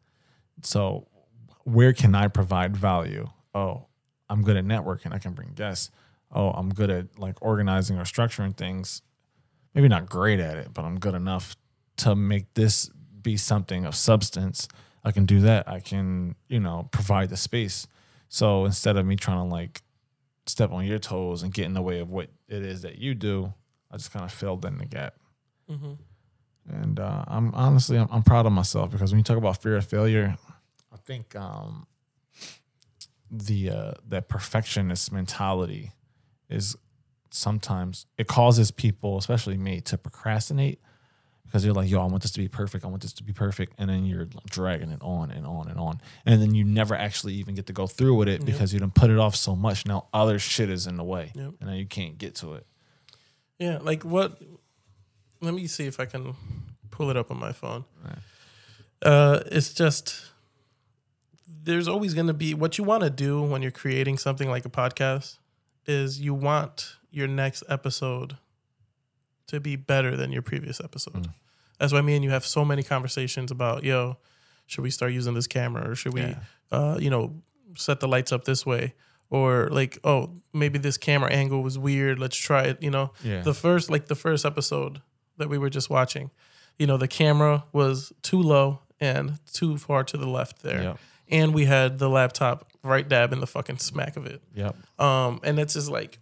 So, 0.62 1.06
where 1.64 1.92
can 1.92 2.14
I 2.14 2.28
provide 2.28 2.76
value? 2.76 3.28
Oh, 3.54 3.86
I'm 4.28 4.42
good 4.42 4.56
at 4.56 4.64
networking. 4.64 5.12
I 5.12 5.18
can 5.18 5.32
bring 5.32 5.52
guests. 5.54 5.90
Oh, 6.34 6.50
I'm 6.50 6.70
good 6.70 6.90
at 6.90 7.18
like 7.18 7.36
organizing 7.40 7.98
or 7.98 8.04
structuring 8.04 8.56
things. 8.56 9.02
Maybe 9.74 9.88
not 9.88 10.06
great 10.06 10.40
at 10.40 10.56
it, 10.56 10.68
but 10.72 10.84
I'm 10.84 10.98
good 10.98 11.14
enough 11.14 11.56
to 12.02 12.14
make 12.14 12.54
this 12.54 12.90
be 13.22 13.36
something 13.36 13.84
of 13.84 13.94
substance. 13.94 14.68
I 15.04 15.12
can 15.12 15.24
do 15.24 15.40
that. 15.40 15.68
I 15.68 15.80
can, 15.80 16.36
you 16.48 16.60
know, 16.60 16.88
provide 16.92 17.30
the 17.30 17.36
space. 17.36 17.86
So 18.28 18.64
instead 18.64 18.96
of 18.96 19.06
me 19.06 19.16
trying 19.16 19.38
to 19.38 19.52
like 19.52 19.82
step 20.46 20.70
on 20.72 20.84
your 20.84 20.98
toes 20.98 21.42
and 21.42 21.52
get 21.52 21.66
in 21.66 21.74
the 21.74 21.82
way 21.82 22.00
of 22.00 22.10
what 22.10 22.30
it 22.48 22.62
is 22.62 22.82
that 22.82 22.98
you 22.98 23.14
do, 23.14 23.52
I 23.90 23.96
just 23.96 24.12
kind 24.12 24.24
of 24.24 24.32
filled 24.32 24.64
in 24.64 24.78
the 24.78 24.86
gap. 24.86 25.14
Mm-hmm. 25.70 25.92
And 26.68 27.00
uh, 27.00 27.24
I'm 27.26 27.52
honestly, 27.54 27.98
I'm, 27.98 28.08
I'm 28.10 28.22
proud 28.22 28.46
of 28.46 28.52
myself 28.52 28.90
because 28.90 29.12
when 29.12 29.18
you 29.18 29.24
talk 29.24 29.36
about 29.36 29.60
fear 29.60 29.76
of 29.76 29.84
failure, 29.84 30.36
I 30.92 30.96
think 30.96 31.34
um, 31.34 31.86
the 33.30 33.70
uh, 33.70 33.92
that 34.08 34.28
perfectionist 34.28 35.10
mentality 35.12 35.92
is 36.48 36.76
sometimes 37.30 38.06
it 38.18 38.28
causes 38.28 38.70
people, 38.70 39.18
especially 39.18 39.56
me, 39.56 39.80
to 39.80 39.98
procrastinate 39.98 40.80
because 41.44 41.64
you're 41.64 41.74
like, 41.74 41.90
yo, 41.90 42.00
I 42.00 42.06
want 42.06 42.22
this 42.22 42.30
to 42.32 42.40
be 42.40 42.48
perfect. 42.48 42.84
I 42.84 42.88
want 42.88 43.02
this 43.02 43.12
to 43.14 43.22
be 43.22 43.32
perfect. 43.32 43.74
And 43.78 43.90
then 43.90 44.06
you're 44.06 44.26
dragging 44.48 44.90
it 44.90 45.00
on 45.02 45.30
and 45.30 45.46
on 45.46 45.68
and 45.68 45.78
on. 45.78 46.00
And 46.24 46.40
then 46.40 46.54
you 46.54 46.64
never 46.64 46.94
actually 46.94 47.34
even 47.34 47.54
get 47.54 47.66
to 47.66 47.72
go 47.72 47.86
through 47.86 48.14
with 48.14 48.28
it 48.28 48.40
Yep. 48.40 48.46
because 48.46 48.72
you 48.72 48.80
done 48.80 48.90
put 48.90 49.10
it 49.10 49.18
off 49.18 49.36
so 49.36 49.54
much. 49.54 49.84
Now 49.86 50.06
other 50.14 50.38
shit 50.38 50.70
is 50.70 50.86
in 50.86 50.96
the 50.96 51.04
way. 51.04 51.32
Yep. 51.34 51.52
And 51.60 51.68
now 51.70 51.74
you 51.74 51.86
can't 51.86 52.16
get 52.16 52.34
to 52.36 52.54
it. 52.54 52.66
Yeah, 53.58 53.78
like 53.82 54.02
what? 54.02 54.40
Let 55.40 55.54
me 55.54 55.66
see 55.66 55.86
if 55.86 56.00
I 56.00 56.06
can 56.06 56.34
pull 56.90 57.10
it 57.10 57.16
up 57.16 57.30
on 57.30 57.38
my 57.38 57.52
phone. 57.52 57.84
Right. 58.04 58.18
Uh, 59.02 59.42
it's 59.46 59.74
just 59.74 60.30
there's 61.64 61.86
always 61.88 62.14
going 62.14 62.26
to 62.28 62.34
be 62.34 62.54
what 62.54 62.78
you 62.78 62.84
want 62.84 63.02
to 63.02 63.10
do 63.10 63.42
when 63.42 63.62
you're 63.62 63.70
creating 63.70 64.18
something 64.18 64.48
like 64.48 64.64
a 64.64 64.68
podcast 64.70 65.38
is 65.86 66.20
you 66.20 66.34
want 66.34 66.96
your 67.10 67.28
next 67.28 67.62
episode 67.68 68.36
to 69.52 69.60
be 69.60 69.76
better 69.76 70.16
than 70.16 70.32
your 70.32 70.42
previous 70.42 70.80
episode. 70.80 71.14
Mm. 71.28 71.30
That's 71.78 71.92
why 71.92 72.00
me 72.00 72.14
and 72.14 72.24
you 72.24 72.30
have 72.30 72.44
so 72.44 72.64
many 72.64 72.82
conversations 72.82 73.50
about 73.50 73.84
yo, 73.84 74.18
should 74.66 74.82
we 74.82 74.90
start 74.90 75.12
using 75.12 75.34
this 75.34 75.46
camera 75.46 75.90
or 75.90 75.94
should 75.94 76.14
we, 76.14 76.22
Yeah. 76.22 76.38
uh, 76.70 76.98
you 77.00 77.10
know, 77.10 77.34
set 77.76 78.00
the 78.00 78.08
lights 78.08 78.32
up 78.32 78.44
this 78.44 78.66
way 78.66 78.94
or 79.30 79.68
like 79.70 79.98
oh 80.04 80.30
maybe 80.52 80.78
this 80.78 80.96
camera 80.98 81.30
angle 81.30 81.62
was 81.62 81.78
weird. 81.78 82.18
Let's 82.18 82.36
try 82.36 82.64
it. 82.64 82.82
You 82.82 82.90
know, 82.90 83.12
Yeah. 83.24 83.40
the 83.42 83.54
first 83.54 83.88
like 83.90 84.06
the 84.06 84.14
first 84.14 84.44
episode 84.44 85.00
that 85.38 85.48
we 85.48 85.56
were 85.58 85.70
just 85.70 85.88
watching 85.90 86.30
you 86.78 86.86
know 86.86 86.96
the 86.96 87.08
camera 87.08 87.64
was 87.72 88.12
too 88.22 88.40
low 88.40 88.80
and 89.00 89.38
too 89.52 89.76
far 89.78 90.04
to 90.04 90.16
the 90.16 90.26
left 90.28 90.62
there 90.62 90.82
Yep. 90.82 90.98
and 91.28 91.54
we 91.54 91.64
had 91.66 91.98
the 91.98 92.08
laptop 92.08 92.70
right 92.82 93.06
dab 93.08 93.32
in 93.32 93.40
the 93.40 93.46
fucking 93.46 93.78
smack 93.78 94.16
of 94.16 94.26
it 94.26 94.42
Yep. 94.54 94.76
um 95.00 95.40
and 95.44 95.58
it's 95.58 95.74
just 95.74 95.90
like 95.90 96.18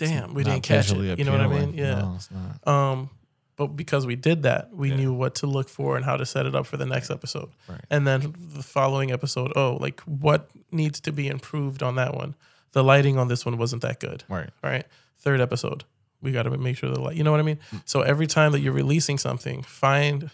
damn 0.00 0.34
we 0.34 0.42
didn't 0.42 0.62
catch 0.62 0.86
visually 0.88 1.10
it 1.10 1.18
you 1.18 1.24
know 1.24 1.32
what 1.32 1.40
i 1.40 1.46
mean 1.46 1.74
yeah 1.74 2.00
No, 2.00 2.12
it's 2.16 2.28
not. 2.30 2.66
um 2.66 3.10
but 3.56 3.68
because 3.76 4.06
we 4.06 4.16
did 4.16 4.42
that 4.44 4.74
we 4.74 4.88
Yeah. 4.90 4.96
knew 4.96 5.12
what 5.12 5.34
to 5.36 5.46
look 5.46 5.68
for 5.68 5.96
and 5.96 6.04
how 6.04 6.16
to 6.16 6.24
set 6.26 6.46
it 6.46 6.54
up 6.54 6.66
for 6.66 6.76
the 6.78 6.86
next 6.86 7.10
episode 7.10 7.50
Right. 7.68 7.84
and 7.90 8.06
then 8.06 8.34
the 8.56 8.62
following 8.62 9.12
episode 9.12 9.52
oh 9.56 9.76
like 9.80 10.00
what 10.00 10.50
needs 10.72 10.98
to 11.02 11.12
be 11.12 11.28
improved 11.28 11.82
on 11.82 11.94
that 11.96 12.14
one 12.14 12.34
the 12.72 12.82
lighting 12.82 13.18
on 13.18 13.28
this 13.28 13.44
one 13.46 13.56
wasn't 13.58 13.82
that 13.82 14.00
good 14.00 14.24
Right. 14.28 14.48
all 14.64 14.70
right. 14.70 14.86
Third 15.18 15.40
episode, 15.42 15.84
we 16.22 16.32
got 16.32 16.44
to 16.44 16.56
make 16.56 16.78
sure 16.78 16.88
the 16.88 16.98
light. 16.98 17.14
You 17.16 17.24
know 17.24 17.30
what 17.30 17.40
I 17.40 17.42
mean? 17.42 17.58
So 17.84 18.00
every 18.00 18.26
time 18.26 18.52
that 18.52 18.60
you're 18.60 18.72
releasing 18.72 19.18
something, 19.18 19.62
find 19.62 20.30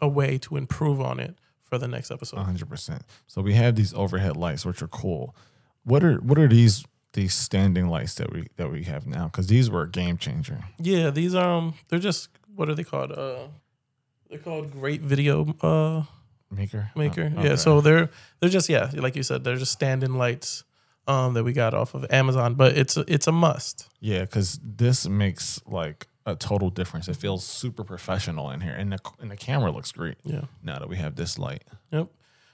a 0.00 0.08
way 0.08 0.38
to 0.38 0.56
improve 0.56 0.98
on 0.98 1.20
it 1.20 1.34
for 1.60 1.76
the 1.76 1.86
next 1.86 2.10
episode. 2.10 2.38
hundred 2.38 2.70
percent. 2.70 3.02
So 3.26 3.42
we 3.42 3.52
have 3.52 3.74
these 3.74 3.92
overhead 3.92 4.38
lights, 4.38 4.64
which 4.64 4.80
are 4.80 4.88
cool. 4.88 5.36
What 5.84 6.02
are 6.02 6.16
what 6.20 6.38
are 6.38 6.48
these 6.48 6.86
these 7.12 7.34
standing 7.34 7.88
lights 7.88 8.14
that 8.16 8.32
we 8.32 8.46
that 8.56 8.70
we 8.70 8.84
have 8.84 9.06
now? 9.06 9.26
Because 9.26 9.46
these 9.48 9.70
were 9.70 9.82
a 9.82 9.90
game 9.90 10.16
changer. 10.18 10.60
Yeah, 10.78 11.10
these 11.10 11.34
um, 11.34 11.74
they're 11.88 11.98
just 11.98 12.28
what 12.54 12.68
are 12.68 12.74
they 12.74 12.84
called? 12.84 13.12
Uh, 13.12 13.48
they're 14.28 14.38
called 14.38 14.70
Great 14.72 15.00
Video 15.00 15.54
uh 15.60 16.04
Maker. 16.50 16.90
Maker. 16.96 17.32
Oh, 17.36 17.42
Yeah, 17.44 17.54
so 17.56 17.80
they're 17.80 18.10
they're 18.40 18.50
just 18.50 18.68
yeah, 18.68 18.90
like 18.94 19.16
you 19.16 19.22
said, 19.22 19.44
they're 19.44 19.56
just 19.56 19.72
stand-in 19.72 20.14
lights. 20.18 20.64
um, 21.06 21.34
that 21.34 21.42
we 21.44 21.52
got 21.52 21.74
off 21.74 21.94
of 21.94 22.06
Amazon, 22.10 22.54
but 22.54 22.76
it's 22.76 22.96
a, 22.96 23.04
it's 23.08 23.26
a 23.26 23.32
must. 23.32 23.88
Yeah, 24.00 24.20
because 24.20 24.60
this 24.62 25.08
makes 25.08 25.60
like 25.66 26.06
a 26.26 26.36
total 26.36 26.70
difference. 26.70 27.08
It 27.08 27.16
feels 27.16 27.44
super 27.44 27.82
professional 27.84 28.50
in 28.50 28.60
here, 28.60 28.74
and 28.74 28.92
the 28.92 28.98
and 29.20 29.30
the 29.30 29.36
camera 29.36 29.70
looks 29.72 29.90
great. 29.92 30.18
Yeah. 30.22 30.42
Now 30.62 30.78
that 30.78 30.88
we 30.88 30.96
have 30.96 31.16
this 31.16 31.38
light, 31.38 31.64
Yep. 31.90 32.08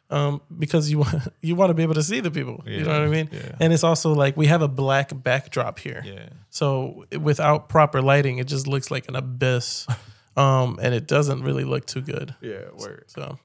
Um, 0.08 0.40
because 0.56 0.88
you 0.90 0.98
want 1.02 1.22
you 1.42 1.56
want 1.56 1.70
to 1.70 1.74
be 1.74 1.82
able 1.82 1.94
to 1.94 2.02
see 2.02 2.20
the 2.20 2.30
people. 2.30 2.62
You 2.66 2.84
know 2.84 2.92
what 2.92 3.00
I 3.02 3.08
mean? 3.08 3.28
Yeah. 3.32 3.56
And 3.58 3.72
it's 3.72 3.82
also 3.84 4.12
like 4.14 4.36
we 4.36 4.46
have 4.46 4.62
a 4.62 4.68
black 4.68 5.10
backdrop 5.22 5.78
here. 5.80 6.02
yeah, 6.06 6.28
So 6.50 7.04
without 7.20 7.68
proper 7.68 8.00
lighting, 8.00 8.38
it 8.38 8.46
just 8.46 8.66
looks 8.68 8.90
like 8.90 9.08
an 9.08 9.16
abyss, 9.16 9.86
um, 10.36 10.78
and 10.80 10.94
it 10.94 11.08
doesn't 11.08 11.42
really 11.42 11.64
look 11.64 11.86
too 11.86 12.02
good. 12.02 12.34
yeah, 12.40 12.66
word. 12.78 13.04
So, 13.08 13.38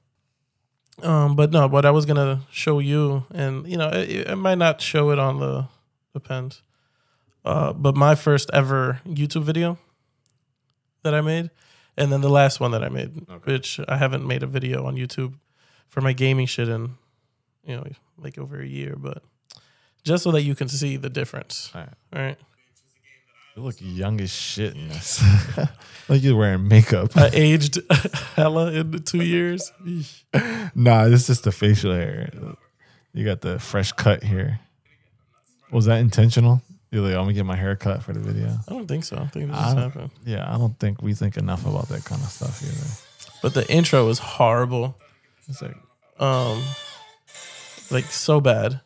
um, 1.02 1.34
but 1.34 1.50
no, 1.50 1.66
what 1.66 1.84
I 1.84 1.90
was 1.90 2.06
gonna 2.06 2.42
show 2.52 2.78
you, 2.78 3.24
and 3.34 3.66
you 3.66 3.76
know, 3.76 3.88
it, 3.88 4.28
it 4.30 4.36
might 4.36 4.58
not 4.58 4.80
show 4.80 5.10
it 5.10 5.18
on 5.18 5.40
the 5.40 5.66
depends. 6.14 6.62
Uh, 7.44 7.72
but 7.72 7.96
my 7.96 8.14
first 8.14 8.50
ever 8.54 9.00
YouTube 9.04 9.42
video 9.42 9.78
that 11.02 11.12
I 11.12 11.22
made, 11.22 11.50
and 11.96 12.12
then 12.12 12.20
the 12.20 12.28
last 12.30 12.60
one 12.60 12.70
that 12.70 12.84
I 12.84 12.88
made, 12.88 13.26
Okay. 13.28 13.52
which 13.52 13.80
I 13.88 13.96
haven't 13.96 14.24
made 14.24 14.44
a 14.44 14.46
video 14.46 14.86
on 14.86 14.94
YouTube 14.94 15.34
for 15.92 16.00
my 16.00 16.14
gaming 16.14 16.46
shit 16.46 16.70
in, 16.70 16.94
you 17.66 17.76
know, 17.76 17.84
like 18.16 18.38
over 18.38 18.58
a 18.58 18.66
year, 18.66 18.96
but 18.96 19.22
just 20.04 20.24
so 20.24 20.30
that 20.30 20.40
you 20.40 20.54
can 20.54 20.66
see 20.66 20.96
the 20.96 21.10
difference. 21.10 21.70
All 21.74 21.82
right. 21.82 21.90
All 22.14 22.22
right. 22.22 22.38
You 23.54 23.62
look 23.62 23.76
young 23.78 24.18
as 24.22 24.32
shit 24.32 24.74
in 24.74 24.88
this. 24.88 25.22
like 26.08 26.22
you're 26.22 26.34
wearing 26.34 26.66
makeup. 26.66 27.14
I 27.14 27.28
aged 27.34 27.78
hella 28.34 28.72
in 28.72 28.90
the 28.90 29.00
two 29.00 29.22
years. 29.22 29.70
nah, 30.74 31.04
this 31.08 31.20
is 31.20 31.26
just 31.26 31.44
the 31.44 31.52
facial 31.52 31.92
hair. 31.92 32.30
You 33.12 33.26
got 33.26 33.42
the 33.42 33.58
fresh 33.58 33.92
cut 33.92 34.22
here. 34.22 34.60
Was 35.70 35.84
that 35.84 35.98
intentional? 35.98 36.62
You're 36.90 37.02
like, 37.02 37.14
I'm 37.14 37.24
gonna 37.24 37.34
get 37.34 37.44
my 37.44 37.56
hair 37.56 37.76
cut 37.76 38.02
for 38.02 38.14
the 38.14 38.20
video. 38.20 38.56
I 38.66 38.72
don't 38.72 38.88
think 38.88 39.04
so. 39.04 39.18
I 39.18 39.26
think 39.26 39.50
it 39.50 39.54
I 39.54 39.64
just 39.64 39.76
happened. 39.76 40.10
Yeah, 40.24 40.50
I 40.50 40.56
don't 40.56 40.78
think 40.78 41.02
we 41.02 41.12
think 41.12 41.36
enough 41.36 41.66
about 41.66 41.88
that 41.88 42.06
kind 42.06 42.22
of 42.22 42.28
stuff 42.28 42.62
either. 42.62 43.30
But 43.42 43.52
the 43.52 43.70
intro 43.70 44.06
was 44.06 44.18
horrible. 44.18 44.96
It's 45.48 45.62
like, 45.62 45.76
Um 46.18 46.62
like 47.90 48.04
so 48.06 48.40
bad. 48.40 48.80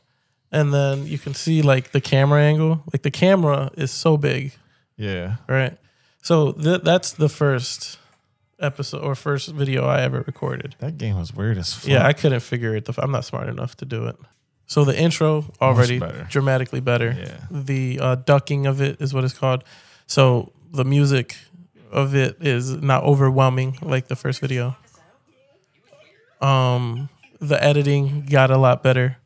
And 0.53 0.73
then 0.73 1.07
you 1.07 1.19
can 1.19 1.35
see 1.35 1.63
like 1.63 1.91
the 1.93 2.01
camera 2.01 2.43
angle. 2.43 2.83
Like 2.93 3.03
the 3.03 3.11
camera 3.11 3.71
is 3.77 3.91
so 3.91 4.17
big, 4.17 4.53
yeah, 4.97 5.37
right? 5.49 5.77
So 6.23 6.53
th- 6.53 6.83
that's 6.83 7.13
the 7.13 7.29
first 7.29 7.99
episode 8.59 9.03
or 9.03 9.15
first 9.15 9.49
video 9.53 9.85
I 9.85 10.01
ever 10.03 10.23
recorded. 10.23 10.77
that 10.79 10.97
game 10.99 11.19
was 11.19 11.35
weird 11.35 11.59
as 11.59 11.75
fuck. 11.75 11.91
Yeah, 11.91 12.07
I 12.07 12.13
couldn't 12.13 12.41
figure 12.41 12.75
it. 12.75 12.85
The 12.87 12.93
f- 12.93 12.99
I'm 13.03 13.11
not 13.11 13.25
smart 13.25 13.49
enough 13.49 13.77
to 13.79 13.85
do 13.85 14.07
it. 14.07 14.17
So 14.67 14.85
the 14.85 14.99
intro 14.99 15.45
already 15.61 15.99
better. 15.99 16.27
dramatically 16.31 16.81
better. 16.81 17.15
Yeah. 17.19 17.39
The 17.51 18.01
uh, 18.01 18.15
ducking 18.17 18.67
of 18.67 18.81
it 18.81 19.01
is 19.01 19.13
what 19.15 19.25
it's 19.25 19.35
called. 19.35 19.63
So 20.07 20.53
the 20.73 20.85
music 20.85 21.37
of 21.93 22.15
it 22.15 22.39
is 22.41 22.73
not 22.83 23.05
overwhelming 23.05 23.79
like 23.83 24.09
the 24.09 24.17
first 24.17 24.41
video. 24.41 24.77
Um, 26.41 27.09
the 27.41 27.62
editing 27.62 28.26
got 28.26 28.51
a 28.51 28.59
lot 28.59 28.82
better. 28.82 29.16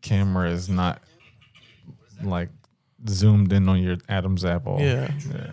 camera 0.00 0.50
is 0.50 0.68
not 0.68 1.00
like 2.22 2.48
zoomed 3.08 3.52
in 3.52 3.68
on 3.68 3.80
your 3.82 3.96
Adam's 4.08 4.44
apple. 4.44 4.78
Yeah. 4.80 5.10
yeah. 5.32 5.50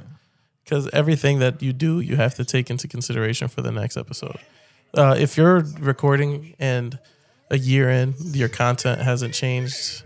because 0.63 0.87
everything 0.93 1.39
that 1.39 1.61
you 1.61 1.73
do, 1.73 1.99
you 1.99 2.15
have 2.15 2.35
to 2.35 2.45
take 2.45 2.69
into 2.69 2.87
consideration 2.87 3.47
for 3.47 3.61
the 3.61 3.71
next 3.71 3.97
episode. 3.97 4.37
Uh, 4.95 5.15
if 5.17 5.37
you're 5.37 5.63
recording 5.79 6.55
and 6.59 6.97
a 7.51 7.57
year 7.57 7.89
in, 7.89 8.13
your 8.19 8.49
content 8.49 9.01
hasn't 9.01 9.33
changed 9.33 10.03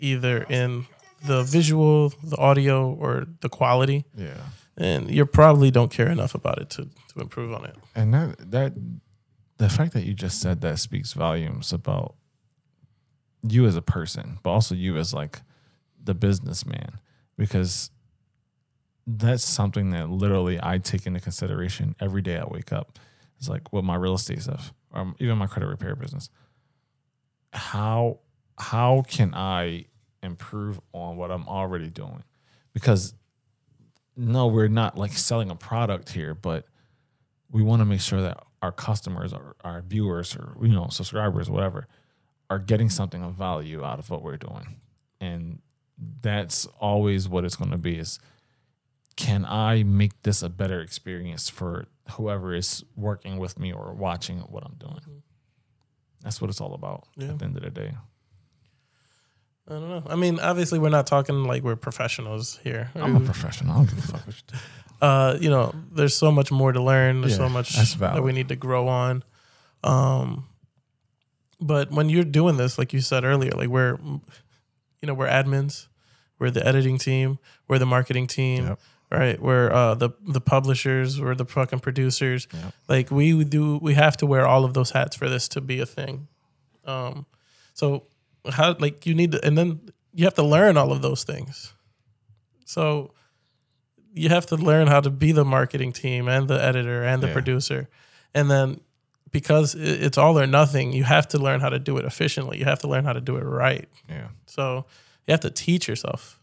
either 0.00 0.42
in 0.44 0.86
the 1.24 1.42
visual, 1.42 2.10
the 2.22 2.36
audio, 2.36 2.92
or 2.94 3.26
the 3.40 3.48
quality, 3.48 4.04
Yeah. 4.16 4.34
and 4.76 5.10
you 5.10 5.24
probably 5.26 5.70
don't 5.70 5.90
care 5.90 6.08
enough 6.08 6.34
about 6.34 6.58
it 6.60 6.70
to, 6.70 6.88
to 7.14 7.20
improve 7.20 7.52
on 7.52 7.64
it. 7.66 7.76
And 7.94 8.12
that 8.14 8.50
that 8.50 8.72
the 9.58 9.68
fact 9.68 9.92
that 9.92 10.04
you 10.04 10.14
just 10.14 10.40
said 10.40 10.60
that 10.60 10.78
speaks 10.78 11.12
volumes 11.12 11.72
about 11.72 12.14
you 13.42 13.66
as 13.66 13.76
a 13.76 13.82
person, 13.82 14.38
but 14.42 14.50
also 14.50 14.74
you 14.74 14.96
as 14.96 15.12
like 15.12 15.40
the 16.02 16.14
businessman, 16.14 16.98
because 17.36 17.90
that's 19.06 19.44
something 19.44 19.90
that 19.90 20.10
literally 20.10 20.58
I 20.62 20.78
take 20.78 21.06
into 21.06 21.20
consideration 21.20 21.94
every 22.00 22.22
day 22.22 22.38
I 22.38 22.44
wake 22.44 22.72
up. 22.72 22.98
It's 23.38 23.48
like 23.48 23.72
with 23.72 23.84
my 23.84 23.96
real 23.96 24.14
estate 24.14 24.42
stuff, 24.42 24.72
or 24.92 25.14
even 25.18 25.38
my 25.38 25.46
credit 25.46 25.66
repair 25.66 25.96
business. 25.96 26.30
How 27.52 28.20
how 28.58 29.02
can 29.08 29.34
I 29.34 29.86
improve 30.22 30.80
on 30.92 31.16
what 31.16 31.30
I'm 31.30 31.48
already 31.48 31.90
doing? 31.90 32.22
Because 32.72 33.14
no, 34.16 34.46
we're 34.46 34.68
not 34.68 34.96
like 34.96 35.12
selling 35.12 35.50
a 35.50 35.56
product 35.56 36.10
here, 36.10 36.34
but 36.34 36.66
we 37.52 37.62
want 37.62 37.80
to 37.80 37.84
make 37.86 38.00
sure 38.00 38.20
that 38.22 38.42
our 38.62 38.72
customers 38.72 39.32
or 39.32 39.54
our 39.62 39.82
viewers 39.82 40.34
or 40.34 40.56
you 40.62 40.72
know 40.72 40.88
subscribers 40.90 41.48
whatever 41.48 41.86
are 42.50 42.58
getting 42.58 42.90
something 42.90 43.22
of 43.22 43.34
value 43.34 43.84
out 43.84 43.98
of 43.98 44.10
what 44.10 44.22
we're 44.22 44.36
doing 44.36 44.80
and 45.20 45.60
that's 46.20 46.66
always 46.80 47.28
what 47.28 47.44
it's 47.44 47.54
going 47.56 47.70
to 47.70 47.78
be 47.78 47.96
is 47.98 48.18
can 49.16 49.44
i 49.46 49.82
make 49.82 50.20
this 50.22 50.42
a 50.42 50.48
better 50.48 50.80
experience 50.80 51.48
for 51.48 51.86
whoever 52.12 52.54
is 52.54 52.82
working 52.96 53.36
with 53.38 53.58
me 53.58 53.72
or 53.72 53.92
watching 53.92 54.38
what 54.40 54.64
i'm 54.64 54.74
doing 54.78 54.94
mm-hmm. 55.00 55.18
that's 56.22 56.40
what 56.40 56.50
it's 56.50 56.60
all 56.60 56.74
about 56.74 57.06
Yeah. 57.16 57.28
at 57.28 57.38
the 57.38 57.44
end 57.44 57.56
of 57.56 57.62
the 57.62 57.70
day 57.70 57.92
I 59.68 59.74
don't 59.74 59.88
know. 59.88 60.02
I 60.08 60.16
mean, 60.16 60.40
obviously, 60.40 60.80
we're 60.80 60.88
not 60.88 61.06
talking 61.06 61.44
like 61.44 61.62
we're 61.62 61.76
professionals 61.76 62.58
here. 62.64 62.90
i'm 62.96 63.14
a 63.14 63.20
professional 63.20 63.72
i 63.72 63.76
don't 63.76 63.88
give 63.88 63.98
a 63.98 64.02
fuck 64.02 64.26
what 64.26 64.34
you 64.36 64.42
do. 64.48 64.56
uh, 65.02 65.36
you 65.40 65.50
know, 65.50 65.74
there's 65.92 66.14
so 66.14 66.30
much 66.32 66.50
more 66.50 66.72
to 66.72 66.80
learn. 66.80 67.20
There's 67.20 67.36
so 67.36 67.48
much 67.50 67.74
that 67.98 68.22
we 68.22 68.32
need 68.32 68.48
to 68.48 68.56
grow 68.56 68.88
on. 68.88 69.22
Um, 69.84 70.46
but 71.60 71.90
when 71.90 72.08
you're 72.08 72.24
doing 72.24 72.56
this, 72.56 72.78
like 72.78 72.92
you 72.92 73.00
said 73.00 73.24
earlier, 73.24 73.50
like 73.52 73.68
we're, 73.68 73.98
you 74.02 75.06
know, 75.06 75.14
we're 75.14 75.28
admins, 75.28 75.88
we're 76.38 76.50
the 76.50 76.66
editing 76.66 76.98
team, 76.98 77.38
we're 77.68 77.78
the 77.78 77.86
marketing 77.86 78.26
team, 78.28 78.66
Yep. 78.66 78.80
right? 79.10 79.40
We're 79.42 79.72
uh, 79.72 79.94
the 79.96 80.10
the 80.26 80.40
publishers, 80.40 81.20
we're 81.20 81.34
the 81.34 81.44
fucking 81.46 81.80
producers. 81.80 82.46
Yep. 82.52 82.74
Like 82.88 83.10
we 83.10 83.44
do, 83.44 83.78
we 83.82 83.94
have 83.94 84.16
to 84.18 84.26
wear 84.26 84.46
all 84.46 84.64
of 84.64 84.72
those 84.74 84.90
hats 84.92 85.16
for 85.16 85.28
this 85.28 85.48
to 85.48 85.60
be 85.60 85.80
a 85.80 85.86
thing. 85.86 86.28
Um, 86.84 87.26
so 87.74 88.04
how 88.50 88.76
like 88.78 89.04
you 89.06 89.14
need 89.14 89.32
to, 89.32 89.44
and 89.44 89.56
then 89.58 89.80
you 90.14 90.24
have 90.24 90.34
to 90.34 90.42
learn 90.44 90.76
all 90.76 90.92
of 90.92 91.00
those 91.02 91.22
things. 91.24 91.72
So 92.64 93.12
you 94.14 94.28
have 94.28 94.46
to 94.46 94.56
learn 94.56 94.86
how 94.88 95.00
to 95.00 95.10
be 95.10 95.32
the 95.32 95.44
marketing 95.44 95.92
team 95.92 96.28
and 96.28 96.48
the 96.48 96.62
editor 96.62 97.02
and 97.02 97.22
the 97.22 97.26
Yeah. 97.28 97.32
producer. 97.32 97.88
And 98.34 98.50
then 98.50 98.80
because 99.30 99.74
it's 99.74 100.18
all 100.18 100.38
or 100.38 100.46
nothing, 100.46 100.92
you 100.92 101.04
have 101.04 101.26
to 101.28 101.38
learn 101.38 101.60
how 101.60 101.70
to 101.70 101.78
do 101.78 101.96
it 101.96 102.04
efficiently. 102.04 102.58
You 102.58 102.64
have 102.66 102.80
to 102.80 102.88
learn 102.88 103.04
how 103.04 103.14
to 103.14 103.20
do 103.20 103.36
it 103.36 103.42
right. 103.44 103.88
yeah 104.08 104.28
So 104.46 104.84
you 105.26 105.32
have 105.32 105.40
to 105.40 105.50
teach 105.50 105.88
yourself. 105.88 106.38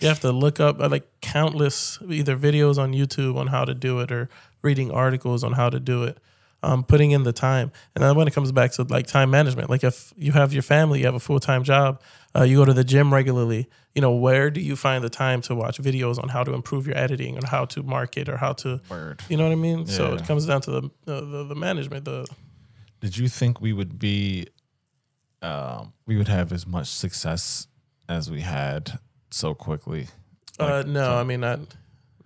You 0.00 0.08
have 0.08 0.20
to 0.20 0.32
look 0.32 0.58
up 0.60 0.80
uh, 0.80 0.88
like 0.88 1.06
countless 1.20 1.98
either 2.08 2.36
videos 2.38 2.78
on 2.78 2.92
YouTube 2.94 3.36
on 3.36 3.48
how 3.48 3.66
to 3.66 3.74
do 3.74 4.00
it 4.00 4.10
or 4.10 4.30
reading 4.62 4.90
articles 4.90 5.44
on 5.44 5.52
how 5.52 5.68
to 5.68 5.78
do 5.78 6.04
it. 6.04 6.16
Um, 6.62 6.84
putting 6.84 7.12
in 7.12 7.22
the 7.22 7.32
time, 7.32 7.72
and 7.94 8.04
then 8.04 8.14
when 8.16 8.28
it 8.28 8.34
comes 8.34 8.52
back 8.52 8.72
to 8.72 8.82
like 8.82 9.06
time 9.06 9.30
management, 9.30 9.70
like 9.70 9.82
if 9.82 10.12
you 10.18 10.32
have 10.32 10.52
your 10.52 10.62
family, 10.62 10.98
you 10.98 11.06
have 11.06 11.14
a 11.14 11.20
full 11.20 11.40
time 11.40 11.64
job, 11.64 12.02
uh, 12.36 12.42
you 12.42 12.56
go 12.58 12.66
to 12.66 12.74
the 12.74 12.84
gym 12.84 13.14
regularly. 13.14 13.66
You 13.94 14.02
know, 14.02 14.14
where 14.14 14.50
do 14.50 14.60
you 14.60 14.76
find 14.76 15.02
the 15.02 15.08
time 15.08 15.40
to 15.42 15.54
watch 15.54 15.78
videos 15.80 16.22
on 16.22 16.28
how 16.28 16.44
to 16.44 16.52
improve 16.52 16.86
your 16.86 16.98
editing 16.98 17.38
or 17.38 17.46
how 17.46 17.64
to 17.64 17.82
market 17.82 18.28
or 18.28 18.36
how 18.36 18.52
to, 18.52 18.80
word 18.90 19.22
you 19.30 19.38
know 19.38 19.44
what 19.44 19.52
I 19.52 19.56
mean? 19.56 19.86
So 19.86 20.12
it 20.14 20.26
comes 20.26 20.44
down 20.44 20.60
to 20.62 20.70
the 20.70 20.82
the, 21.06 21.20
the, 21.22 21.44
the 21.44 21.54
management. 21.54 22.04
The 22.04 22.26
did 23.00 23.16
you 23.16 23.28
think 23.28 23.62
we 23.62 23.72
would 23.72 23.98
be 23.98 24.46
um, 25.40 25.94
we 26.06 26.18
would 26.18 26.28
have 26.28 26.52
as 26.52 26.66
much 26.66 26.88
success 26.88 27.66
as 28.06 28.30
we 28.30 28.42
had 28.42 28.98
so 29.30 29.54
quickly 29.54 30.08
uh, 30.58 30.82
no, 30.86 31.04
so- 31.06 31.14
I 31.16 31.24
mean, 31.24 31.42
I 31.42 31.56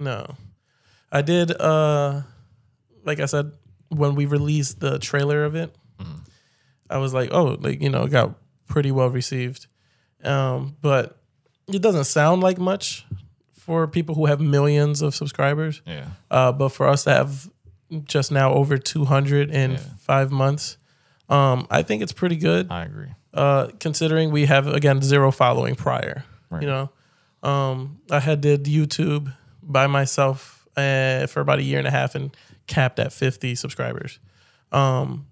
no, 0.00 0.34
I 1.12 1.22
did. 1.22 1.52
Uh, 1.52 2.22
like 3.04 3.20
I 3.20 3.26
said, 3.26 3.52
when 3.94 4.14
we 4.14 4.26
released 4.26 4.80
the 4.80 4.98
trailer 4.98 5.44
of 5.44 5.54
it, 5.54 5.74
Mm-hmm. 6.00 6.18
I 6.90 6.98
was 6.98 7.14
like, 7.14 7.30
oh, 7.32 7.56
like 7.60 7.80
you 7.80 7.88
know, 7.88 8.02
it 8.04 8.10
got 8.10 8.34
pretty 8.68 8.90
well 8.92 9.08
received. 9.08 9.66
Um, 10.24 10.76
but 10.80 11.18
it 11.68 11.80
doesn't 11.82 12.04
sound 12.04 12.42
like 12.42 12.58
much 12.58 13.06
for 13.52 13.86
people 13.86 14.14
who 14.14 14.26
have 14.26 14.40
millions 14.40 15.00
of 15.02 15.14
subscribers. 15.14 15.80
yeah 15.86 16.06
Uh, 16.30 16.52
but 16.52 16.68
for 16.70 16.86
us 16.88 17.04
to 17.04 17.10
have 17.10 17.48
just 18.04 18.30
now 18.32 18.52
over 18.52 18.76
200 18.76 19.50
in 19.50 19.72
Yeah. 19.72 19.78
five 19.98 20.30
months, 20.30 20.76
um, 21.28 21.66
I 21.70 21.82
think 21.82 22.02
it's 22.02 22.12
pretty 22.12 22.36
good. 22.36 22.66
i 22.70 22.84
agree 22.84 23.12
Uh, 23.32 23.68
considering 23.80 24.30
we 24.32 24.46
have 24.46 24.66
again 24.66 25.00
zero 25.02 25.30
following 25.30 25.74
prior. 25.76 26.24
Right. 26.50 26.62
You 26.62 26.68
know, 26.68 26.90
um, 27.50 27.98
I 28.10 28.20
had 28.20 28.40
did 28.40 28.64
YouTube 28.64 29.32
by 29.62 29.86
myself 29.86 30.66
uh, 30.76 31.26
for 31.28 31.40
about 31.40 31.58
a 31.58 31.62
year 31.62 31.78
and 31.78 31.86
a 31.88 31.90
half 31.90 32.14
and 32.14 32.36
capped 32.66 32.98
at 32.98 33.12
50 33.12 33.54
subscribers. 33.54 34.18
Um, 34.72 35.26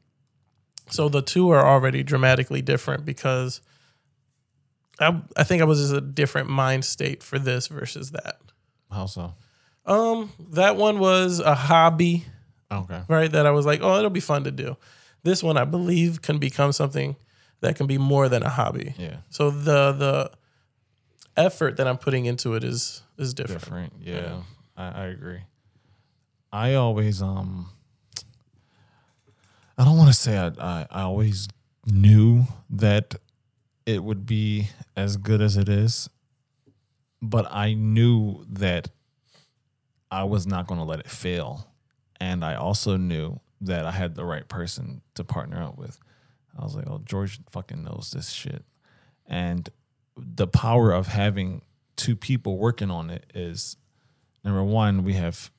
so 0.90 1.08
the 1.08 1.22
two 1.22 1.50
are 1.50 1.66
already 1.66 2.02
dramatically 2.02 2.62
different 2.62 3.04
because 3.04 3.60
I 5.00 5.20
I 5.36 5.44
think 5.44 5.62
I 5.62 5.64
was 5.64 5.80
just 5.80 5.92
a 5.94 6.00
different 6.00 6.48
mind 6.50 6.84
state 6.84 7.22
for 7.22 7.38
this 7.38 7.66
versus 7.68 8.10
that. 8.12 8.36
How 8.90 9.06
so? 9.06 9.34
Um, 9.86 10.30
that 10.50 10.76
one 10.76 10.98
was 10.98 11.40
a 11.40 11.54
hobby, 11.54 12.24
Okay. 12.70 13.02
right? 13.08 13.32
That 13.32 13.46
I 13.46 13.50
was 13.50 13.66
like, 13.66 13.80
oh, 13.82 13.96
it'll 13.98 14.10
be 14.10 14.20
fun 14.20 14.44
to 14.44 14.50
do. 14.52 14.76
This 15.24 15.42
one, 15.42 15.56
I 15.56 15.64
believe, 15.64 16.22
can 16.22 16.38
become 16.38 16.72
something 16.72 17.16
that 17.60 17.74
can 17.76 17.86
be 17.86 17.98
more 17.98 18.28
than 18.28 18.42
a 18.42 18.48
hobby. 18.48 18.94
Yeah. 18.98 19.16
So 19.30 19.50
the 19.50 19.92
the 19.92 20.30
effort 21.36 21.78
that 21.78 21.88
I'm 21.88 21.96
putting 21.98 22.26
into 22.26 22.54
it 22.54 22.62
is 22.62 23.02
is 23.18 23.32
different. 23.34 23.60
Different. 23.62 23.92
Yeah. 24.00 24.42
I, 24.76 24.88
I 24.88 25.04
agree. 25.06 25.40
I 26.52 26.74
always 26.74 27.22
um 27.22 27.70
I 29.78 29.84
don't 29.84 29.96
want 29.96 30.08
to 30.08 30.14
say 30.14 30.36
I, 30.36 30.48
I 30.58 30.86
I 30.90 31.02
always 31.02 31.48
knew 31.86 32.44
that 32.70 33.14
it 33.86 34.04
would 34.04 34.26
be 34.26 34.68
as 34.96 35.16
good 35.16 35.40
as 35.40 35.56
it 35.56 35.68
is, 35.68 36.08
but 37.20 37.46
I 37.50 37.74
knew 37.74 38.44
that 38.48 38.88
I 40.10 40.24
was 40.24 40.46
not 40.46 40.66
going 40.66 40.78
to 40.78 40.84
let 40.84 41.00
it 41.00 41.10
fail. 41.10 41.66
And 42.20 42.44
I 42.44 42.54
also 42.54 42.96
knew 42.96 43.40
that 43.62 43.84
I 43.86 43.90
had 43.90 44.14
the 44.14 44.24
right 44.24 44.46
person 44.46 45.00
to 45.14 45.24
partner 45.24 45.62
up 45.62 45.76
with. 45.78 45.98
I 46.56 46.62
was 46.62 46.76
like, 46.76 46.86
oh, 46.86 47.00
George 47.04 47.40
fucking 47.50 47.82
knows 47.82 48.12
this 48.14 48.30
shit. 48.30 48.64
And 49.26 49.68
the 50.16 50.46
power 50.46 50.92
of 50.92 51.08
having 51.08 51.62
two 51.96 52.14
people 52.14 52.58
working 52.58 52.90
on 52.90 53.10
it 53.10 53.24
is 53.34 53.76
number 54.44 54.62
one, 54.62 55.02
we 55.02 55.14
have 55.14 55.50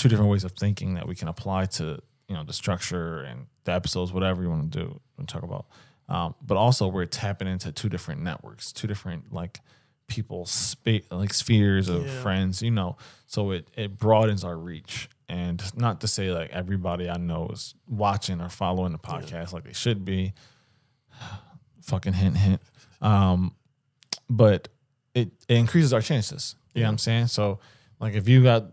two 0.00 0.08
different 0.08 0.30
ways 0.30 0.44
of 0.44 0.52
thinking 0.52 0.94
that 0.94 1.06
we 1.06 1.14
can 1.14 1.28
apply 1.28 1.66
to, 1.66 1.98
you 2.28 2.34
know, 2.34 2.44
the 2.44 2.52
structure 2.52 3.20
and 3.22 3.46
the 3.64 3.72
episodes, 3.72 4.12
whatever 4.12 4.42
you 4.42 4.48
want 4.50 4.70
to 4.72 4.78
do 4.78 5.00
and 5.18 5.28
talk 5.28 5.42
about. 5.42 5.66
Um, 6.08 6.34
but 6.42 6.56
also 6.56 6.88
we're 6.88 7.04
tapping 7.06 7.46
into 7.48 7.70
two 7.72 7.88
different 7.88 8.22
networks, 8.22 8.72
two 8.72 8.86
different 8.88 9.32
like 9.32 9.60
people 10.08 10.44
spa- 10.46 11.06
like 11.10 11.32
spheres 11.32 11.88
of 11.88 12.06
Yeah. 12.06 12.22
friends, 12.22 12.62
you 12.62 12.70
know. 12.70 12.96
So 13.26 13.50
it 13.52 13.68
it 13.76 13.96
broadens 13.98 14.42
our 14.44 14.56
reach. 14.56 15.08
And 15.28 15.62
not 15.76 16.00
to 16.00 16.08
say 16.08 16.32
like 16.32 16.50
everybody 16.50 17.08
I 17.08 17.16
know 17.16 17.48
is 17.52 17.74
watching 17.86 18.40
or 18.40 18.48
following 18.48 18.90
the 18.92 18.98
podcast 18.98 19.52
like 19.52 19.62
they 19.64 19.72
should 19.72 20.04
be. 20.04 20.32
Fucking 21.82 22.12
hint 22.12 22.36
hint. 22.36 22.60
Um, 23.00 23.54
but 24.28 24.68
it, 25.14 25.30
it 25.48 25.56
increases 25.56 25.92
our 25.92 26.02
chances. 26.02 26.54
You 26.74 26.82
know 26.82 26.88
what 26.88 26.92
I'm 26.92 26.98
saying? 26.98 27.26
So 27.28 27.58
like 28.00 28.14
if 28.14 28.28
you 28.28 28.42
got 28.42 28.66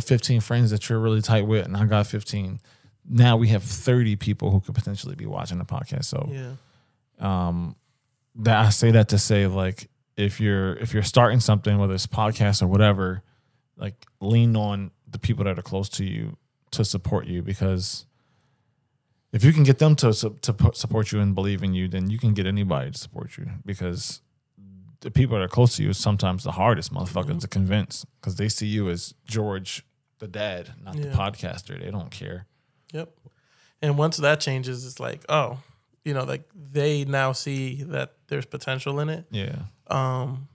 15 0.00 0.40
friends 0.40 0.70
that 0.70 0.88
you're 0.88 0.98
really 0.98 1.22
tight 1.22 1.46
with 1.46 1.64
and 1.66 1.76
I 1.76 1.84
got 1.86 2.06
15, 2.06 2.60
now 3.08 3.36
we 3.36 3.48
have 3.48 3.62
30 3.62 4.16
people 4.16 4.50
who 4.50 4.60
could 4.60 4.74
potentially 4.74 5.14
be 5.14 5.26
watching 5.26 5.58
the 5.58 5.64
podcast. 5.64 6.04
So 6.06 6.28
Yeah. 6.32 6.54
um 7.18 7.76
that 8.36 8.66
I 8.66 8.68
say 8.70 8.90
that 8.90 9.08
to 9.10 9.18
say 9.18 9.46
like 9.46 9.88
if 10.16 10.40
you're 10.40 10.74
if 10.76 10.92
you're 10.92 11.02
starting 11.02 11.40
something 11.40 11.78
whether 11.78 11.94
it's 11.94 12.06
podcast 12.06 12.62
or 12.62 12.66
whatever 12.66 13.22
like 13.76 13.94
lean 14.20 14.56
on 14.56 14.90
the 15.08 15.18
people 15.18 15.44
that 15.44 15.58
are 15.58 15.62
close 15.62 15.88
to 15.90 16.04
you 16.04 16.36
to 16.72 16.84
support 16.84 17.26
you 17.26 17.42
because 17.42 18.04
if 19.32 19.44
you 19.44 19.52
can 19.52 19.62
get 19.62 19.78
them 19.78 19.94
to 19.96 20.12
to 20.12 20.54
support 20.74 21.12
you 21.12 21.20
and 21.20 21.34
believe 21.34 21.62
in 21.62 21.72
you 21.74 21.88
then 21.88 22.10
you 22.10 22.18
can 22.18 22.34
get 22.34 22.46
anybody 22.46 22.90
to 22.90 22.98
support 22.98 23.36
you 23.38 23.46
because 23.64 24.20
the 25.00 25.10
people 25.10 25.36
that 25.36 25.42
are 25.42 25.48
close 25.48 25.76
to 25.76 25.82
you 25.82 25.90
is 25.90 25.98
sometimes 25.98 26.44
the 26.44 26.52
hardest 26.52 26.92
motherfuckers 26.92 27.40
to 27.40 27.48
convince 27.48 28.04
because 28.20 28.36
they 28.36 28.48
see 28.48 28.66
you 28.66 28.88
as 28.90 29.14
George 29.24 29.84
the 30.18 30.28
dad 30.28 30.72
not 30.82 30.96
the 30.96 31.08
podcaster 31.08 31.78
they 31.78 31.90
don't 31.90 32.10
care 32.10 32.46
Yep. 32.92 33.10
And 33.82 33.98
once 33.98 34.16
that 34.16 34.40
changes, 34.40 34.86
it's 34.86 35.00
like, 35.00 35.24
oh, 35.28 35.58
you 36.04 36.14
know, 36.14 36.24
like 36.24 36.48
they 36.54 37.04
now 37.04 37.32
see 37.32 37.82
that 37.84 38.14
there's 38.28 38.46
potential 38.46 39.00
in 39.00 39.08
it. 39.08 39.26
yeah 39.30 39.56
Um, 39.88 40.48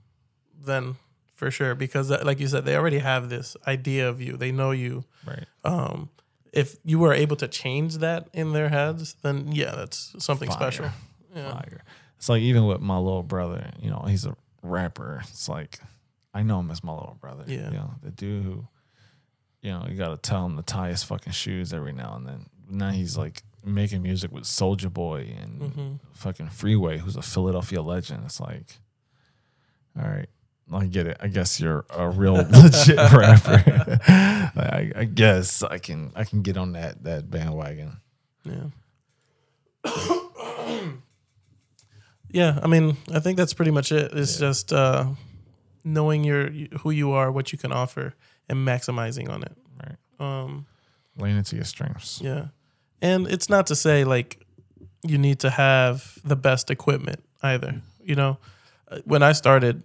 then 0.60 0.96
for 1.34 1.50
sure, 1.50 1.74
because 1.74 2.08
that, 2.08 2.24
like 2.24 2.40
you 2.40 2.48
said, 2.48 2.64
they 2.64 2.76
already 2.76 2.98
have 2.98 3.28
this 3.28 3.56
idea 3.66 4.08
of 4.08 4.20
you. 4.20 4.36
They 4.36 4.52
know 4.52 4.70
you. 4.70 5.04
right 5.26 5.44
Um, 5.64 6.10
if 6.52 6.76
you 6.84 6.98
were 6.98 7.12
able 7.12 7.36
to 7.36 7.48
change 7.48 7.98
that 7.98 8.28
in 8.32 8.52
their 8.52 8.68
heads, 8.68 9.14
then 9.22 9.52
yeah, 9.52 9.74
that's 9.74 10.14
something 10.18 10.48
Fire. 10.48 10.56
special. 10.58 10.86
Yeah. 11.34 11.52
fire. 11.52 11.84
It's 12.22 12.28
like 12.28 12.42
even 12.42 12.66
with 12.66 12.80
my 12.80 12.98
little 12.98 13.24
brother, 13.24 13.68
you 13.80 13.90
know, 13.90 14.04
he's 14.06 14.24
a 14.26 14.36
rapper. 14.62 15.22
It's 15.28 15.48
like 15.48 15.80
I 16.32 16.44
know 16.44 16.60
him 16.60 16.70
as 16.70 16.84
my 16.84 16.92
little 16.92 17.16
brother. 17.20 17.42
Yeah. 17.48 17.64
You 17.72 17.76
know, 17.78 17.94
the 18.00 18.12
dude 18.12 18.44
who, 18.44 18.68
you 19.60 19.72
know, 19.72 19.84
you 19.88 19.96
gotta 19.96 20.18
tell 20.18 20.46
him 20.46 20.56
to 20.56 20.62
tie 20.62 20.90
his 20.90 21.02
fucking 21.02 21.32
shoes 21.32 21.72
every 21.72 21.92
now 21.92 22.14
and 22.14 22.24
then. 22.24 22.46
Now 22.70 22.90
he's 22.90 23.16
like 23.16 23.42
making 23.64 24.02
music 24.02 24.30
with 24.30 24.44
Soulja 24.44 24.88
Boy 24.92 25.36
and 25.42 25.60
Mhm. 25.60 25.98
fucking 26.12 26.50
Freeway, 26.50 26.98
who's 26.98 27.16
a 27.16 27.22
Philadelphia 27.22 27.82
legend. 27.82 28.22
It's 28.24 28.38
like, 28.38 28.78
all 30.00 30.08
right. 30.08 30.28
I 30.72 30.86
get 30.86 31.08
it. 31.08 31.16
I 31.18 31.26
guess 31.26 31.58
you're 31.60 31.84
a 31.90 32.08
real 32.08 32.34
legit 32.50 32.96
rapper. 32.96 33.64
I, 34.08 34.92
I 34.94 35.04
guess 35.06 35.64
I 35.64 35.78
can 35.78 36.12
I 36.14 36.22
can 36.22 36.42
get 36.42 36.56
on 36.56 36.74
that 36.74 37.02
that 37.02 37.28
bandwagon. 37.32 38.00
Yeah. 38.44 38.68
yeah, 42.32 42.58
I 42.62 42.66
mean, 42.66 42.96
I 43.14 43.20
think 43.20 43.36
that's 43.36 43.54
pretty 43.54 43.70
much 43.70 43.92
it. 43.92 44.12
It's 44.12 44.34
Yeah. 44.40 44.48
just 44.48 44.72
uh, 44.72 45.06
knowing 45.84 46.24
your 46.24 46.50
who 46.80 46.90
you 46.90 47.12
are, 47.12 47.30
what 47.30 47.52
you 47.52 47.58
can 47.58 47.72
offer, 47.72 48.14
and 48.48 48.66
maximizing 48.66 49.28
on 49.30 49.42
it. 49.42 49.56
Right. 49.82 49.96
Um, 50.20 50.66
Lean 51.18 51.36
into 51.36 51.56
your 51.56 51.64
strengths. 51.64 52.20
yeah, 52.22 52.46
and 53.00 53.26
it's 53.26 53.48
not 53.48 53.66
to 53.68 53.74
say 53.76 54.04
like 54.04 54.44
you 55.02 55.18
need 55.18 55.38
to 55.40 55.50
have 55.50 56.18
the 56.24 56.36
best 56.36 56.70
equipment 56.70 57.22
either. 57.42 57.82
You 58.04 58.14
know, 58.16 58.38
Uh, 58.88 58.98
when 59.04 59.22
I 59.22 59.32
started 59.32 59.82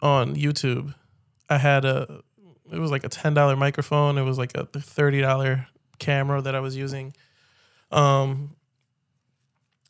on 0.00 0.34
YouTube, 0.36 0.94
I 1.50 1.58
had 1.58 1.84
a 1.84 2.22
it 2.72 2.78
was 2.78 2.90
like 2.90 3.04
a 3.04 3.08
ten 3.08 3.34
dollar 3.34 3.56
microphone. 3.56 4.18
It 4.18 4.24
was 4.24 4.38
like 4.38 4.54
a 4.56 4.66
thirty 4.66 5.20
dollar 5.20 5.66
camera 5.98 6.42
that 6.42 6.54
I 6.54 6.60
was 6.60 6.76
using. 6.76 7.14
Um, 7.90 8.54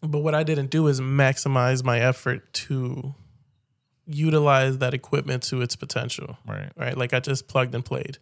but 0.03 0.19
what 0.19 0.35
I 0.35 0.43
didn't 0.43 0.71
do 0.71 0.87
is 0.87 1.01
maximize 1.01 1.83
my 1.85 1.99
effort 2.01 2.53
to 2.55 3.15
utilize 4.07 4.79
that 4.79 4.95
equipment 4.95 5.43
to 5.45 5.61
its 5.61 5.77
potential 5.77 6.39
Right. 6.47 6.71
right? 6.77 6.97
Like 6.97 7.13
I 7.13 7.21
just 7.21 7.47
plugged 7.49 7.75
and 7.75 7.85
played, 7.85 8.19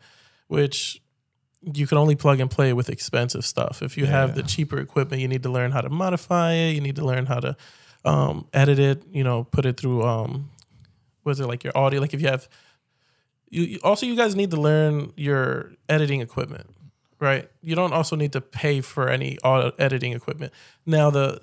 which 0.48 1.00
you 1.74 1.86
can 1.86 1.98
only 1.98 2.14
plug 2.16 2.40
and 2.40 2.50
play 2.50 2.72
with 2.72 2.88
expensive 2.88 3.44
stuff. 3.44 3.82
If 3.82 3.96
you 3.96 4.06
have 4.06 4.34
the 4.34 4.42
cheaper 4.42 4.78
equipment, 4.78 5.22
you 5.22 5.28
need 5.28 5.42
to 5.44 5.48
learn 5.50 5.70
how 5.72 5.80
to 5.80 5.88
modify 5.88 6.52
it. 6.52 6.72
You 6.72 6.80
need 6.80 6.96
to 6.96 7.04
learn 7.04 7.26
how 7.26 7.40
to 7.40 7.56
um, 8.04 8.46
edit 8.52 8.78
it. 8.78 9.02
You 9.10 9.24
know, 9.24 9.44
put 9.44 9.64
it 9.66 9.78
through. 9.78 10.02
Um, 10.02 10.50
was 11.24 11.40
it 11.40 11.46
like 11.46 11.64
your 11.64 11.76
audio? 11.76 12.00
Like 12.00 12.14
if 12.14 12.20
you 12.20 12.28
have, 12.28 12.48
you 13.48 13.62
you- 13.62 13.78
also 13.82 14.06
you 14.06 14.14
guys 14.16 14.36
need 14.36 14.50
to 14.52 14.60
learn 14.60 15.12
your 15.16 15.72
editing 15.88 16.20
equipment, 16.20 16.70
right? 17.20 17.50
You 17.62 17.74
don't 17.74 17.92
also 17.92 18.14
need 18.16 18.32
to 18.32 18.40
pay 18.40 18.80
for 18.80 19.08
any 19.08 19.38
audio 19.42 19.72
editing 19.78 20.12
equipment. 20.12 20.52
Now 20.84 21.10
the 21.10 21.40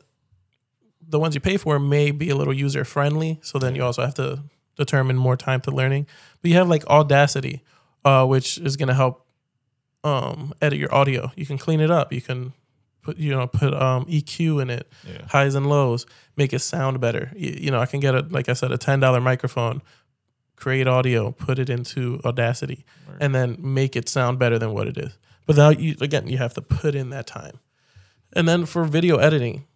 the 1.07 1.19
ones 1.19 1.35
you 1.35 1.41
pay 1.41 1.57
for 1.57 1.79
may 1.79 2.11
be 2.11 2.29
a 2.29 2.35
little 2.35 2.53
user 2.53 2.83
friendly, 2.85 3.39
so 3.41 3.59
then 3.59 3.75
you 3.75 3.83
also 3.83 4.01
have 4.03 4.13
to 4.15 4.43
determine 4.77 5.17
more 5.17 5.37
time 5.37 5.61
to 5.61 5.71
learning. 5.71 6.07
But 6.41 6.51
you 6.51 6.57
have 6.57 6.67
like 6.69 6.85
Audacity, 6.87 7.61
uh, 8.05 8.25
which 8.25 8.57
is 8.57 8.75
going 8.77 8.87
to 8.87 8.93
help 8.93 9.25
um, 10.03 10.53
edit 10.61 10.79
your 10.79 10.93
audio. 10.93 11.31
You 11.35 11.45
can 11.45 11.57
clean 11.57 11.79
it 11.79 11.91
up. 11.91 12.11
You 12.11 12.21
can 12.21 12.53
put 13.01 13.17
you 13.17 13.31
know 13.31 13.47
put 13.47 13.73
um, 13.73 14.05
EQ 14.05 14.61
in 14.61 14.69
it, 14.69 14.89
Yeah. 15.07 15.27
highs 15.27 15.55
and 15.55 15.67
lows, 15.67 16.05
make 16.35 16.53
it 16.53 16.59
sound 16.59 16.99
better. 16.99 17.31
You, 17.35 17.55
you 17.59 17.71
know, 17.71 17.79
I 17.79 17.85
can 17.85 17.99
get 17.99 18.15
a 18.15 18.21
like 18.29 18.49
I 18.49 18.53
said 18.53 18.71
a 18.71 18.77
ten 18.77 18.99
dollar 18.99 19.21
microphone, 19.21 19.81
create 20.55 20.87
audio, 20.87 21.31
put 21.31 21.59
it 21.59 21.69
into 21.69 22.19
Audacity, 22.25 22.85
Right. 23.07 23.17
and 23.21 23.33
then 23.35 23.57
make 23.59 23.95
it 23.95 24.09
sound 24.09 24.39
better 24.39 24.57
than 24.59 24.73
what 24.73 24.87
it 24.87 24.97
is. 24.97 25.17
But 25.45 25.57
now 25.57 25.69
you 25.69 25.95
again 26.01 26.27
you 26.27 26.37
have 26.37 26.53
to 26.55 26.61
put 26.61 26.95
in 26.95 27.09
that 27.11 27.27
time. 27.27 27.59
And 28.35 28.47
then 28.47 28.65
for 28.65 28.83
video 28.85 29.17
editing, 29.17 29.67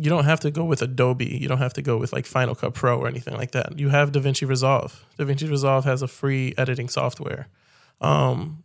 you 0.00 0.08
don't 0.08 0.24
have 0.24 0.40
to 0.40 0.50
go 0.50 0.64
with 0.64 0.80
Adobe. 0.80 1.26
You 1.26 1.46
don't 1.46 1.58
have 1.58 1.74
to 1.74 1.82
go 1.82 1.98
with 1.98 2.10
like 2.10 2.24
Final 2.24 2.54
Cut 2.54 2.72
Pro 2.72 2.98
or 2.98 3.06
anything 3.06 3.36
like 3.36 3.50
that. 3.50 3.78
You 3.78 3.90
have 3.90 4.12
DaVinci 4.12 4.48
Resolve. 4.48 5.04
DaVinci 5.18 5.48
Resolve 5.50 5.84
has 5.84 6.00
a 6.00 6.08
free 6.08 6.54
editing 6.56 6.88
software. 6.88 7.48
Um, 8.00 8.64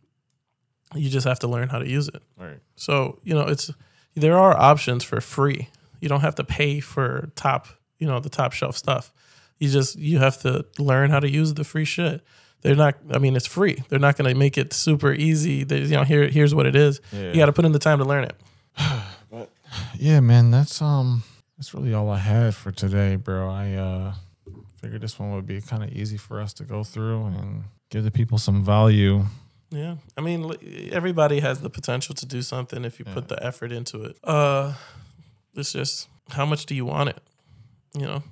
you 0.93 1.09
just 1.09 1.27
have 1.27 1.39
to 1.39 1.47
learn 1.49 1.67
how 1.67 1.79
to 1.79 1.89
use 1.89 2.07
it. 2.07 2.23
Right. 2.39 2.59
So 2.77 3.19
you 3.25 3.33
know, 3.33 3.41
it's 3.41 3.69
there 4.15 4.37
are 4.37 4.57
options 4.57 5.03
for 5.03 5.19
free. 5.19 5.67
You 5.99 6.07
don't 6.07 6.21
have 6.21 6.35
to 6.35 6.45
pay 6.45 6.79
for 6.79 7.31
top, 7.35 7.67
you 7.99 8.07
know, 8.07 8.21
the 8.21 8.29
top 8.29 8.53
shelf 8.53 8.77
stuff. 8.77 9.11
You 9.59 9.69
just 9.69 9.97
you 9.97 10.19
have 10.19 10.39
to 10.43 10.65
learn 10.79 11.09
how 11.09 11.19
to 11.19 11.29
use 11.29 11.53
the 11.53 11.65
free 11.65 11.85
shit. 11.85 12.21
They're 12.61 12.75
not. 12.75 12.95
I 13.11 13.17
mean, 13.17 13.35
it's 13.35 13.45
free. 13.45 13.83
They're 13.89 13.99
not 13.99 14.15
going 14.15 14.33
to 14.33 14.39
make 14.39 14.57
it 14.57 14.71
super 14.71 15.11
easy. 15.11 15.65
They, 15.65 15.81
you 15.81 15.95
know, 15.95 16.03
here 16.03 16.29
here's 16.29 16.55
what 16.55 16.65
it 16.65 16.77
is. 16.77 17.01
Yeah. 17.11 17.31
You 17.31 17.35
got 17.35 17.47
to 17.47 17.53
put 17.53 17.65
in 17.65 17.73
the 17.73 17.79
time 17.79 17.97
to 17.97 18.05
learn 18.05 18.23
it. 18.23 18.35
Yeah, 19.95 20.19
man, 20.19 20.51
that's 20.51 20.81
um 20.81 21.23
that's 21.57 21.73
really 21.73 21.93
all 21.93 22.09
I 22.09 22.17
had 22.19 22.55
for 22.55 22.71
today, 22.71 23.15
bro. 23.15 23.49
I 23.49 23.73
uh 23.73 24.13
figured 24.81 25.01
this 25.01 25.17
one 25.19 25.33
would 25.33 25.47
be 25.47 25.61
kind 25.61 25.83
of 25.83 25.91
easy 25.91 26.17
for 26.17 26.39
us 26.39 26.53
to 26.53 26.63
go 26.63 26.83
through 26.83 27.25
and 27.25 27.63
give 27.89 28.03
the 28.03 28.11
people 28.11 28.37
some 28.37 28.63
value. 28.63 29.25
Yeah, 29.71 29.95
I 30.15 30.21
mean, 30.21 30.51
everybody 30.91 31.39
has 31.39 31.61
the 31.61 31.69
potential 31.69 32.13
to 32.15 32.25
do 32.25 32.41
something 32.41 32.85
if 32.85 32.99
you 32.99 33.05
put 33.05 33.27
the 33.27 33.43
effort 33.43 33.71
into 33.71 34.03
it. 34.03 34.17
Uh, 34.23 34.73
it's 35.55 35.73
just 35.73 36.07
how 36.29 36.45
much 36.45 36.65
do 36.65 36.75
you 36.75 36.85
want 36.85 37.09
it? 37.09 37.17
You 37.93 38.05
know, 38.05 38.23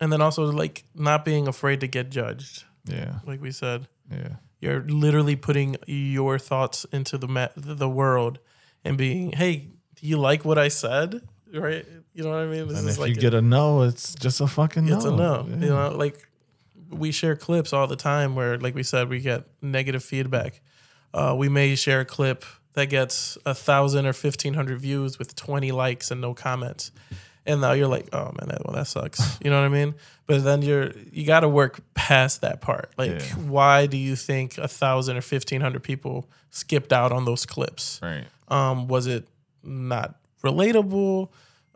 and 0.00 0.12
then 0.12 0.20
also 0.20 0.44
like 0.50 0.84
not 0.94 1.24
being 1.24 1.46
afraid 1.48 1.80
to 1.80 1.86
get 1.86 2.10
judged. 2.10 2.64
Yeah. 2.84 3.20
Like 3.24 3.40
we 3.40 3.52
said, 3.52 3.86
Yeah. 4.10 4.36
you're 4.60 4.82
literally 4.82 5.36
putting 5.36 5.76
your 5.86 6.38
thoughts 6.38 6.84
into 6.92 7.16
the 7.18 7.28
ma- 7.28 7.54
the 7.56 7.88
world 7.88 8.38
and 8.84 8.96
being, 8.98 9.32
hey, 9.32 9.68
do 10.00 10.06
you 10.08 10.18
like 10.18 10.44
what 10.44 10.58
I 10.58 10.68
said? 10.68 11.20
Right? 11.52 11.84
You 12.14 12.24
know 12.24 12.30
what 12.30 12.38
I 12.40 12.46
mean? 12.46 12.68
This 12.68 12.78
And 12.78 12.88
is 12.88 12.94
if 12.94 13.00
like 13.00 13.10
you 13.10 13.16
get 13.16 13.34
a 13.34 13.42
no, 13.42 13.82
it's 13.82 14.14
just 14.14 14.40
a 14.40 14.46
fucking 14.46 14.86
no. 14.86 14.96
it's 14.96 15.04
a 15.04 15.10
no. 15.10 15.46
Yeah. 15.48 15.54
You 15.56 15.66
know, 15.68 15.90
like 15.96 16.28
we 16.90 17.12
share 17.12 17.36
clips 17.36 17.72
all 17.72 17.86
the 17.86 17.96
time 17.96 18.34
where, 18.34 18.58
like 18.58 18.74
we 18.74 18.82
said, 18.82 19.08
we 19.08 19.20
get 19.20 19.44
negative 19.62 20.02
feedback. 20.04 20.60
Uh, 21.14 21.34
we 21.36 21.48
may 21.48 21.74
share 21.74 22.00
a 22.00 22.04
clip 22.04 22.44
that 22.74 22.86
gets 22.86 23.36
a 23.44 23.54
thousand 23.54 24.06
or 24.06 24.12
fifteen 24.12 24.54
hundred 24.54 24.78
views 24.80 25.18
with 25.18 25.34
twenty 25.36 25.72
likes 25.72 26.10
and 26.10 26.20
no 26.20 26.34
comments, 26.34 26.92
and 27.46 27.60
now 27.60 27.72
you're 27.72 27.88
like, 27.88 28.08
oh 28.12 28.26
man, 28.38 28.48
that 28.48 28.64
well, 28.64 28.74
that 28.76 28.86
sucks. 28.86 29.38
You 29.44 29.50
know 29.50 29.60
what 29.60 29.66
I 29.66 29.70
mean? 29.70 29.94
But 30.26 30.44
then 30.44 30.62
you're 30.62 30.92
you 31.12 31.26
got 31.26 31.40
to 31.40 31.48
work 31.48 31.80
past 31.94 32.42
that 32.42 32.60
part. 32.60 32.92
Like, 32.96 33.10
Yeah. 33.10 33.20
why 33.48 33.86
do 33.86 33.96
you 33.96 34.14
think 34.14 34.56
a 34.58 34.68
thousand 34.68 35.16
or 35.16 35.20
fifteen 35.22 35.60
hundred 35.60 35.82
people 35.82 36.28
skipped 36.50 36.92
out 36.92 37.10
on 37.12 37.24
those 37.24 37.44
clips? 37.46 37.98
Right. 38.02 38.24
Um, 38.48 38.86
was 38.88 39.06
it 39.06 39.26
not 39.62 40.16
relatable? 40.42 41.28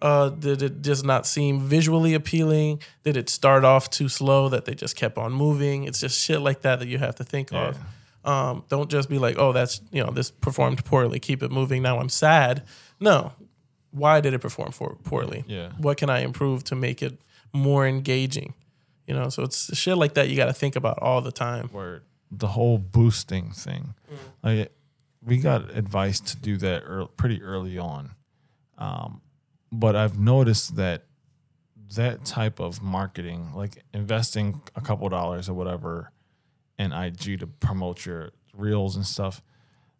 Uh, 0.02 0.28
did 0.28 0.60
it 0.60 0.82
just 0.82 1.04
not 1.04 1.26
seem 1.26 1.60
visually 1.60 2.14
appealing? 2.14 2.80
Did 3.04 3.16
it 3.16 3.30
start 3.30 3.64
off 3.64 3.88
too 3.88 4.08
slow 4.08 4.48
that 4.50 4.64
they 4.64 4.74
just 4.74 4.96
kept 4.96 5.16
on 5.16 5.32
moving? 5.32 5.84
It's 5.84 6.00
just 6.00 6.20
shit 6.20 6.40
like 6.40 6.62
that 6.62 6.80
that 6.80 6.88
you 6.88 6.98
have 6.98 7.14
to 7.16 7.24
think 7.24 7.52
of. 7.52 7.78
Um, 8.24 8.64
don't 8.68 8.90
just 8.90 9.08
be 9.08 9.18
like, 9.18 9.38
oh, 9.38 9.52
that's 9.52 9.80
you 9.92 10.02
know 10.02 10.10
this 10.10 10.30
performed 10.30 10.84
poorly. 10.84 11.20
Keep 11.20 11.42
it 11.42 11.50
moving. 11.50 11.82
Now 11.82 12.00
I'm 12.00 12.08
sad. 12.08 12.64
No, 13.00 13.32
why 13.90 14.20
did 14.20 14.34
it 14.34 14.40
perform 14.40 14.72
for 14.72 14.96
poorly? 15.04 15.44
Yeah. 15.46 15.70
What 15.78 15.96
can 15.98 16.10
I 16.10 16.20
improve 16.20 16.64
to 16.64 16.74
make 16.74 17.02
it 17.02 17.20
more 17.52 17.86
engaging? 17.86 18.54
You 19.06 19.14
know, 19.14 19.28
so 19.28 19.42
it's 19.42 19.76
shit 19.76 19.96
like 19.96 20.14
that 20.14 20.28
you 20.28 20.36
got 20.36 20.46
to 20.46 20.54
think 20.54 20.76
about 20.76 20.98
all 21.00 21.20
the 21.20 21.32
time. 21.32 21.70
Word. 21.72 22.02
The 22.30 22.48
whole 22.48 22.78
boosting 22.78 23.50
thing. 23.52 23.94
Like 24.42 24.72
we 25.24 25.38
got 25.38 25.70
advice 25.76 26.20
to 26.20 26.36
do 26.36 26.56
that 26.58 26.82
ear 26.82 27.06
pretty 27.16 27.42
early 27.42 27.78
on. 27.78 28.10
Um, 28.78 29.22
but 29.72 29.96
I've 29.96 30.18
noticed 30.18 30.76
that 30.76 31.04
that 31.96 32.24
type 32.24 32.60
of 32.60 32.82
marketing, 32.82 33.52
like 33.54 33.82
investing 33.92 34.60
a 34.74 34.80
couple 34.80 35.08
dollars 35.08 35.48
or 35.48 35.54
whatever 35.54 36.12
in 36.78 36.92
IG 36.92 37.40
to 37.40 37.46
promote 37.46 38.04
your 38.04 38.30
reels 38.52 38.96
and 38.96 39.06
stuff, 39.06 39.42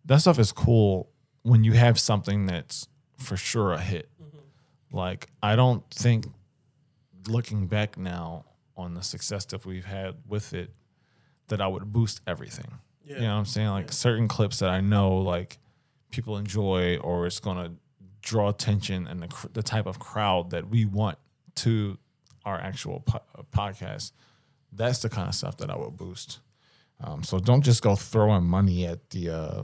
that 0.04 0.18
stuff 0.18 0.38
is 0.38 0.52
cool 0.52 1.10
when 1.42 1.64
you 1.64 1.72
have 1.72 1.98
something 1.98 2.46
that's 2.46 2.88
for 3.18 3.36
sure 3.36 3.72
a 3.72 3.80
hit. 3.80 4.08
Like 4.92 5.30
I 5.42 5.56
don't 5.56 5.88
think 5.90 6.26
looking 7.28 7.66
back 7.66 7.96
now 7.96 8.44
on 8.76 8.94
the 8.94 9.02
success 9.02 9.44
that 9.46 9.64
we've 9.64 9.84
had 9.84 10.14
with 10.26 10.52
it 10.52 10.70
that 11.48 11.60
I 11.60 11.66
would 11.66 11.92
boost 11.92 12.20
everything. 12.26 12.78
Yeah. 13.04 13.16
You 13.16 13.20
know 13.22 13.32
what 13.32 13.38
I'm 13.40 13.44
saying? 13.46 13.68
Like 13.68 13.92
certain 13.92 14.28
clips 14.28 14.60
that 14.60 14.70
I 14.70 14.80
know 14.80 15.16
like 15.18 15.58
people 16.10 16.36
enjoy 16.36 16.96
or 16.98 17.26
it's 17.26 17.40
going 17.40 17.56
to 17.58 17.72
draw 18.22 18.48
attention 18.48 19.06
and 19.06 19.22
the, 19.22 19.28
cr- 19.28 19.48
the 19.52 19.62
type 19.62 19.86
of 19.86 19.98
crowd 19.98 20.50
that 20.50 20.68
we 20.68 20.84
want 20.84 21.18
to 21.56 21.98
our 22.44 22.58
actual 22.58 23.00
po- 23.00 23.22
uh, 23.38 23.42
podcast. 23.52 24.12
That's 24.72 25.00
the 25.00 25.08
kind 25.08 25.28
of 25.28 25.34
stuff 25.34 25.56
that 25.58 25.70
I 25.70 25.76
would 25.76 25.96
boost. 25.96 26.40
Um, 27.02 27.22
so 27.22 27.38
don't 27.38 27.62
just 27.62 27.82
go 27.82 27.96
throwing 27.96 28.44
money 28.44 28.86
at 28.86 29.10
the 29.10 29.30
uh, 29.30 29.62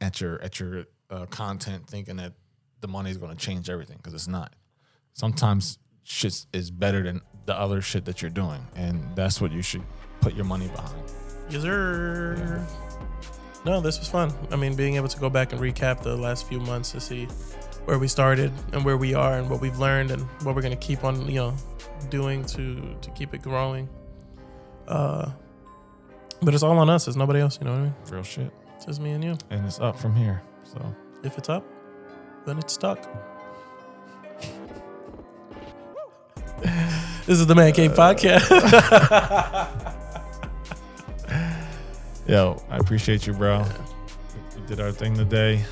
at 0.00 0.20
your 0.20 0.40
at 0.42 0.58
your 0.60 0.84
uh, 1.10 1.26
content 1.26 1.86
thinking 1.86 2.16
that 2.16 2.32
the 2.80 2.88
money 2.88 3.10
is 3.10 3.16
going 3.16 3.32
to 3.32 3.38
change 3.38 3.68
everything 3.68 3.96
because 3.96 4.14
it's 4.14 4.28
not. 4.28 4.54
Sometimes 5.12 5.78
shit 6.02 6.46
is 6.52 6.70
better 6.70 7.02
than 7.02 7.20
the 7.46 7.58
other 7.58 7.80
shit 7.80 8.04
that 8.06 8.22
you're 8.22 8.30
doing, 8.30 8.66
and 8.74 9.04
that's 9.14 9.40
what 9.40 9.52
you 9.52 9.62
should 9.62 9.82
put 10.20 10.34
your 10.34 10.44
money 10.44 10.68
behind. 10.68 11.02
Yes, 11.50 11.62
sir. 11.62 12.66
No, 13.64 13.80
this 13.80 13.98
was 13.98 14.08
fun. 14.08 14.32
I 14.50 14.56
mean, 14.56 14.74
being 14.74 14.96
able 14.96 15.08
to 15.08 15.18
go 15.18 15.30
back 15.30 15.52
and 15.52 15.60
recap 15.60 16.02
the 16.02 16.16
last 16.16 16.46
few 16.46 16.60
months 16.60 16.92
to 16.92 17.00
see 17.00 17.26
where 17.86 17.98
we 17.98 18.08
started 18.08 18.52
and 18.72 18.84
where 18.84 18.96
we 18.96 19.14
are 19.14 19.38
and 19.38 19.48
what 19.48 19.60
we've 19.60 19.78
learned 19.78 20.10
and 20.10 20.22
what 20.42 20.54
we're 20.54 20.62
gonna 20.62 20.76
keep 20.76 21.04
on, 21.04 21.26
you 21.28 21.36
know, 21.36 21.54
doing 22.10 22.44
to 22.46 22.94
to 23.00 23.10
keep 23.12 23.32
it 23.34 23.42
growing. 23.42 23.88
Uh, 24.88 25.30
but 26.42 26.52
it's 26.54 26.62
all 26.62 26.78
on 26.78 26.90
us. 26.90 27.04
There's 27.06 27.16
nobody 27.16 27.40
else. 27.40 27.58
You 27.58 27.64
know 27.66 27.72
what 27.72 27.80
I 27.80 27.84
mean? 27.84 27.94
Real 28.10 28.22
shit, 28.22 28.50
It's 28.76 28.84
just 28.86 29.00
me 29.00 29.12
and 29.12 29.24
you. 29.24 29.36
and 29.50 29.64
it's 29.66 29.80
up 29.80 29.98
from 29.98 30.14
here. 30.14 30.42
So 30.64 30.94
If 31.22 31.38
it's 31.38 31.48
up, 31.48 31.64
then 32.46 32.58
it's 32.58 32.72
stuck. 32.74 33.00
this 37.26 37.38
is 37.40 37.46
the 37.46 37.54
Mancave 37.54 37.94
Podcast. 37.94 38.50
Yo, 42.26 42.62
I 42.70 42.78
appreciate 42.78 43.26
you, 43.26 43.32
bro. 43.34 43.64
We 44.56 44.66
did 44.66 44.80
our 44.80 44.92
thing 44.92 45.14
today. 45.14 45.62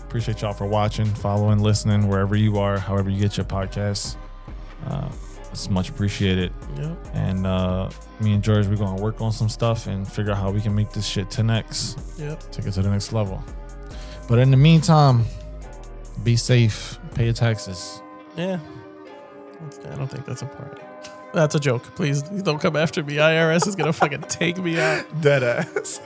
Appreciate 0.00 0.42
y'all 0.42 0.52
for 0.52 0.66
watching, 0.66 1.06
following, 1.06 1.58
listening, 1.60 2.08
wherever 2.08 2.34
you 2.34 2.58
are, 2.58 2.78
however 2.78 3.10
you 3.10 3.20
get 3.20 3.36
your 3.36 3.46
podcasts. 3.46 4.16
Uh, 4.86 5.08
it's 5.52 5.70
much 5.70 5.88
appreciated. 5.88 6.52
yep. 6.76 6.96
And 7.14 7.46
uh, 7.46 7.90
me 8.20 8.34
and 8.34 8.42
George, 8.42 8.66
we're 8.66 8.76
going 8.76 8.96
to 8.96 9.02
work 9.02 9.20
on 9.20 9.32
some 9.32 9.48
stuff 9.48 9.86
and 9.86 10.10
figure 10.10 10.32
out 10.32 10.38
how 10.38 10.50
we 10.50 10.60
can 10.60 10.74
make 10.74 10.90
this 10.90 11.06
shit 11.06 11.28
10x, 11.28 12.18
Yep. 12.18 12.50
take 12.50 12.66
it 12.66 12.72
to 12.72 12.82
the 12.82 12.90
next 12.90 13.12
level. 13.12 13.42
But 14.28 14.38
in 14.40 14.50
the 14.50 14.56
meantime, 14.56 15.24
be 16.24 16.36
safe, 16.36 16.98
pay 17.14 17.24
your 17.24 17.32
taxes. 17.34 18.02
Yeah. 18.36 18.58
I 19.90 19.94
don't 19.96 20.08
think 20.08 20.24
that's 20.24 20.42
important. 20.42 20.80
That's 21.32 21.54
a 21.54 21.60
joke. 21.60 21.82
Please 21.94 22.22
don't 22.22 22.58
come 22.58 22.76
after 22.76 23.02
me. 23.02 23.16
IRS 23.16 23.66
is 23.66 23.76
gonna 23.76 23.92
fucking 23.92 24.22
take 24.22 24.58
me 24.58 24.80
out. 24.80 25.04
Dead 25.20 25.42
ass. 25.42 26.00